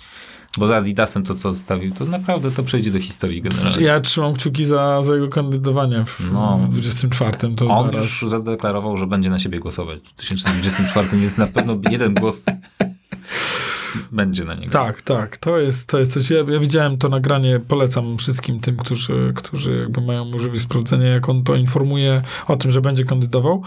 Bo 0.59 0.67
za 0.67 0.77
Adidasem 0.77 1.25
to, 1.25 1.35
co 1.35 1.53
zostawił, 1.53 1.95
to 1.95 2.05
naprawdę 2.05 2.51
to 2.51 2.63
przejdzie 2.63 2.91
do 2.91 3.01
historii 3.01 3.43
generalnie. 3.43 3.87
Ja 3.87 4.01
trzymam 4.01 4.35
kciuki 4.35 4.65
za, 4.65 5.03
za 5.03 5.15
jego 5.15 5.29
kandydowanie 5.29 6.05
w 6.05 6.33
No. 6.33 6.61
24. 6.71 7.55
To 7.57 7.67
On 7.67 7.87
zaraz. 7.91 8.05
już 8.05 8.23
zadeklarował, 8.31 8.97
że 8.97 9.07
będzie 9.07 9.31
na 9.31 9.39
siebie 9.39 9.61
głosować. 9.61 10.01
W 10.01 10.03
2024 10.15 11.19
jest 11.23 11.39
na 11.39 11.47
pewno 11.47 11.79
jeden 11.91 12.15
głos. 12.15 12.45
będzie 14.13 14.45
na 14.45 14.55
niego. 14.55 14.73
Tak, 14.73 15.03
tak. 15.03 15.37
To 15.37 15.59
jest, 15.59 15.89
to 15.89 15.99
jest 15.99 16.13
coś. 16.13 16.31
Ja, 16.31 16.39
ja 16.49 16.59
widziałem 16.61 16.99
to 16.99 17.09
nagranie, 17.09 17.61
polecam 17.69 18.19
wszystkim 18.19 18.61
tym, 18.61 18.77
którzy, 18.77 19.33
którzy 19.37 19.79
jakby 19.81 20.01
mają 20.01 20.25
możliwość 20.25 20.63
sprawdzenia, 20.63 21.07
jak 21.09 21.29
on 21.29 21.45
to 21.45 21.55
informuje 21.55 22.23
o 22.47 22.57
tym, 22.57 22.71
że 22.71 22.81
będzie 22.81 23.05
kandydował, 23.05 23.63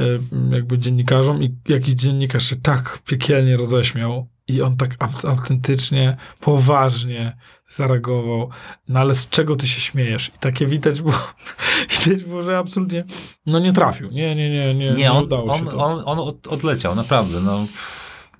y, 0.00 0.20
jakby 0.50 0.78
dziennikarzom 0.78 1.42
i 1.42 1.54
jakiś 1.68 1.94
dziennikarz 1.94 2.44
się 2.50 2.56
tak 2.56 2.98
piekielnie 3.06 3.56
roześmiał 3.56 4.26
i 4.48 4.62
on 4.62 4.76
tak 4.76 4.96
aut- 4.98 5.28
autentycznie, 5.28 6.16
poważnie 6.40 7.36
zareagował. 7.68 8.50
No 8.88 9.00
ale 9.00 9.14
z 9.14 9.28
czego 9.28 9.56
ty 9.56 9.68
się 9.68 9.80
śmiejesz? 9.80 10.28
I 10.28 10.38
takie 10.38 10.66
widać 10.66 11.02
było, 11.02 11.28
widać 12.04 12.24
było, 12.24 12.42
że 12.42 12.58
absolutnie 12.58 13.04
no 13.46 13.58
nie 13.58 13.72
trafił. 13.72 14.10
Nie, 14.10 14.34
nie, 14.34 14.50
nie, 14.50 14.74
nie, 14.74 14.90
Nie, 14.90 15.12
on, 15.12 15.24
udało 15.24 15.58
się 15.58 15.70
on, 15.70 15.80
on, 15.80 16.02
on 16.06 16.18
od, 16.18 16.48
odleciał, 16.48 16.94
naprawdę. 16.94 17.40
No, 17.40 17.66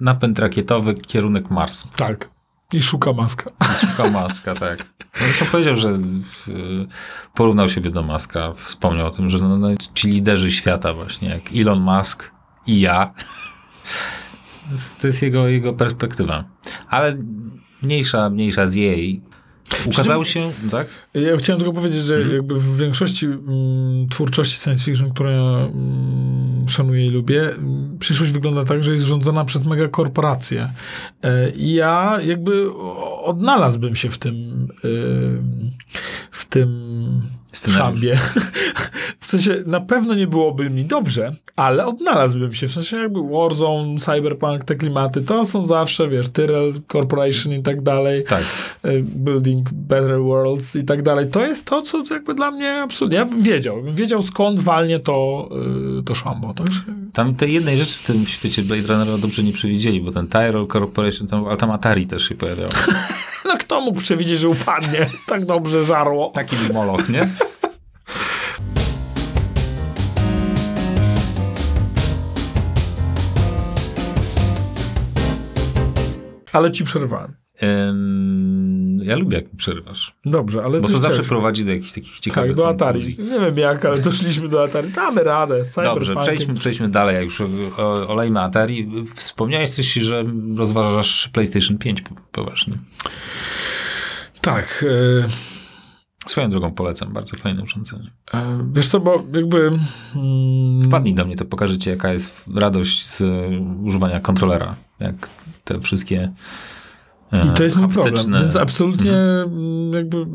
napęd 0.00 0.38
rakietowy, 0.38 0.94
kierunek 0.94 1.50
Mars. 1.50 1.88
Tak. 1.96 2.34
I 2.72 2.82
szuka 2.82 3.12
maska. 3.12 3.50
I 3.72 3.86
Szuka 3.86 4.10
Maska, 4.10 4.54
tak. 4.54 4.78
No, 4.98 5.26
Zresztą 5.26 5.46
powiedział, 5.46 5.76
że 5.76 5.88
y, 5.88 5.98
porównał 7.34 7.68
siebie 7.68 7.90
do 7.90 8.02
Maska. 8.02 8.52
Wspomniał 8.56 9.06
o 9.06 9.10
tym, 9.10 9.30
że 9.30 9.38
no, 9.38 9.58
no, 9.58 9.68
ci 9.94 10.08
liderzy 10.08 10.52
świata 10.52 10.94
właśnie, 10.94 11.28
jak 11.28 11.42
Elon 11.56 11.80
Musk 11.80 12.30
i 12.66 12.80
ja. 12.80 13.14
To 15.00 15.07
jest- 15.07 15.22
jego, 15.22 15.48
jego 15.48 15.72
perspektywa. 15.72 16.44
Ale 16.88 17.16
mniejsza, 17.83 18.31
mniejsza 18.31 18.66
z 18.66 18.74
jej. 18.74 19.20
Ukazał 19.87 20.24
się, 20.24 20.53
tak? 20.70 20.87
Ja 21.14 21.37
chciałem 21.37 21.61
tylko 21.62 21.72
powiedzieć, 21.74 22.00
że 22.03 22.16
Mhm. 22.16 22.35
jakby 22.35 22.55
w 22.61 22.77
większości 22.77 23.27
mm, 23.27 24.09
twórczości 24.09 24.61
science 24.61 24.85
fiction, 24.85 25.11
które 25.11 25.33
ja 25.33 25.42
mm, 25.66 26.68
szanuję 26.68 27.07
i 27.07 27.11
lubię, 27.11 27.42
mm, 27.55 27.98
przyszłość 27.98 28.33
wygląda 28.33 28.64
tak, 28.64 28.85
że 28.85 28.92
jest 28.92 29.05
rządzona 29.05 29.44
przez 29.44 29.64
megakorporacje. 29.64 30.72
E, 31.22 31.50
I 31.50 31.72
ja 31.72 32.18
jakby 32.24 32.74
odnalazłbym 33.24 33.96
się 33.96 34.11
w 34.11 34.18
tym 34.18 34.35
ym, 34.85 35.70
w 36.31 36.44
tym 36.44 36.68
Scenariusz. 37.54 38.00
szambie. 38.00 38.18
W 39.20 39.26
sensie 39.26 39.62
na 39.66 39.80
pewno 39.80 40.14
nie 40.14 40.26
byłoby 40.26 40.70
mi 40.70 40.84
dobrze, 40.84 41.32
ale 41.56 41.86
odnalazłbym 41.86 42.54
się. 42.54 42.68
W 42.68 42.72
sensie 42.72 42.96
jakby 42.96 43.20
Warzone, 43.30 43.98
Cyberpunk, 43.98 44.64
te 44.64 44.74
klimaty, 44.74 45.22
to 45.22 45.44
są 45.44 45.66
zawsze, 45.66 46.08
wiesz, 46.08 46.28
Tyrell 46.28 46.74
Corporation 46.92 47.52
i 47.52 47.62
tak 47.62 47.82
dalej 47.82 48.24
Tak. 48.28 48.42
y, 48.84 49.02
Building 49.02 49.70
Better 49.72 50.20
Worlds 50.22 50.76
i 50.76 50.84
tak 50.84 51.02
dalej. 51.02 51.30
To 51.30 51.46
jest 51.46 51.66
to, 51.66 51.82
co 51.82 52.14
jakby 52.14 52.34
dla 52.34 52.50
mnie 52.50 52.72
absolutnie. 52.82 53.18
Ja 53.18 53.24
bym 53.24 53.42
wiedział. 53.42 53.82
Bym 53.82 53.94
wiedział 53.94 54.22
skąd 54.22 54.60
walnie 54.60 54.98
to, 54.98 55.48
y, 56.00 56.02
to 56.02 56.14
szambo. 56.14 56.54
Także 56.54 56.80
Tam 57.12 57.34
tej 57.34 57.52
jednej 57.52 57.78
rzeczy 57.78 57.98
w 57.98 58.02
tym 58.02 58.26
świecie 58.26 58.62
Blade 58.62 58.82
Runnera 58.88 59.18
dobrze 59.18 59.42
nie 59.42 59.52
przewidzieli, 59.52 60.00
bo 60.00 60.12
ten 60.12 60.26
Tyrell 60.28 60.66
Corporation, 60.66 61.26
tam, 61.28 61.46
ale 61.46 61.56
tam 61.56 61.70
Atari 61.70 62.06
też 62.06 62.28
się 62.28 62.34
pojawiało. 62.34 62.70
no 63.48 63.59
kto 63.59 63.80
mógł 63.80 64.00
przewidzieć, 64.00 64.38
że 64.38 64.48
upadnie? 64.48 65.11
Tak 65.26 65.44
dobrze 65.44 65.85
żarło. 65.85 66.30
Taki 66.30 66.57
był 66.57 66.74
moloch, 66.74 67.09
nie? 67.09 67.28
Ale 76.52 76.72
ci 76.72 76.85
przerwałem. 76.85 77.43
Ja 79.03 79.16
lubię, 79.16 79.37
jak 79.37 79.53
mi 79.53 79.59
przerywasz. 79.59 80.14
Dobrze, 80.24 80.62
ale 80.64 80.81
Bo 80.81 80.87
to 80.88 80.92
zawsze 80.92 81.09
chciałeś- 81.11 81.29
prowadzi 81.29 81.64
do 81.64 81.70
jakichś 81.70 81.92
takich 81.92 82.20
ciekawych 82.20 82.50
Tak, 82.50 82.57
do 82.57 82.68
Atari. 82.68 83.00
konkluzji. 83.00 83.33
Nie 83.33 83.40
wiem 83.40 83.59
jak, 83.59 83.85
ale 83.85 83.98
doszliśmy 83.98 84.48
do 84.48 84.64
Atari. 84.64 84.88
Damy 84.92 85.22
radę. 85.22 85.64
Dobrze, 85.85 86.16
przejdźmy, 86.16 86.55
przejdźmy 86.55 86.88
dalej, 86.88 87.14
jak 87.14 87.24
już 87.24 87.42
olejmy 88.09 88.40
Atari. 88.40 88.90
Wspomniałeś 89.14 89.70
coś, 89.70 89.92
że 89.94 90.24
rozważasz 90.57 91.29
PlayStation 91.33 91.79
5 91.79 92.03
po- 92.03 92.14
poważnie. 92.33 92.79
Tak. 94.40 94.85
y, 94.88 95.24
Swoją 96.27 96.50
drogą 96.50 96.72
polecam, 96.74 97.12
bardzo 97.12 97.37
fajne 97.37 97.62
urządzenie. 97.62 98.11
y, 98.35 98.38
wiesz 98.72 98.87
co, 98.87 99.00
bo 99.00 99.24
jakby... 99.35 99.79
Mm, 100.16 100.85
Wpadnij 100.85 101.14
do 101.14 101.24
mnie, 101.24 101.37
to 101.37 101.44
pokażę 101.44 101.79
ci, 101.79 101.90
jaka 101.90 102.12
jest 102.12 102.44
radość 102.57 103.07
z 103.07 103.22
używania 103.85 104.20
kontrolera. 104.20 104.74
Jak 105.00 105.29
te 105.64 105.81
wszystkie 105.81 106.16
e, 106.22 106.33
I 107.46 107.50
to 107.56 107.62
jest 107.62 107.76
mój 107.76 107.88
problem, 107.88 108.32
więc 108.40 108.56
absolutnie 108.56 109.12
Mhm. 109.12 109.92
jakby, 109.92 110.26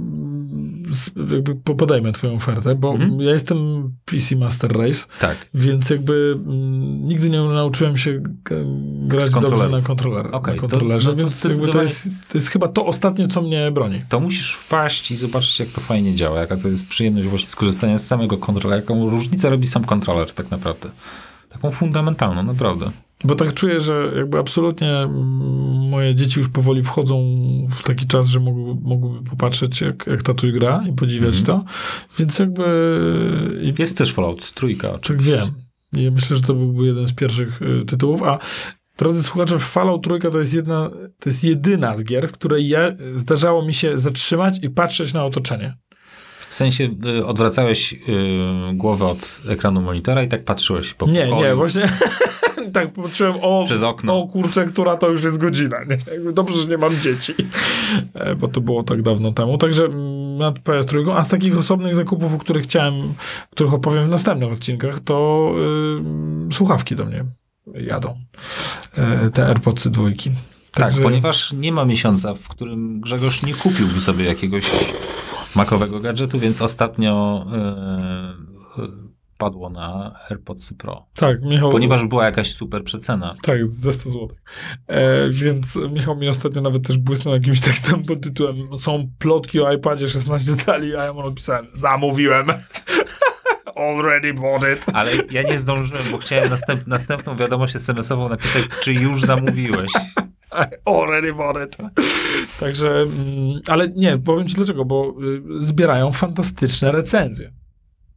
jakby 1.35 1.55
po- 1.55 1.75
podejmę 1.75 2.11
twoją 2.11 2.33
ofertę, 2.35 2.75
bo 2.75 2.91
Mhm. 2.91 3.21
ja 3.21 3.31
jestem 3.31 3.57
PC 4.05 4.35
Master 4.35 4.71
Race, 4.77 5.05
Tak. 5.19 5.37
więc 5.53 5.89
jakby 5.89 6.37
mm, 6.45 7.07
nigdy 7.07 7.29
nie 7.29 7.39
nauczyłem 7.43 7.97
się 7.97 8.21
grać 9.03 9.29
dobrze 9.29 9.69
na, 9.69 9.81
kontroler, 9.81 10.27
Okej, 10.31 10.55
na 10.55 10.61
to- 10.61 10.67
kontrolerze, 10.67 11.09
no 11.09 11.15
to 11.15 11.17
więc 11.19 11.43
jakby 11.43 11.57
to, 11.57 11.57
zdecydowanie- 11.57 11.89
jest, 11.89 12.09
to 12.31 12.37
jest 12.37 12.47
chyba 12.49 12.67
to 12.67 12.85
ostatnie, 12.85 13.27
co 13.27 13.41
mnie 13.41 13.71
broni. 13.71 14.01
To 14.09 14.19
musisz 14.19 14.53
wpaść 14.53 15.11
i 15.11 15.15
zobaczyć, 15.15 15.59
jak 15.59 15.69
to 15.69 15.81
fajnie 15.81 16.15
działa, 16.15 16.39
jaka 16.39 16.57
to 16.57 16.67
jest 16.67 16.87
przyjemność 16.87 17.27
właśnie 17.27 17.47
skorzystania 17.47 17.97
z 17.97 18.07
samego 18.07 18.37
kontrolera, 18.37 18.81
jaką 18.81 19.09
różnicę 19.09 19.49
robi 19.49 19.67
sam 19.67 19.83
kontroler 19.83 20.31
tak 20.31 20.51
naprawdę. 20.51 20.89
Taką 21.49 21.71
fundamentalną, 21.71 22.43
naprawdę. 22.43 22.91
Bo 23.23 23.35
tak 23.35 23.53
czuję, 23.53 23.79
że 23.79 24.11
jakby 24.15 24.39
absolutnie 24.39 24.97
mm, 24.97 25.89
moje 25.89 26.15
dzieci 26.15 26.39
już 26.39 26.49
powoli 26.49 26.83
wchodzą 26.83 27.23
w 27.69 27.83
taki 27.83 28.07
czas, 28.07 28.27
że 28.27 28.39
mogły, 28.39 28.75
mogłyby 28.81 29.29
popatrzeć, 29.29 29.81
jak, 29.81 30.07
jak 30.07 30.23
tatuś 30.23 30.51
gra 30.51 30.83
i 30.89 30.93
podziwiać 30.93 31.39
Mhm. 31.39 31.45
to, 31.45 31.65
więc 32.19 32.39
jakby... 32.39 33.73
Jest 33.79 33.97
też 33.97 34.13
Fallout 34.13 34.53
trójka. 34.53 34.97
Tak 34.97 35.21
wiem. 35.21 35.49
I 35.93 36.11
myślę, 36.11 36.35
że 36.37 36.41
to 36.43 36.53
byłby 36.53 36.85
jeden 36.87 37.07
z 37.07 37.13
pierwszych 37.13 37.61
y, 37.61 37.85
tytułów, 37.85 38.23
a 38.23 38.39
drodzy 38.97 39.23
słuchacze, 39.23 39.59
Fallout 39.59 40.03
Trójka 40.03 40.29
to 40.29 40.39
jest 40.39 40.53
jedna, 40.53 40.89
to 41.19 41.29
jest 41.29 41.43
jedyna 41.43 41.97
z 41.97 42.03
gier, 42.03 42.27
w 42.27 42.31
której 42.31 42.67
ja, 42.67 42.91
zdarzało 43.15 43.65
mi 43.65 43.73
się 43.73 43.97
zatrzymać 43.97 44.59
i 44.63 44.69
patrzeć 44.69 45.13
na 45.13 45.25
otoczenie. 45.25 45.73
W 46.49 46.55
sensie 46.55 46.89
y, 47.19 47.25
odwracałeś 47.25 47.93
y, 47.93 47.97
głowę 48.73 49.05
od 49.07 49.41
ekranu 49.47 49.81
monitora 49.81 50.23
i 50.23 50.27
tak 50.27 50.43
patrzyłeś 50.45 50.93
po 50.93 51.07
Nie, 51.07 51.27
pokoju. 51.27 51.47
nie, 51.47 51.55
właśnie 51.55 51.89
tak 52.71 52.93
patrzyłem, 52.93 53.33
o, 53.41 53.63
Przez 53.65 53.83
okno. 53.83 54.21
o 54.23 54.27
kurczę, 54.27 54.65
która 54.65 54.97
to 54.97 55.09
już 55.09 55.23
jest 55.23 55.37
godzina. 55.37 55.77
Nie? 55.83 56.31
Dobrze, 56.33 56.59
że 56.59 56.67
nie 56.67 56.77
mam 56.77 56.91
dzieci, 57.03 57.33
E, 58.13 58.35
bo 58.35 58.47
to 58.47 58.61
było 58.61 58.83
tak 58.83 59.01
dawno 59.01 59.31
temu. 59.33 59.57
Także 59.57 59.85
mm, 59.85 60.37
nad 60.37 60.59
PS3, 60.59 61.11
a 61.17 61.23
z 61.23 61.27
takich 61.27 61.59
osobnych 61.59 61.95
zakupów, 61.95 62.35
o 62.35 62.37
których 62.37 62.63
chciałem, 62.63 63.13
których 63.49 63.73
opowiem 63.73 64.05
w 64.05 64.09
następnych 64.09 64.51
odcinkach, 64.51 64.99
to 64.99 65.51
y, 66.49 66.53
słuchawki 66.53 66.95
do 66.95 67.05
mnie 67.05 67.25
jadą. 67.73 68.15
E, 68.97 69.29
te 69.29 69.45
AirPodsy 69.47 69.89
dwójki. 69.89 70.29
Tak, 70.71 70.83
Także- 70.85 71.01
ponieważ 71.01 71.53
nie 71.53 71.71
ma 71.71 71.85
miesiąca, 71.85 72.33
w 72.33 72.47
którym 72.47 73.01
Grzegorz 73.01 73.43
nie 73.43 73.53
kupiłby 73.53 74.01
sobie 74.01 74.25
jakiegoś 74.25 74.71
makowego 75.55 75.99
gadżetu, 75.99 76.39
więc 76.39 76.61
ostatnio 76.61 77.45
y, 78.77 79.08
padło 79.39 79.69
na 79.69 80.19
AirPods 80.29 80.73
Pro. 80.73 81.05
Tak, 81.15 81.41
Michał. 81.41 81.71
Ponieważ 81.71 82.05
była 82.05 82.25
jakaś 82.25 82.53
super 82.53 82.83
przecena. 82.83 83.35
Tak, 83.41 83.65
ze 83.65 83.91
100 83.91 84.09
zł. 84.09 84.27
E, 84.87 85.27
więc 85.29 85.79
Michał 85.91 86.15
mi 86.15 86.27
ostatnio 86.27 86.61
nawet 86.61 86.87
też 86.87 86.97
błysnął 86.97 87.33
jakimś 87.33 87.61
tekstem 87.61 88.03
pod 88.03 88.21
tytułem 88.21 88.77
Są 88.77 89.09
plotki 89.19 89.61
o 89.61 89.73
iPadzie 89.73 90.09
16 90.09 90.55
cali, 90.55 90.95
a 90.95 91.03
ja 91.03 91.13
mu 91.13 91.23
napisałem 91.23 91.67
Zamówiłem. 91.73 92.47
Already 93.75 94.33
bought 94.33 94.73
it. 94.73 94.85
Ale 94.93 95.11
ja 95.31 95.43
nie 95.43 95.59
zdążyłem, 95.59 96.03
bo 96.11 96.17
chciałem 96.17 96.49
następ, 96.49 96.87
następną 96.87 97.35
wiadomość 97.35 97.75
SMS-ową 97.75 98.29
napisać, 98.29 98.63
czy 98.81 98.93
już 98.93 99.21
zamówiłeś. 99.21 99.91
Already 100.85 101.33
bought 101.33 101.65
it. 101.65 101.77
Także, 102.59 103.01
mm, 103.01 103.61
ale 103.67 103.87
nie, 103.87 104.17
powiem 104.17 104.47
ci 104.47 104.55
dlaczego, 104.55 104.85
bo 104.85 105.15
y, 105.59 105.65
zbierają 105.65 106.11
fantastyczne 106.11 106.91
recenzje. 106.91 107.51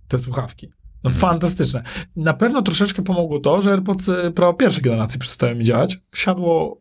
Te 0.08 0.18
słuchawki. 0.18 0.81
No 1.04 1.10
Mhm. 1.10 1.20
fantastyczne. 1.20 1.82
Na 2.16 2.34
pewno 2.34 2.62
troszeczkę 2.62 3.02
pomogło 3.02 3.40
to, 3.40 3.62
że 3.62 3.70
AirPods 3.70 4.10
Pro 4.34 4.54
pierwszej 4.54 4.82
generacji 4.82 5.18
przestały 5.20 5.54
mi 5.54 5.64
działać. 5.64 5.98
Siadło, 6.14 6.80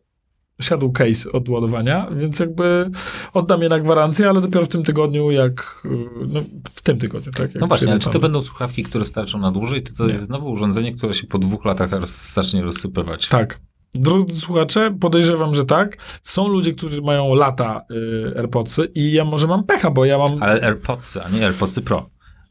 siadł 0.60 0.92
case 0.92 1.32
od 1.32 1.48
ładowania, 1.48 2.08
więc 2.16 2.40
jakby 2.40 2.90
oddam 3.32 3.62
je 3.62 3.68
na 3.68 3.80
gwarancję, 3.80 4.28
ale 4.28 4.40
dopiero 4.40 4.64
w 4.64 4.68
tym 4.68 4.82
tygodniu, 4.84 5.30
jak, 5.30 5.82
y, 5.84 5.88
no 6.28 6.40
w 6.74 6.82
tym 6.82 6.98
tygodniu, 6.98 7.32
tak? 7.32 7.54
No 7.54 7.66
właśnie, 7.66 7.90
ale 7.90 8.00
czy 8.00 8.10
to 8.10 8.18
będą 8.18 8.42
słuchawki, 8.42 8.82
które 8.82 9.04
starczą 9.04 9.38
na 9.38 9.52
dłużej, 9.52 9.82
czy 9.82 9.96
to 9.96 10.04
Nie. 10.06 10.10
jest 10.12 10.22
znowu 10.22 10.50
urządzenie, 10.50 10.92
które 10.92 11.14
się 11.14 11.26
po 11.26 11.38
dwóch 11.38 11.64
latach 11.64 12.08
zacznie 12.08 12.62
rozsypywać? 12.62 13.28
Tak. 13.28 13.60
Drodzy 13.94 14.40
słuchacze, 14.40 14.94
podejrzewam, 15.00 15.54
że 15.54 15.64
tak. 15.64 15.96
Są 16.22 16.48
ludzie, 16.48 16.72
którzy 16.72 17.02
mają 17.02 17.34
lata 17.34 17.82
y, 17.90 18.38
AirPodsy 18.38 18.84
i 18.94 19.12
ja 19.12 19.24
może 19.24 19.46
mam 19.46 19.64
pecha, 19.64 19.90
bo 19.90 20.04
ja 20.04 20.18
mam... 20.18 20.42
Ale 20.42 20.60
AirPodsy, 20.62 21.22
a 21.22 21.28
nie 21.28 21.46
AirPodsy 21.46 21.82
Pro. 21.82 22.06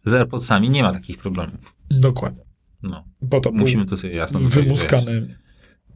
Z 0.05 0.13
AirPodsami 0.13 0.69
nie 0.69 0.83
ma 0.83 0.93
takich 0.93 1.17
problemów. 1.17 1.75
Dokładnie. 1.89 2.43
No, 2.83 3.03
Bo 3.21 3.39
to 3.41 3.51
musimy 3.51 3.85
to 3.85 3.97
sobie 3.97 4.13
jasno 4.15 4.39
wymuskany 4.39 5.37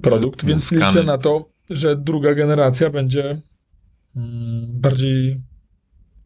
produkt, 0.01 0.45
więc 0.45 0.69
Wymuskany. 0.69 0.91
liczę 0.91 1.03
na 1.03 1.17
to, 1.17 1.49
że 1.69 1.95
druga 1.95 2.33
generacja 2.33 2.89
będzie 2.89 3.41
mm, 4.15 4.81
bardziej 4.81 5.41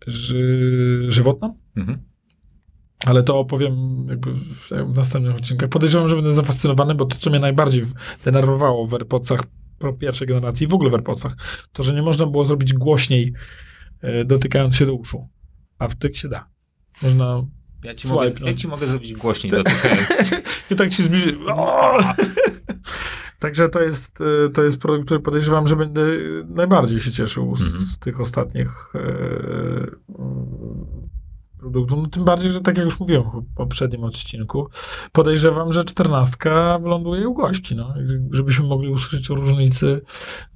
ży, 0.08 1.06
żywotna, 1.08 1.54
Mhm. 1.76 2.00
ale 3.06 3.24
to 3.24 3.40
opowiem 3.40 4.06
jakby 4.10 4.34
w, 4.34 4.70
następnych 4.96 5.36
odcinkach. 5.36 5.70
Podejrzewam, 5.70 6.10
że 6.10 6.16
będę 6.16 6.34
zafascynowany, 6.34 6.96
bo 6.96 7.06
to, 7.06 7.16
co 7.18 7.30
mnie 7.30 7.40
najbardziej 7.40 7.86
denerwowało 8.26 8.88
w 8.88 8.94
AirPodsach 8.94 9.44
pierwszej 10.00 10.28
generacji, 10.28 10.68
w 10.68 10.74
ogóle 10.74 10.90
w 10.90 10.94
AirPodsach, 10.94 11.36
to, 11.74 11.84
że 11.84 11.94
nie 11.94 12.02
można 12.02 12.26
było 12.26 12.46
zrobić 12.46 12.74
głośniej, 12.74 13.34
e, 14.02 14.26
dotykając 14.26 14.76
się 14.76 14.86
do 14.86 14.94
uszu. 14.94 15.28
A 15.78 15.88
w 15.88 15.96
tych 15.96 16.18
się 16.18 16.30
da. 16.30 16.50
Można 17.02 17.46
Ja 17.84 17.96
ci, 17.96 18.08
mogę, 18.08 18.28
Swipe, 18.28 18.42
no. 18.44 18.48
ja 18.52 18.54
ci 18.58 18.68
mogę 18.68 18.88
zrobić 18.88 19.14
głośniej 19.14 19.52
dotykając. 19.52 20.36
I 20.72 20.76
tak 20.76 20.94
się 20.94 21.04
zbliży. 21.04 21.38
O! 21.48 21.98
Także 23.40 23.70
to 23.70 23.82
jest, 23.82 24.20
e, 24.22 24.50
to 24.50 24.64
jest 24.64 24.78
produkt, 24.78 25.06
który 25.06 25.20
podejrzewam, 25.20 25.68
że 25.68 25.76
będę 25.76 26.02
najbardziej 26.48 27.00
się 27.00 27.12
cieszył 27.12 27.56
z, 27.56 27.62
Mhm. 27.62 27.82
z 27.86 28.00
tych 28.00 28.20
ostatnich 28.20 28.70
e, 28.96 29.00
produktów. 31.60 32.00
No, 32.02 32.08
tym 32.08 32.26
bardziej, 32.26 32.52
że 32.52 32.62
tak 32.62 32.78
jak 32.78 32.86
już 32.86 33.00
mówiłem 33.00 33.24
w 33.24 33.56
poprzednim 33.56 34.04
odcinku, 34.04 34.70
podejrzewam, 35.12 35.72
że 35.74 35.84
czternastka 35.84 36.80
wyląduje 36.80 37.28
u 37.28 37.34
gości, 37.34 37.76
no, 37.76 37.94
żebyśmy 38.32 38.66
mogli 38.66 38.90
usłyszeć 38.90 39.32
o 39.32 39.36
różnicy 39.36 40.02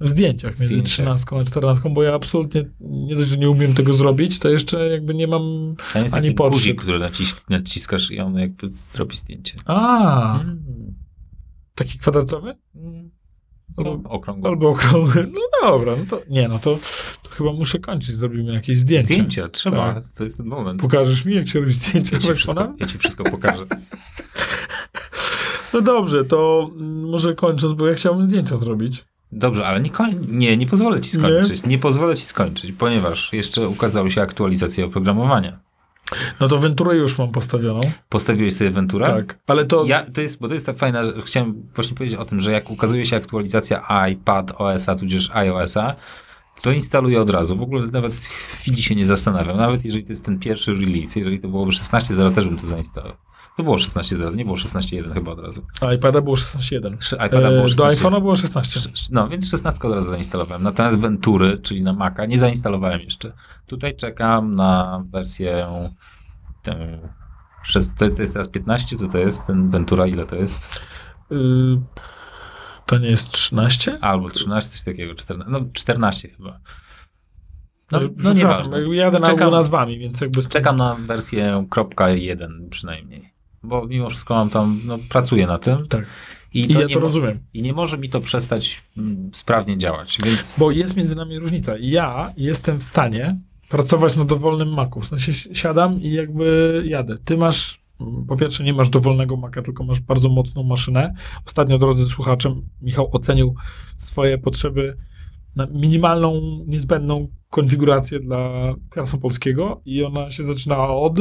w 0.00 0.08
zdjęciach 0.08 0.60
między 0.60 0.82
trzynastką 0.82 1.38
a 1.40 1.44
czternastką, 1.44 1.94
bo 1.94 2.02
ja 2.02 2.14
absolutnie 2.14 2.64
nie 2.80 3.14
dość, 3.14 3.28
że 3.28 3.36
nie 3.36 3.50
umiem 3.50 3.74
tego 3.74 3.94
zrobić, 3.94 4.38
to 4.38 4.48
jeszcze 4.48 4.88
jakby 4.90 5.14
nie 5.14 5.26
mam... 5.26 5.74
Tam 5.92 6.02
jest 6.02 6.14
Ani 6.14 6.22
taki 6.24 6.34
potrzeb. 6.34 6.52
guzik, 6.52 6.82
który 6.82 6.98
nacisk, 6.98 7.50
naciskasz 7.50 8.10
i 8.10 8.20
on 8.20 8.34
jakby 8.38 8.70
zrobi 8.72 9.16
zdjęcie. 9.16 9.54
A, 9.64 10.40
Mm. 10.40 10.94
taki 11.74 11.98
kwadratowy? 11.98 12.54
Mm. 12.74 13.10
Albo- 13.76 13.96
To 14.02 14.10
okrągłe. 14.10 14.50
Albo 14.50 14.68
okrągły. 14.68 15.30
No 15.32 15.40
dobra, 15.62 15.92
no 15.96 16.04
to 16.10 16.22
nie, 16.30 16.48
no 16.48 16.58
to, 16.58 16.78
to 17.22 17.28
chyba 17.30 17.52
muszę 17.52 17.78
kończyć. 17.78 18.16
Zrobimy 18.16 18.52
jakieś 18.54 18.78
zdjęcia. 18.78 19.06
Zdjęcia, 19.06 19.48
trzeba. 19.48 19.94
Tak. 19.94 20.04
To 20.16 20.24
jest 20.24 20.36
ten 20.36 20.46
moment. 20.46 20.80
Pokażesz 20.80 21.24
mi, 21.24 21.34
jak 21.34 21.48
się 21.48 21.60
robi 21.60 21.72
zdjęcia 21.72 22.16
Ja 22.16 22.22
ci, 22.22 22.34
wszystko, 22.34 22.74
ja 22.78 22.86
ci 22.86 22.98
wszystko 22.98 23.24
pokażę. 23.24 23.66
No 25.72 25.80
dobrze, 25.80 26.24
to 26.24 26.70
może 27.10 27.34
kończąc, 27.34 27.72
bo 27.72 27.86
ja 27.86 27.94
chciałbym 27.94 28.24
zdjęcia 28.24 28.56
zrobić. 28.56 29.04
Dobrze, 29.32 29.66
ale 29.66 29.80
nie, 29.80 29.90
nie, 30.28 30.56
nie 30.56 30.66
pozwolę 30.66 31.00
ci 31.00 31.10
skończyć. 31.10 31.66
Nie? 31.66 31.78
pozwolę 31.78 32.16
ci 32.16 32.22
skończyć, 32.22 32.72
ponieważ 32.72 33.32
jeszcze 33.32 33.68
ukazały 33.68 34.10
się 34.10 34.22
aktualizacje 34.22 34.84
oprogramowania. 34.84 35.60
No 36.40 36.48
to 36.48 36.58
Venturę 36.58 36.96
już 36.96 37.18
mam 37.18 37.32
postawioną. 37.32 37.80
Postawiłeś 38.08 38.54
sobie 38.54 38.70
Ventura? 38.70 39.06
Tak, 39.06 39.38
ale 39.46 39.64
to... 39.64 39.84
Ja, 39.84 40.10
to 40.10 40.20
jest, 40.20 40.40
bo 40.40 40.48
to 40.48 40.54
jest 40.54 40.66
tak 40.66 40.78
fajna, 40.78 41.04
że 41.04 41.12
chciałem 41.22 41.62
właśnie 41.74 41.96
powiedzieć 41.96 42.18
o 42.18 42.24
tym, 42.24 42.40
że 42.40 42.52
jak 42.52 42.70
ukazuje 42.70 43.06
się 43.06 43.16
aktualizacja 43.16 44.06
iPad 44.08 44.52
OS-a, 44.60 44.94
tudzież 44.94 45.30
iOS-a, 45.34 45.94
to 46.62 46.72
instaluję 46.72 47.20
od 47.20 47.30
razu. 47.30 47.56
W 47.56 47.62
ogóle 47.62 47.86
nawet 47.86 48.14
chwili 48.14 48.82
się 48.82 48.94
nie 48.94 49.06
zastanawiam. 49.06 49.56
Nawet 49.56 49.84
jeżeli 49.84 50.04
to 50.04 50.12
jest 50.12 50.24
ten 50.24 50.38
pierwszy 50.38 50.74
release, 50.74 51.16
jeżeli 51.16 51.40
to 51.40 51.48
byłoby 51.48 51.72
16.0, 51.72 52.34
też 52.34 52.48
bym 52.48 52.58
to 52.58 52.66
zainstalował. 52.66 53.16
To 53.56 53.62
było 53.62 53.76
16.0, 53.76 54.36
nie 54.36 54.44
było 54.44 54.56
16.1 54.56 55.14
chyba 55.14 55.32
od 55.32 55.38
razu. 55.38 55.66
A 55.80 55.92
iPada 55.92 56.20
było 56.20 56.36
16.1. 56.36 56.96
Szy- 57.00 57.16
iPada 57.16 57.50
było 57.50 57.64
E, 57.64 57.66
16.1. 57.68 57.76
do 57.76 57.84
iPhone'a 57.86 58.20
było 58.20 58.36
16. 58.36 58.80
No, 59.12 59.28
więc 59.28 59.50
16 59.50 59.88
od 59.88 59.94
razu 59.94 60.08
zainstalowałem. 60.08 60.62
Natomiast 60.62 60.98
Ventury, 60.98 61.58
czyli 61.58 61.82
na 61.82 61.92
Maca, 61.92 62.26
nie 62.26 62.38
zainstalowałem 62.38 63.00
jeszcze. 63.00 63.32
Tutaj 63.66 63.96
czekam 63.96 64.54
na 64.54 65.02
wersję 65.10 65.66
tę. 66.62 66.98
To 67.98 68.04
jest 68.04 68.32
teraz 68.32 68.48
15, 68.48 68.96
co 68.96 69.08
to 69.08 69.18
jest? 69.18 69.46
Ten 69.46 69.70
Ventura, 69.70 70.06
ile 70.06 70.26
to 70.26 70.36
jest? 70.36 70.80
Y, 71.32 71.36
to 72.86 72.98
nie 72.98 73.08
jest 73.10 73.30
13? 73.30 73.98
Albo 74.00 74.30
13, 74.30 74.70
coś 74.70 74.82
takiego, 74.82 75.14
14, 75.14 75.50
no 75.52 75.60
14 75.72 76.28
chyba. 76.28 76.60
No, 77.92 78.02
Y, 78.02 78.10
no 78.16 78.32
nieważne. 78.32 78.78
jakby 78.80 78.96
Jadę 78.96 79.18
na 79.20 79.26
Czekam- 79.26 79.50
nazwami, 79.50 79.98
więc 79.98 80.20
jakby... 80.20 80.40
stąd- 80.42 80.52
Czekam 80.52 80.76
na 80.76 80.94
wersję 80.94 81.64
.1 81.70 82.68
przynajmniej. 82.70 83.33
Bo 83.64 83.86
mimo 83.86 84.10
wszystko 84.10 84.34
mam 84.34 84.50
tam, 84.50 84.80
no 84.84 84.98
pracuję 85.08 85.46
na 85.46 85.58
tym. 85.58 85.86
Tak. 85.88 86.06
I, 86.54 86.60
I 86.60 86.74
to, 86.74 86.80
ja 86.80 86.88
to 86.88 87.00
rozumiem. 87.00 87.38
I 87.54 87.62
nie 87.62 87.72
może 87.72 87.98
mi 87.98 88.08
to 88.08 88.20
przestać 88.20 88.82
mm, 88.98 89.30
sprawnie 89.34 89.78
działać, 89.78 90.18
więc... 90.24 90.56
Bo 90.58 90.70
jest 90.70 90.96
między 90.96 91.14
nami 91.14 91.38
różnica. 91.38 91.74
Ja 91.80 92.32
jestem 92.36 92.78
w 92.78 92.82
stanie 92.82 93.40
pracować 93.68 94.16
na 94.16 94.24
dowolnym 94.24 94.68
Macu. 94.68 95.00
W 95.00 95.06
sensie 95.06 95.32
si- 95.32 95.54
siadam 95.54 96.02
i 96.02 96.12
jakby 96.12 96.82
jadę. 96.86 97.18
Ty 97.24 97.36
masz, 97.36 97.80
mm, 98.00 98.26
po 98.26 98.36
pierwsze 98.36 98.64
nie 98.64 98.72
masz 98.72 98.88
dowolnego 98.88 99.36
Maca, 99.36 99.62
tylko 99.62 99.84
masz 99.84 100.00
bardzo 100.00 100.28
mocną 100.28 100.62
maszynę. 100.62 101.14
Ostatnio, 101.46 101.78
drodzy 101.78 102.04
słuchacze, 102.04 102.54
Michał 102.82 103.08
ocenił 103.12 103.54
swoje 103.96 104.38
potrzeby 104.38 104.96
na 105.56 105.66
minimalną, 105.66 106.40
niezbędną 106.66 107.28
konfigurację 107.50 108.20
dla 108.20 108.50
Karsa 108.90 109.18
Polskiego 109.18 109.80
i 109.84 110.04
ona 110.04 110.30
się 110.30 110.42
zaczynała 110.42 110.96
od 110.96 111.18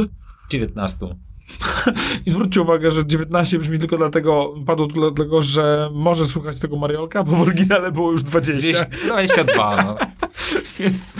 19. 0.51 1.05
i 2.25 2.31
zwróćcie 2.31 2.61
uwagę, 2.61 2.91
że 2.91 3.05
19 3.05 3.59
brzmi 3.59 3.79
tylko 3.79 3.97
dlatego, 3.97 4.53
padło 4.65 4.87
dlatego, 4.87 5.41
że 5.41 5.89
może 5.93 6.25
słuchać 6.25 6.59
tego 6.59 6.75
Mariolka, 6.75 7.23
bo 7.23 7.35
w 7.35 7.41
oryginale 7.41 7.91
było 7.91 8.11
już 8.11 8.23
20. 8.23 8.85
22, 9.05 9.83
no. 9.83 9.95
więc, 10.79 11.15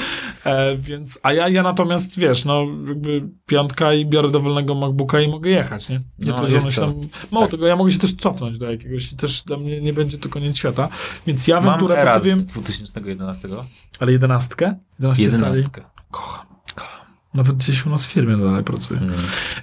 e, 0.46 0.78
więc, 0.78 1.20
a 1.24 1.34
ja, 1.34 1.50
ja 1.50 1.64
natomiast, 1.64 2.20
wiesz, 2.20 2.46
no 2.46 2.66
jakby 2.88 3.30
piątka 3.46 3.94
i 3.94 4.06
biorę 4.06 4.30
dowolnego 4.30 4.76
MacBooka 4.76 5.22
i 5.22 5.28
mogę 5.28 5.50
jechać, 5.50 5.90
nie? 5.90 6.02
Nie 6.20 6.32
No, 6.32 6.34
to, 6.34 6.48
że 6.48 6.56
jest 6.56 6.76
tam, 6.76 6.94
mało 7.32 7.46
Tak. 7.46 7.52
tego, 7.52 7.68
ja 7.68 7.76
mogę 7.76 7.92
się 7.92 8.00
też 8.00 8.16
cofnąć 8.16 8.58
do 8.58 8.72
jakiegoś 8.72 9.12
i 9.12 9.16
też 9.16 9.44
dla 9.44 9.58
mnie 9.58 9.82
nie 9.82 9.94
będzie 9.94 10.18
to 10.18 10.30
koniec 10.30 10.58
świata, 10.58 10.90
więc 11.28 11.48
ja 11.48 11.62
Mam 11.62 11.92
era 11.92 12.14
postawiłem, 12.14 12.40
z 12.40 12.46
2011. 12.46 13.50
ale 14.00 14.12
jedenastkę, 14.12 14.76
11 15.00 15.24
cali, 15.24 15.42
11. 15.42 15.70
kocham, 15.72 15.90
kocham. 16.12 16.53
Nawet 17.34 17.56
gdzieś 17.56 17.86
u 17.86 17.90
nas 17.90 18.08
w 18.08 18.12
firmie 18.12 18.38
dalej 18.38 18.64
pracuję. 18.64 19.00
Mm. 19.00 19.14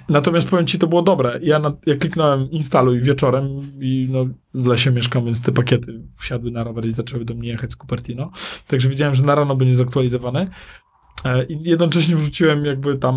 Natomiast 0.09 0.49
powiem 0.49 0.67
ci, 0.67 0.79
to 0.79 0.87
było 0.87 1.01
dobre. 1.01 1.39
Ja, 1.43 1.59
na, 1.59 1.71
ja 1.85 1.95
kliknąłem 1.95 2.51
instaluj 2.51 3.01
wieczorem 3.01 3.61
i 3.79 4.07
no, 4.11 4.25
w 4.53 4.67
lesie 4.67 4.91
mieszkam, 4.91 5.25
więc 5.25 5.41
te 5.41 5.51
pakiety 5.51 6.01
wsiadły 6.19 6.51
na 6.51 6.63
rower 6.63 6.85
i 6.85 6.93
zaczęły 6.93 7.25
do 7.25 7.33
mnie 7.33 7.49
jechać 7.49 7.71
z 7.71 7.77
Cupertino. 7.77 8.31
Także 8.67 8.89
wiedziałem, 8.89 9.15
że 9.15 9.23
na 9.23 9.35
rano 9.35 9.55
będzie 9.55 9.75
zaktualizowany. 9.75 10.47
E, 11.25 11.43
I 11.45 11.69
jednocześnie 11.69 12.15
wrzuciłem 12.15 12.65
jakby 12.65 12.97
tam 12.97 13.15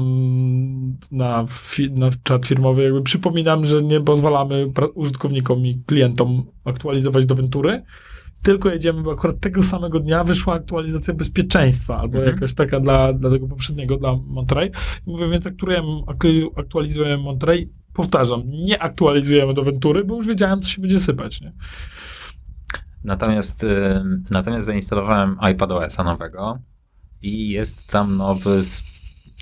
na, 1.11 1.44
fi, 1.48 1.90
na 1.90 2.09
czat 2.22 2.46
firmowy, 2.46 2.82
jakby 2.82 3.02
przypominam, 3.02 3.64
że 3.64 3.82
nie 3.82 4.00
pozwalamy 4.00 4.66
użytkownikom 4.94 5.66
i 5.66 5.82
klientom 5.86 6.46
aktualizować 6.64 7.26
do 7.26 7.34
Ventury, 7.34 7.82
tylko 8.42 8.70
jedziemy, 8.70 9.02
bo 9.02 9.12
akurat 9.12 9.40
tego 9.40 9.62
samego 9.62 10.00
dnia 10.00 10.24
wyszła 10.24 10.55
aktualizacja 10.55 11.14
bezpieczeństwa, 11.14 11.96
albo 11.98 12.18
Mhm. 12.18 12.34
jakaś 12.34 12.55
taka 12.55 12.80
dla, 12.80 13.12
dla 13.12 13.30
tego 13.30 13.48
poprzedniego, 13.48 13.96
dla 13.96 14.16
Monterey. 14.26 14.70
I 15.07 15.11
mówię, 15.11 15.28
więc 15.28 15.46
aktualizujemy, 15.46 16.02
aktu- 16.07 16.50
aktualizujemy 16.61 17.22
Monterey. 17.22 17.70
Powtarzam, 17.92 18.42
nie 18.50 18.82
aktualizujemy 18.82 19.55
do 19.55 19.62
Ventury, 19.62 20.05
bo 20.05 20.16
już 20.16 20.26
wiedziałem, 20.26 20.61
co 20.62 20.68
się 20.68 20.80
będzie 20.80 21.00
sypać. 21.00 21.40
Nie? 21.40 21.52
Natomiast, 23.05 23.64
y, 23.64 23.68
natomiast 24.30 24.66
zainstalowałem 24.66 25.36
iPadOS-a 25.52 26.05
nowego 26.05 26.59
i 27.27 27.49
jest 27.49 27.87
tam 27.87 28.16
nowy 28.16 28.61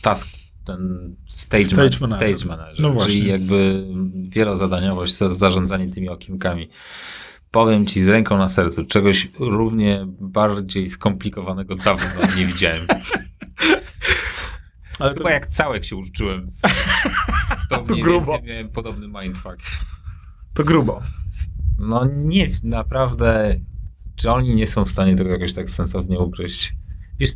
task, 0.03 0.28
ten 0.64 1.14
stage, 1.28 1.64
Stage 1.64 1.76
manager. 2.01 2.28
stage 2.39 2.49
manager, 2.57 2.83
No 2.83 2.91
właśnie. 2.91 3.12
czyli 3.14 3.28
jakby 3.28 3.87
wielozadaniowość, 4.28 5.16
za- 5.16 5.30
zarządzanie 5.30 5.89
tymi 5.91 6.09
okienkami. 6.09 6.68
Powiem 7.51 7.87
ci 7.87 8.03
z 8.03 8.09
ręką 8.09 8.39
na 8.39 8.49
sercu, 8.49 8.85
czegoś 8.85 9.28
równie 9.39 10.07
bardziej 10.20 10.89
skomplikowanego 10.89 11.74
dawno 11.74 12.20
nie 12.37 12.47
widziałem. 12.47 12.87
Ale 14.99 15.14
Chyba 15.14 15.30
jak 15.30 15.47
całek 15.47 15.85
się 15.85 15.97
uczyłem. 15.97 16.49
To, 17.70 17.83
mniej 17.85 18.03
grubo. 18.03 18.39
miałem 18.43 18.68
podobny 18.68 19.09
mindfuck. 19.09 19.57
to 20.55 20.64
grubo. 20.64 21.03
No 21.78 22.05
nie, 22.16 22.49
naprawdę, 22.62 23.57
czy 24.16 24.30
oni 24.30 24.55
nie 24.55 24.66
są 24.66 24.85
w 24.85 24.91
stanie 24.91 25.14
tego 25.16 25.30
jakoś 25.30 25.53
tak 25.53 25.70
sensownie 25.70 26.18
ugryźć? 26.18 26.74
Wiesz, 27.18 27.30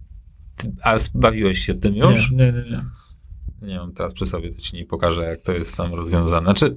a 0.83 0.97
bawiłeś 1.15 1.59
się 1.59 1.75
tym 1.75 1.97
już? 1.97 2.31
Nie, 2.31 2.37
nie, 2.37 2.53
nie. 2.53 2.71
nie. 2.71 2.85
Nie 3.63 3.79
mam 3.79 3.93
teraz 3.93 4.15
przy 4.15 4.27
sobie, 4.27 4.51
to 4.51 4.61
ci 4.61 4.77
nie 4.77 4.87
pokażę, 4.87 5.25
jak 5.25 5.43
to 5.43 5.53
jest 5.53 5.77
tam 5.77 5.95
rozwiązane. 5.95 6.45
Znaczy, 6.45 6.77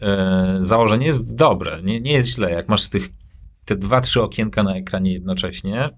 e, 0.00 0.56
założenie 0.60 1.06
jest 1.06 1.34
dobre, 1.34 1.82
nie, 1.82 2.00
nie 2.00 2.12
jest 2.12 2.34
źle. 2.34 2.50
Jak 2.50 2.68
masz 2.68 2.88
tych, 2.88 3.10
te 3.64 3.76
dwa, 3.76 4.00
trzy 4.00 4.22
okienka 4.22 4.62
na 4.62 4.76
ekranie 4.76 5.12
jednocześnie, 5.12 5.90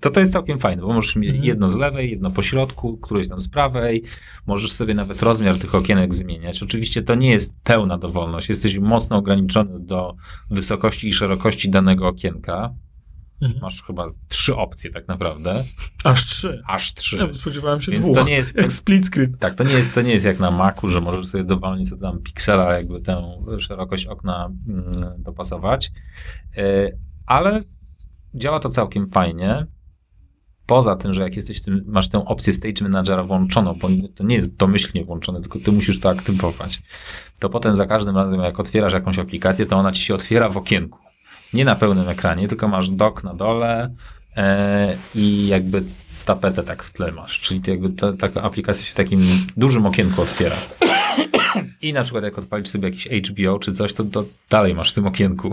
to 0.00 0.10
to 0.10 0.20
jest 0.20 0.32
całkiem 0.32 0.58
fajne, 0.58 0.82
bo 0.82 0.92
możesz 0.92 1.16
mieć 1.16 1.30
Mhm. 1.30 1.44
jedno 1.44 1.70
z 1.70 1.76
lewej, 1.76 2.10
jedno 2.10 2.30
po 2.30 2.42
środku, 2.42 2.96
któreś 2.98 3.28
tam 3.28 3.40
z 3.40 3.48
prawej. 3.48 4.02
Możesz 4.46 4.72
sobie 4.72 4.94
nawet 4.94 5.22
rozmiar 5.22 5.58
tych 5.58 5.74
okienek 5.74 6.14
zmieniać. 6.14 6.62
Oczywiście 6.62 7.02
to 7.02 7.14
nie 7.14 7.30
jest 7.30 7.54
pełna 7.62 7.98
dowolność. 7.98 8.48
Jesteś 8.48 8.78
mocno 8.78 9.16
ograniczony 9.16 9.80
do 9.80 10.14
wysokości 10.50 11.08
i 11.08 11.12
szerokości 11.12 11.70
danego 11.70 12.08
okienka. 12.08 12.74
Mhm. 13.40 13.60
Masz 13.62 13.82
chyba 13.82 14.06
trzy 14.28 14.56
opcje 14.56 14.90
tak 14.90 15.08
naprawdę. 15.08 15.64
Aż 16.04 16.26
trzy. 16.26 16.62
Aż 16.66 16.94
trzy. 16.94 17.16
Ja 17.16 17.34
spodziewałem 17.34 17.80
się 17.80 17.92
Więc 17.92 18.04
dwóch. 18.04 18.16
to 18.18 18.24
nie 18.24 18.34
jest... 18.34 18.56
Jak 18.56 18.72
split 18.82 19.06
screen. 19.06 19.36
Tak, 19.38 19.54
to 19.54 19.64
nie 19.64 19.74
jest, 19.74 19.94
to 19.94 20.02
nie 20.02 20.12
jest 20.12 20.26
jak 20.26 20.38
na 20.38 20.50
Macu, 20.50 20.88
że 20.88 21.00
możesz 21.00 21.26
sobie 21.26 21.44
dowolnie 21.44 21.84
co 21.84 21.96
tam 21.96 22.18
piksela, 22.18 22.72
jakby 22.72 23.00
tę 23.00 23.22
szerokość 23.58 24.06
okna 24.06 24.50
mm, 24.68 25.22
dopasować. 25.22 25.92
E, 26.56 26.90
Ale 27.26 27.62
działa 28.34 28.60
to 28.60 28.68
całkiem 28.68 29.08
fajnie. 29.08 29.66
Poza 30.66 30.96
tym, 30.96 31.14
że 31.14 31.22
jak 31.22 31.36
jesteś 31.36 31.62
tym, 31.62 31.84
masz 31.86 32.08
tę 32.08 32.24
opcję 32.24 32.52
Stage 32.52 32.82
Managera 32.82 33.22
włączoną, 33.22 33.74
bo 33.74 33.88
to 34.14 34.24
nie 34.24 34.34
jest 34.34 34.56
domyślnie 34.56 35.04
włączone, 35.04 35.40
tylko 35.40 35.58
ty 35.58 35.72
musisz 35.72 36.00
to 36.00 36.08
aktywować, 36.08 36.82
to 37.40 37.48
potem 37.48 37.76
za 37.76 37.86
każdym 37.86 38.16
razem, 38.16 38.40
jak 38.40 38.60
otwierasz 38.60 38.92
jakąś 38.92 39.18
aplikację, 39.18 39.66
to 39.66 39.76
ona 39.76 39.92
ci 39.92 40.02
się 40.02 40.14
otwiera 40.14 40.48
w 40.48 40.56
okienku. 40.56 40.98
Nie 41.56 41.64
na 41.64 41.76
pełnym 41.76 42.08
ekranie, 42.08 42.48
tylko 42.48 42.68
masz 42.68 42.90
dock 42.90 43.24
na 43.24 43.34
dole 43.34 43.94
e, 44.36 44.96
i 45.14 45.46
jakby 45.46 45.82
tapetę 46.24 46.62
tak 46.62 46.82
w 46.82 46.92
tle 46.92 47.12
masz, 47.12 47.40
czyli 47.40 47.60
to 47.60 47.70
jakby 47.70 47.90
ta, 47.90 48.12
taka 48.12 48.42
aplikacja 48.42 48.86
się 48.86 48.92
w 48.92 48.94
takim 48.94 49.22
dużym 49.56 49.86
okienku 49.86 50.22
otwiera. 50.22 50.56
I 51.82 51.92
na 51.92 52.02
przykład 52.02 52.24
jak 52.24 52.38
odpalisz 52.38 52.68
sobie 52.68 52.88
jakiś 52.88 53.08
HBO 53.08 53.58
czy 53.58 53.72
coś, 53.72 53.92
to, 53.92 54.04
to 54.04 54.24
dalej 54.50 54.74
masz 54.74 54.92
w 54.92 54.94
tym 54.94 55.06
okienku. 55.06 55.52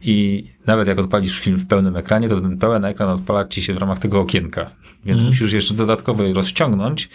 I 0.00 0.44
nawet 0.66 0.88
jak 0.88 0.98
odpalisz 0.98 1.40
film 1.40 1.56
w 1.58 1.66
pełnym 1.66 1.96
ekranie, 1.96 2.28
to 2.28 2.40
ten 2.40 2.58
pełen 2.58 2.84
ekran 2.84 3.08
odpala 3.08 3.44
ci 3.44 3.62
się 3.62 3.74
w 3.74 3.78
ramach 3.78 3.98
tego 3.98 4.20
okienka. 4.20 4.70
Więc 5.04 5.22
musisz 5.22 5.52
jeszcze 5.52 5.74
dodatkowo 5.74 6.22
je 6.22 6.34
rozciągnąć, 6.34 7.08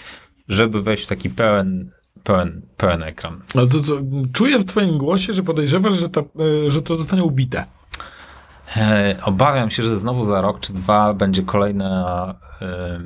żeby 0.48 0.84
wejść 0.84 1.04
w 1.04 1.08
taki 1.08 1.30
pełen, 1.30 1.92
pełen, 2.24 2.62
pełen 2.78 3.04
ekran. 3.04 3.42
Ale 3.56 3.68
to 3.68 3.80
co, 3.80 3.98
czuję 4.34 4.60
w 4.60 4.66
twoim 4.66 4.98
głosie, 4.98 5.34
że 5.34 5.44
podejrzewasz, 5.44 5.94
że, 5.94 6.10
ta, 6.10 6.22
e, 6.22 6.70
że 6.70 6.82
to 6.82 6.96
zostanie 6.96 7.24
ubite. 7.24 7.66
E, 8.78 9.16
obawiam 9.24 9.72
się, 9.72 9.84
że 9.84 9.98
znowu 9.98 10.24
za 10.24 10.42
rok 10.42 10.60
czy 10.60 10.74
dwa 10.74 11.14
będzie 11.14 11.44
kolejna 11.44 12.36
e, 12.62 13.00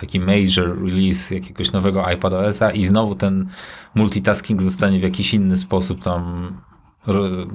taki 0.00 0.20
major 0.20 0.84
release 0.84 1.30
jakiegoś 1.30 1.72
nowego 1.72 2.10
iPadOS-a 2.10 2.70
i 2.70 2.84
znowu 2.84 3.14
ten 3.14 3.48
multitasking 3.94 4.62
zostanie 4.62 4.98
w 4.98 5.02
jakiś 5.02 5.34
inny 5.34 5.56
sposób 5.56 6.02
tam 6.02 6.52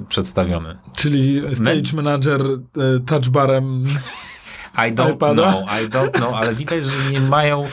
przedstawiony. 0.08 0.78
Czyli 0.96 1.42
Stage 1.54 1.96
Manager 1.96 2.42
e, 2.42 3.00
touchbarem. 3.06 3.86
I 4.74 4.92
don't 4.94 5.14
iPada? 5.14 5.52
know, 5.52 5.64
I 5.82 5.88
don't 5.88 6.10
know, 6.10 6.34
ale 6.34 6.54
widać, 6.54 6.84
że 6.84 7.10
nie 7.10 7.20
mają 7.20 7.66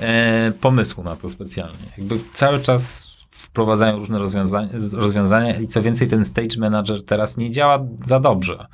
e, 0.00 0.52
pomysłu 0.60 1.04
na 1.04 1.16
to 1.16 1.28
specjalnie. 1.28 1.92
Jakby 1.98 2.18
cały 2.34 2.60
czas 2.60 3.14
wprowadzają 3.30 3.98
różne 3.98 4.18
rozwiązania, 4.18 4.68
rozwiązania 4.92 5.56
i 5.56 5.66
co 5.66 5.82
więcej 5.82 6.08
ten 6.08 6.24
Stage 6.24 6.60
Manager 6.60 7.04
teraz 7.04 7.36
nie 7.36 7.50
działa 7.50 7.86
za 8.04 8.20
dobrze. 8.20 8.66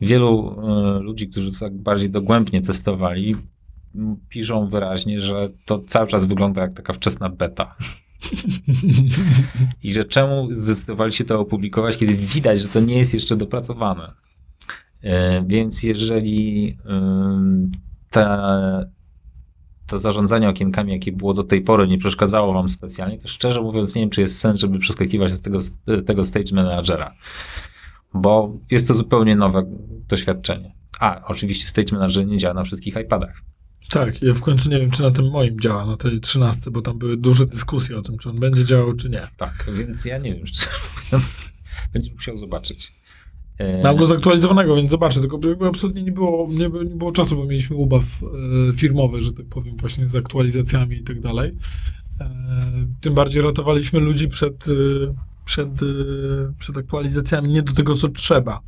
Wielu 0.00 0.60
e, 0.98 1.00
ludzi, 1.00 1.28
którzy 1.28 1.52
to 1.52 1.58
tak 1.58 1.76
bardziej 1.76 2.10
dogłębnie 2.10 2.62
testowali, 2.62 3.36
piszą 4.28 4.68
wyraźnie, 4.68 5.20
że 5.20 5.48
to 5.64 5.78
cały 5.78 6.06
czas 6.06 6.24
wygląda 6.24 6.62
jak 6.62 6.74
taka 6.74 6.92
wczesna 6.92 7.28
beta. 7.28 7.76
I 9.82 9.92
że 9.92 10.04
czemu 10.04 10.48
zdecydowali 10.52 11.12
się 11.12 11.24
to 11.24 11.40
opublikować, 11.40 11.96
kiedy 11.96 12.14
widać, 12.14 12.60
że 12.60 12.68
to 12.68 12.80
nie 12.80 12.98
jest 12.98 13.14
jeszcze 13.14 13.36
dopracowane. 13.36 14.12
E, 15.02 15.44
Więc 15.46 15.82
jeżeli 15.82 16.76
ym, 16.86 17.70
ta, 18.10 18.86
to 19.90 19.98
zarządzanie 19.98 20.48
okienkami, 20.48 20.92
jakie 20.92 21.12
było 21.12 21.34
do 21.34 21.42
tej 21.42 21.60
pory, 21.60 21.88
nie 21.88 21.98
przeszkadzało 21.98 22.52
wam 22.52 22.68
specjalnie, 22.68 23.18
to 23.18 23.28
szczerze 23.28 23.62
mówiąc 23.62 23.94
nie 23.94 24.02
wiem, 24.02 24.10
czy 24.10 24.20
jest 24.20 24.38
sens, 24.38 24.58
żeby 24.58 24.78
przeskakiwać 24.78 25.32
z 25.32 25.40
tego, 25.40 25.58
tego 26.06 26.24
stage 26.24 26.54
managera. 26.54 27.14
Bo 28.14 28.58
jest 28.70 28.88
to 28.88 28.94
zupełnie 28.94 29.36
nowe 29.36 29.62
doświadczenie. 30.08 30.74
A, 31.00 31.24
oczywiście 31.26 31.68
stage 31.68 31.92
manager 31.92 32.26
nie 32.26 32.38
działa 32.38 32.54
na 32.54 32.64
wszystkich 32.64 32.96
iPadach. 32.96 33.42
Tak, 33.88 34.22
ja 34.22 34.34
w 34.34 34.40
końcu 34.40 34.70
nie 34.70 34.80
wiem, 34.80 34.90
czy 34.90 35.02
na 35.02 35.10
tym 35.10 35.30
moim 35.30 35.60
działa, 35.60 35.86
na 35.86 35.96
tej 35.96 36.20
13, 36.20 36.70
bo 36.70 36.82
tam 36.82 36.98
były 36.98 37.16
duże 37.16 37.46
dyskusje 37.46 37.98
o 37.98 38.02
tym, 38.02 38.18
czy 38.18 38.30
on 38.30 38.40
będzie 38.40 38.64
działał, 38.64 38.94
czy 38.94 39.10
nie. 39.10 39.28
Tak, 39.36 39.66
więc 39.74 40.04
ja 40.04 40.18
nie 40.18 40.34
wiem, 40.34 40.46
szczerze 40.46 40.70
mówiąc, 41.04 41.38
będziesz 41.92 42.14
musiał 42.14 42.36
zobaczyć. 42.36 42.92
E, 43.60 43.82
Mam 43.82 43.96
go 43.96 44.06
zaktualizowanego, 44.06 44.76
więc 44.76 44.90
zobaczę, 44.90 45.20
tylko 45.20 45.68
absolutnie 45.68 46.02
nie 46.02 46.12
było, 46.12 46.46
nie, 46.50 46.68
nie 46.68 46.96
było 46.96 47.12
czasu, 47.12 47.36
bo 47.36 47.44
mieliśmy 47.44 47.76
ubaw 47.76 48.02
e, 48.02 48.76
firmowy, 48.76 49.22
że 49.22 49.32
tak 49.32 49.46
powiem, 49.46 49.76
właśnie 49.76 50.08
z 50.08 50.16
aktualizacjami 50.16 50.96
i 50.96 51.02
tak 51.02 51.20
dalej. 51.20 51.52
E, 52.20 52.26
tym 53.00 53.14
bardziej 53.14 53.42
ratowaliśmy 53.42 54.00
ludzi 54.00 54.28
przed, 54.28 54.68
e, 54.68 54.72
przed, 55.44 55.68
e, 55.68 55.86
przed 56.58 56.78
aktualizacjami 56.78 57.48
nie 57.48 57.62
do 57.62 57.72
tego, 57.72 57.94
co 57.94 58.08
trzeba. 58.08 58.60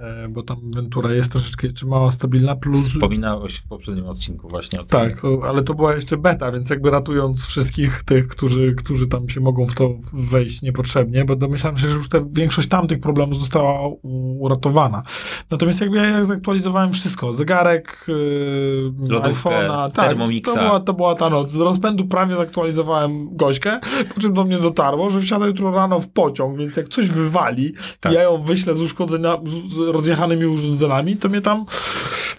E, 0.00 0.28
bo 0.28 0.42
tam 0.42 0.56
Ventura 0.74 1.14
jest 1.14 1.32
troszeczkę 1.32 1.66
jeszcze 1.66 1.86
mała 1.86 2.10
stabilna, 2.10 2.56
plus... 2.56 2.88
Wspominałeś 2.88 3.56
w 3.56 3.68
poprzednim 3.68 4.06
odcinku 4.06 4.48
właśnie 4.48 4.80
o 4.80 4.84
tym. 4.84 5.00
Tak, 5.00 5.22
ale 5.48 5.62
to 5.62 5.74
była 5.74 5.94
jeszcze 5.94 6.16
beta, 6.16 6.52
więc 6.52 6.70
jakby 6.70 6.90
ratując 6.90 7.46
wszystkich 7.46 8.02
tych, 8.02 8.28
którzy, 8.28 8.74
którzy 8.74 9.06
tam 9.06 9.28
się 9.28 9.40
mogą 9.40 9.66
w 9.66 9.74
to 9.74 9.94
wejść 10.12 10.62
niepotrzebnie, 10.62 11.24
bo 11.24 11.36
domyślam 11.36 11.76
się, 11.76 11.88
że 11.88 11.96
już 11.96 12.08
ta 12.08 12.18
większość 12.30 12.68
tamtych 12.68 13.00
problemów 13.00 13.38
została 13.38 13.90
uratowana. 14.38 15.02
Natomiast 15.50 15.80
jakby 15.80 15.96
ja 15.96 16.24
zaktualizowałem 16.24 16.92
wszystko, 16.92 17.34
zegarek, 17.34 18.06
yy, 18.08 19.20
iPhone'a, 19.20 19.90
tak, 19.90 20.08
Thermomixa. 20.08 20.54
to 20.54 20.60
była, 20.60 20.80
to 20.80 20.94
była 20.94 21.14
ta 21.14 21.30
noc. 21.30 21.50
Z 21.50 21.58
rozpędu 21.58 22.06
prawie 22.06 22.36
zaktualizowałem 22.36 23.36
gośkę, 23.36 23.80
po 24.14 24.20
czym 24.20 24.34
do 24.34 24.44
mnie 24.44 24.58
dotarło, 24.58 25.10
że 25.10 25.20
wsiada 25.20 25.46
jutro 25.46 25.70
rano 25.70 26.00
w 26.00 26.08
pociąg, 26.08 26.58
więc 26.58 26.76
jak 26.76 26.88
coś 26.88 27.08
wywali 27.08 27.72
Tak. 28.00 28.12
ja 28.12 28.22
ją 28.22 28.42
wyślę 28.42 28.74
z 28.74 28.80
uszkodzenia, 28.80 29.38
z 29.44 29.87
rozjechanymi 29.92 30.46
urządzeniami, 30.46 31.16
to 31.16 31.28
mnie 31.28 31.40
tam 31.40 31.64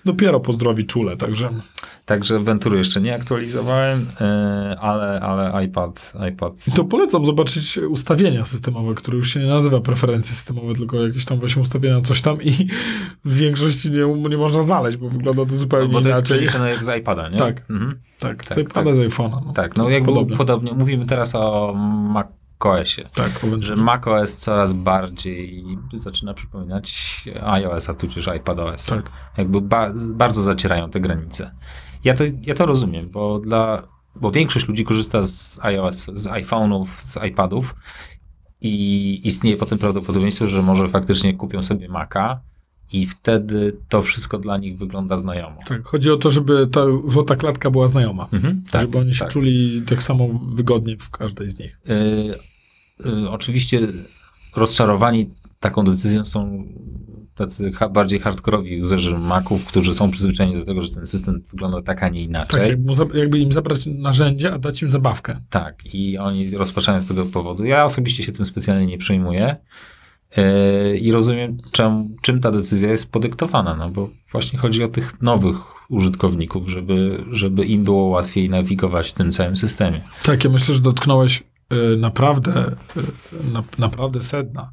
dopiero 0.06 0.40
pozdrowi 0.40 0.86
czule, 0.86 1.18
także... 1.18 1.50
Także 2.06 2.40
Ventury 2.40 2.78
jeszcze 2.78 3.02
nie 3.02 3.16
aktualizowałem, 3.16 4.08
e, 4.22 4.76
ale, 4.80 5.20
ale 5.20 5.66
iPad, 5.66 6.14
iPad. 6.30 6.68
I 6.68 6.72
to 6.72 6.84
polecam 6.84 7.26
zobaczyć 7.26 7.78
ustawienia 7.78 8.46
systemowe, 8.46 8.96
które 8.96 9.18
już 9.18 9.34
się 9.34 9.40
nie 9.40 9.46
nazywa 9.48 9.80
preferencje 9.82 10.36
systemowe, 10.36 10.74
tylko 10.74 10.98
jakieś 11.08 11.26
tam 11.26 11.40
właśnie 11.40 11.62
ustawienia, 11.62 12.02
coś 12.02 12.22
tam 12.22 12.42
i 12.42 12.52
w 13.26 13.36
większości 13.36 13.92
nie, 13.92 14.30
nie 14.30 14.38
można 14.38 14.62
znaleźć, 14.62 14.98
bo 14.98 15.10
wygląda 15.10 15.46
to 15.46 15.56
zupełnie 15.56 15.88
No, 15.88 15.94
bo 15.94 16.02
to 16.02 16.08
jest 16.08 16.30
inaczej. 16.32 16.70
jak 16.70 16.84
z 16.84 16.98
iPada, 16.98 17.30
nie? 17.30 17.38
Tak. 17.38 17.70
Mhm. 17.70 18.00
Tak, 18.20 18.44
Tak, 18.44 18.58
tak, 18.58 18.74
pada 18.74 18.94
z 18.94 18.98
iPhone'a. 18.98 19.42
No. 19.46 19.54
Tak, 19.54 19.76
no 19.78 19.90
jakby 19.90 20.08
Podobnie. 20.12 20.38
podobnie. 20.38 20.74
Mówimy 20.74 21.06
teraz 21.06 21.36
o 21.36 21.76
macOSie. 22.66 23.10
Tak, 23.14 23.46
Że 23.60 23.76
macOS 23.76 24.38
coraz 24.38 24.74
bardziej 24.74 25.64
zaczyna 25.98 26.34
przypominać 26.34 27.24
iOS-a, 27.42 27.94
tudzież 27.94 28.30
iPadOS. 28.38 28.86
Tak. 28.86 29.12
Jakby 29.38 29.62
ba- 29.62 29.94
bardzo 30.14 30.42
zacierają 30.42 30.90
te 30.90 31.00
granice. 31.00 31.52
Ja 32.04 32.14
to, 32.14 32.24
ja 32.42 32.54
to 32.54 32.66
rozumiem, 32.66 33.10
bo 33.10 33.40
dla, 33.40 33.84
bo 34.16 34.32
większość 34.32 34.68
ludzi 34.68 34.86
korzysta 34.86 35.24
z 35.24 35.60
iOS, 35.64 36.06
z 36.14 36.28
iPhone'ów, 36.28 36.86
z 37.02 37.24
iPadów 37.28 37.76
i 38.62 39.22
istnieje 39.24 39.58
potem 39.58 39.78
prawdopodobieństwo, 39.78 40.50
że 40.50 40.62
może 40.62 40.90
faktycznie 40.90 41.34
kupią 41.34 41.62
sobie 41.62 41.90
Maca 41.90 42.42
i 42.94 43.06
wtedy 43.06 43.78
to 43.90 44.02
wszystko 44.02 44.38
dla 44.38 44.58
nich 44.58 44.78
wygląda 44.78 45.18
znajomo. 45.18 45.58
tak, 45.68 45.84
chodzi 45.88 46.12
o 46.12 46.18
to, 46.18 46.30
żeby 46.30 46.68
ta 46.68 46.82
złota 47.06 47.36
klatka 47.36 47.72
była 47.72 47.88
znajoma. 47.88 48.28
Mhm, 48.34 48.64
tak, 48.72 48.82
żeby 48.82 48.98
oni 48.98 49.14
się 49.14 49.20
tak. 49.20 49.30
czuli 49.30 49.82
tak 49.82 50.04
samo 50.04 50.28
wygodnie 50.54 50.98
w 50.98 51.10
każdej 51.10 51.52
z 51.52 51.60
nich. 51.60 51.80
Y, 51.90 51.94
y, 51.94 52.49
oczywiście 53.30 53.80
rozczarowani 54.56 55.30
taką 55.60 55.84
decyzją 55.86 56.26
są 56.26 56.64
tacy 57.36 57.72
bardziej 57.92 58.20
hardkorowi 58.20 58.82
userzy 58.82 59.18
Maców, 59.18 59.66
którzy 59.66 59.94
są 59.94 60.12
przyzwyczajeni 60.12 60.58
do 60.60 60.66
tego, 60.66 60.82
że 60.82 60.90
ten 60.96 61.06
system 61.08 61.44
wygląda 61.52 61.82
tak, 61.82 62.04
a 62.04 62.10
nie 62.10 62.20
Tak, 62.20 62.30
inaczej. 62.30 62.70
jakby, 62.70 62.96
za- 62.96 63.06
jakby 63.14 63.40
im 63.40 63.52
zabrać 63.52 63.86
narzędzie, 63.86 64.54
a 64.54 64.58
dać 64.60 64.82
im 64.82 64.90
zabawkę. 64.90 65.42
Tak, 65.50 65.96
i 65.96 66.18
oni 66.18 66.52
rozpaczają 66.58 67.02
z 67.02 67.06
tego 67.06 67.26
powodu. 67.26 67.66
Ja 67.66 67.86
osobiście 67.86 68.24
się 68.24 68.32
tym 68.32 68.46
specjalnie 68.46 68.86
nie 68.86 68.98
przejmuję 68.98 69.56
yy, 70.38 70.98
i 70.98 71.12
rozumiem, 71.12 71.58
czym, 71.72 72.16
czym 72.22 72.42
ta 72.42 72.52
decyzja 72.52 72.90
jest 72.92 73.12
podyktowana, 73.12 73.76
no 73.76 73.90
bo 73.90 74.10
właśnie 74.32 74.60
chodzi 74.60 74.84
o 74.84 74.88
tych 74.88 75.22
nowych 75.22 75.56
użytkowników, 75.90 76.70
żeby, 76.70 77.24
żeby 77.32 77.66
im 77.66 77.84
było 77.84 78.04
łatwiej 78.04 78.50
nawigować 78.50 79.10
w 79.10 79.14
tym 79.14 79.32
całym 79.32 79.56
systemie. 79.58 80.02
Tak, 80.24 80.44
ja 80.44 80.50
myślę, 80.50 80.76
że 80.76 80.82
dotknąłeś 80.82 81.40
y, 81.40 81.44
naprawdę, 81.98 82.76
y, 82.98 83.54
na, 83.54 83.64
naprawdę 83.78 84.22
sedna. 84.22 84.72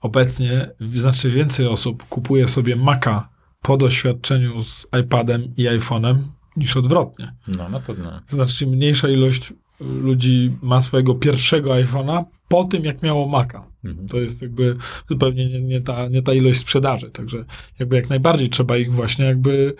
Obecnie 0.00 0.70
znacznie 0.94 1.30
więcej 1.30 1.66
osób 1.66 2.04
kupuje 2.08 2.48
sobie 2.48 2.76
Maca 2.76 3.28
po 3.62 3.76
doświadczeniu 3.76 4.62
z 4.62 4.86
iPadem 5.00 5.52
i 5.56 5.64
iPhone'em 5.64 6.18
niż 6.56 6.76
odwrotnie. 6.76 7.34
No 7.58 7.68
na 7.68 7.80
pewno. 7.80 8.20
Znacznie 8.26 8.66
mniejsza 8.66 9.08
ilość 9.08 9.50
y, 9.50 9.54
ludzi 10.02 10.56
ma 10.62 10.80
swojego 10.80 11.14
pierwszego 11.14 11.70
iPhone'a 11.70 12.24
po 12.48 12.64
tym, 12.64 12.84
jak 12.84 13.02
miało 13.02 13.28
Maca. 13.28 13.66
Mhm. 13.84 14.08
To 14.08 14.16
jest 14.16 14.42
jakby 14.42 14.76
zupełnie 15.08 15.48
nie, 15.48 15.60
nie, 15.60 15.80
ta, 15.80 16.08
nie 16.08 16.22
ta 16.22 16.32
ilość 16.32 16.60
sprzedaży. 16.60 17.10
Także 17.10 17.44
jakby 17.78 17.96
jak 17.96 18.10
najbardziej 18.10 18.48
trzeba 18.48 18.76
ich 18.76 18.92
właśnie 18.92 19.24
jakby 19.24 19.74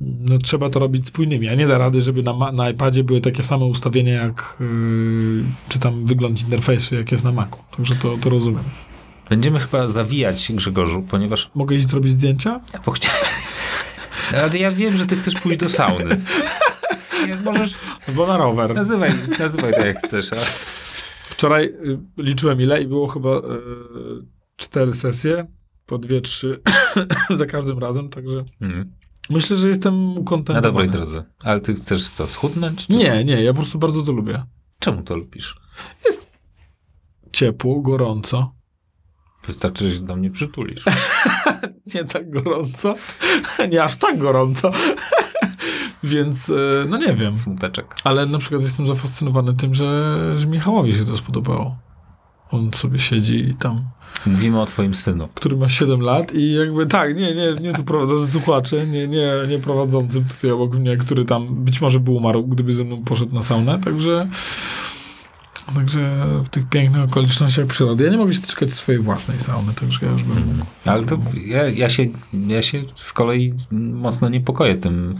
no, 0.00 0.38
trzeba 0.38 0.70
to 0.70 0.80
robić 0.80 1.06
spójnymi, 1.06 1.48
a 1.48 1.54
nie 1.54 1.66
da 1.66 1.78
rady, 1.78 2.02
żeby 2.02 2.22
na, 2.22 2.52
na 2.52 2.70
iPadzie 2.70 3.04
były 3.04 3.20
takie 3.20 3.42
same 3.42 3.64
ustawienia 3.64 4.12
jak 4.12 4.56
yy, 4.60 4.66
czy 5.68 5.78
tam 5.78 6.06
wygląd 6.06 6.42
interfejsu, 6.42 6.94
jak 6.94 7.12
jest 7.12 7.24
na 7.24 7.32
Macu. 7.32 7.58
Także 7.76 7.94
to, 7.94 8.16
to 8.20 8.30
rozumiem. 8.30 8.64
Będziemy 9.30 9.60
chyba 9.60 9.88
zawijać, 9.88 10.52
Grzegorzu, 10.54 11.02
ponieważ 11.02 11.50
Mogę 11.54 11.76
iść 11.76 11.88
zrobić 11.88 12.12
zdjęcia? 12.12 12.60
bo 12.86 12.92
chcia... 12.92 13.10
Ale 14.44 14.58
ja 14.58 14.70
wiem, 14.70 14.96
że 14.96 15.06
ty 15.06 15.16
chcesz 15.16 15.34
pójść 15.34 15.58
do 15.58 15.68
sauny. 15.68 16.20
Możesz, 17.44 17.74
Bo 18.14 18.26
na 18.26 18.36
rower. 18.36 18.74
nazywaj, 18.74 19.12
nazywaj 19.38 19.72
to 19.72 19.86
jak 19.86 19.98
chcesz. 20.06 20.32
A... 20.32 20.36
Wczoraj 21.22 21.64
y, 21.64 21.98
liczyłem 22.16 22.60
ile 22.60 22.82
i 22.82 22.86
było 22.86 23.06
chyba 23.08 23.36
y, 23.38 23.42
cztery 24.56 24.92
sesje, 24.92 25.46
po 25.86 25.98
dwie, 25.98 26.20
trzy 26.20 26.60
za 27.30 27.46
każdym 27.46 27.78
razem, 27.78 28.08
także 28.08 28.44
Mhm. 28.60 28.92
Myślę, 29.30 29.56
że 29.56 29.68
jestem 29.68 30.14
Na 30.14 30.20
ukontentowany. 30.20 30.62
dobrej 30.62 30.88
drodze. 30.88 31.24
Ale 31.44 31.60
ty 31.60 31.74
chcesz 31.74 32.10
co, 32.10 32.28
schudnąć? 32.28 32.86
Czy... 32.86 32.92
Nie, 32.92 33.24
nie, 33.24 33.42
ja 33.42 33.52
po 33.52 33.56
prostu 33.58 33.78
bardzo 33.78 34.02
to 34.02 34.12
lubię. 34.12 34.44
Czemu 34.78 35.02
to 35.02 35.16
lubisz? 35.16 35.60
Ciepło, 37.32 37.80
gorąco. 37.80 38.52
Wystarczy, 39.46 39.90
że 39.90 39.96
się 39.96 40.02
do 40.02 40.16
mnie 40.16 40.30
przytulisz. 40.30 40.84
Nie 41.94 42.04
tak 42.04 42.30
gorąco. 42.30 42.94
Nie 43.70 43.84
aż 43.84 43.96
tak 43.96 44.18
gorąco. 44.18 44.70
Więc, 46.04 46.50
e, 46.50 46.54
no 46.88 46.98
nie 46.98 47.14
wiem. 47.14 47.36
Smuteczek. 47.36 47.94
Ale 48.04 48.26
na 48.26 48.38
przykład 48.38 48.62
jestem 48.62 48.86
zafascynowany 48.86 49.54
tym, 49.54 49.74
że, 49.74 50.32
że 50.38 50.46
Michałowi 50.46 50.94
się 50.94 51.04
to 51.04 51.16
spodobało. 51.16 51.76
On 52.50 52.70
sobie 52.74 52.98
siedzi 52.98 53.48
i 53.48 53.54
tam, 53.54 53.88
Mówimy 54.26 54.60
o 54.60 54.66
twoim 54.66 54.94
synu. 54.94 55.28
który 55.34 55.56
ma 55.56 55.68
7 55.68 56.00
lat 56.00 56.34
i 56.34 56.52
jakby 56.52 56.86
tak, 56.86 57.16
nie, 57.16 57.34
nie, 57.34 57.54
nie 57.60 57.72
tu 57.72 57.84
prowadzący 57.84 58.32
słuchacze, 58.38 58.86
nie, 58.86 59.08
nie, 59.08 59.32
nie 59.48 59.58
prowadzącym 59.58 60.24
tutaj 60.24 60.50
obok 60.50 60.74
mnie, 60.74 60.96
który 60.96 61.24
tam 61.24 61.64
być 61.64 61.80
może 61.80 62.00
by 62.00 62.10
umarł, 62.10 62.46
gdyby 62.46 62.74
ze 62.74 62.84
mną 62.84 63.04
poszedł 63.04 63.34
na 63.34 63.42
saunę, 63.42 63.78
także 63.84 64.28
także 65.74 66.26
w 66.44 66.48
tych 66.48 66.68
pięknych 66.68 67.04
okolicznościach 67.04 67.66
przyrody. 67.66 68.04
Ja 68.04 68.10
nie 68.10 68.16
mogę 68.16 68.34
się 68.34 68.40
doczekać 68.40 68.72
swojej 68.72 69.00
własnej 69.00 69.38
sauny, 69.38 69.72
także 69.72 70.06
ja 70.06 70.12
już 70.12 70.22
bym... 70.22 70.62
Ale 70.84 71.04
to 71.04 71.18
ja, 71.46 71.68
ja, 71.68 71.88
się, 71.88 72.06
ja 72.48 72.62
się 72.62 72.82
z 72.94 73.12
kolei 73.12 73.54
mocno 73.70 74.28
niepokoję 74.28 74.74
tym, 74.74 75.18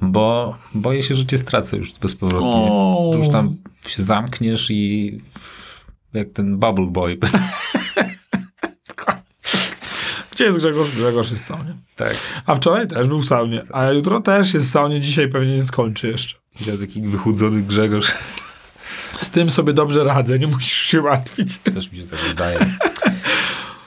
bo 0.00 0.58
boję 0.74 1.02
się, 1.02 1.14
że 1.14 1.26
cię 1.26 1.38
stracę 1.38 1.76
już 1.76 1.98
bezpowrotnie. 1.98 2.50
O. 2.50 3.12
Już 3.16 3.28
tam 3.28 3.56
się 3.86 4.02
zamkniesz 4.02 4.70
i 4.70 5.18
jak 6.14 6.32
ten 6.32 6.58
Bubble 6.58 6.86
Boy. 6.86 7.18
Gdzie 10.40 10.46
jest 10.46 10.58
Grzegorz? 10.58 10.90
Grzegorz 10.96 11.30
jest 11.30 11.42
w 11.42 11.46
saunie. 11.46 11.74
tak. 11.96 12.16
A 12.46 12.54
wczoraj 12.54 12.88
też 12.88 13.08
był 13.08 13.20
w 13.20 13.26
saunie, 13.26 13.62
a 13.72 13.84
jutro 13.90 14.20
też 14.20 14.54
jest 14.54 14.66
w 14.66 14.70
saunie, 14.70 15.00
dzisiaj 15.00 15.28
pewnie 15.28 15.54
nie 15.56 15.64
skończy 15.64 16.08
jeszcze. 16.08 16.36
Ja 16.66 16.76
taki 16.76 17.02
wychudzony 17.02 17.62
Grzegorz. 17.62 18.14
Z 19.16 19.30
tym 19.30 19.50
sobie 19.50 19.72
dobrze 19.72 20.04
radzę, 20.04 20.38
nie 20.38 20.46
musisz 20.46 20.72
się 20.78 21.02
martwić. 21.02 21.58
Też 21.58 21.92
mi 21.92 21.98
się 21.98 22.04
tak 22.04 22.18
wydaje. 22.18 22.58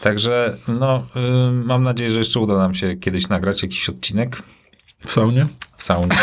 Także 0.02 0.58
no, 0.68 1.06
y, 1.16 1.52
mam 1.52 1.84
nadzieję, 1.84 2.12
że 2.12 2.18
jeszcze 2.18 2.40
uda 2.40 2.58
nam 2.58 2.76
się 2.76 2.96
kiedyś 2.96 3.30
nagrać 3.30 3.64
jakiś 3.64 3.90
odcinek 3.90 4.44
W 5.06 5.12
saunie? 5.12 5.48
w 5.78 5.84
saunie. 5.84 6.16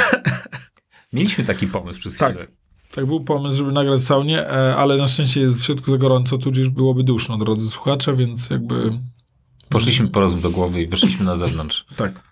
Mieliśmy 1.12 1.44
taki 1.44 1.66
pomysł 1.66 2.00
przez 2.00 2.16
Tak. 2.16 2.32
chwilę. 2.32 2.46
Tak 2.94 3.06
był 3.06 3.24
pomysł, 3.24 3.56
żeby 3.56 3.72
nagrać 3.72 4.00
w 4.00 4.04
saunie, 4.04 4.46
e, 4.46 4.76
ale 4.76 4.96
na 4.96 5.08
szczęście 5.08 5.40
jest 5.40 5.60
w 5.62 5.64
środku 5.64 5.90
za 5.90 5.98
gorąco, 5.98 6.38
tudzież 6.38 6.68
byłoby 6.70 7.04
duszno, 7.04 7.38
drodzy 7.38 7.70
słuchacze, 7.70 8.16
więc 8.16 8.50
jakby 8.50 8.92
Poszliśmy 9.70 10.08
po 10.08 10.20
rozum 10.20 10.40
do 10.40 10.50
głowy 10.50 10.82
i 10.82 10.86
wyszliśmy 10.86 11.24
na 11.24 11.36
zewnątrz. 11.36 11.86
tak. 11.96 12.30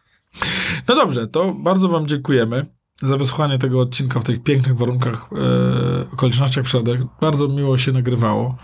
No 0.89 0.95
dobrze, 0.95 1.27
to 1.27 1.55
bardzo 1.55 1.89
wam 1.89 2.07
dziękujemy 2.07 2.67
za 3.03 3.17
wysłuchanie 3.17 3.59
tego 3.59 3.81
odcinka 3.81 4.21
w 4.21 4.25
tych 4.25 4.43
pięknych 4.43 4.77
warunkach, 4.77 5.29
e, 5.33 6.13
okolicznościach 6.13 6.65
przodek. 6.65 7.01
Bardzo 7.21 7.49
miło 7.49 7.79
się 7.79 7.93
nagrywało. 7.93 8.57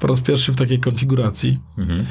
Po 0.00 0.06
raz 0.06 0.20
pierwszy 0.20 0.52
w 0.52 0.56
takiej 0.56 0.80
konfiguracji. 0.80 1.60
Mhm. 1.78 2.06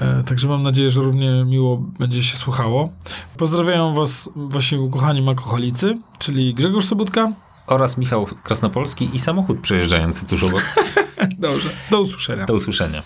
E, 0.00 0.22
Także 0.22 0.48
mam 0.48 0.62
nadzieję, 0.62 0.90
że 0.90 1.00
równie 1.00 1.44
miło 1.44 1.76
będzie 1.76 2.22
się 2.22 2.36
słuchało. 2.36 2.92
Pozdrawiam 3.36 3.94
was 3.94 4.30
właśnie 4.36 4.80
ukochani 4.80 5.22
makoholicy, 5.22 5.98
czyli 6.18 6.54
Grzegorz 6.54 6.84
Sobotka. 6.84 7.32
Oraz 7.66 7.98
Michał 7.98 8.26
Krasnopolski 8.44 9.08
i 9.14 9.18
samochód 9.18 9.60
przejeżdżający 9.60 10.26
tuż 10.26 10.42
obok. 10.42 10.62
Dobrze, 11.38 11.68
do 11.90 12.00
usłyszenia. 12.00 12.46
Do 12.46 12.54
usłyszenia. 12.54 13.02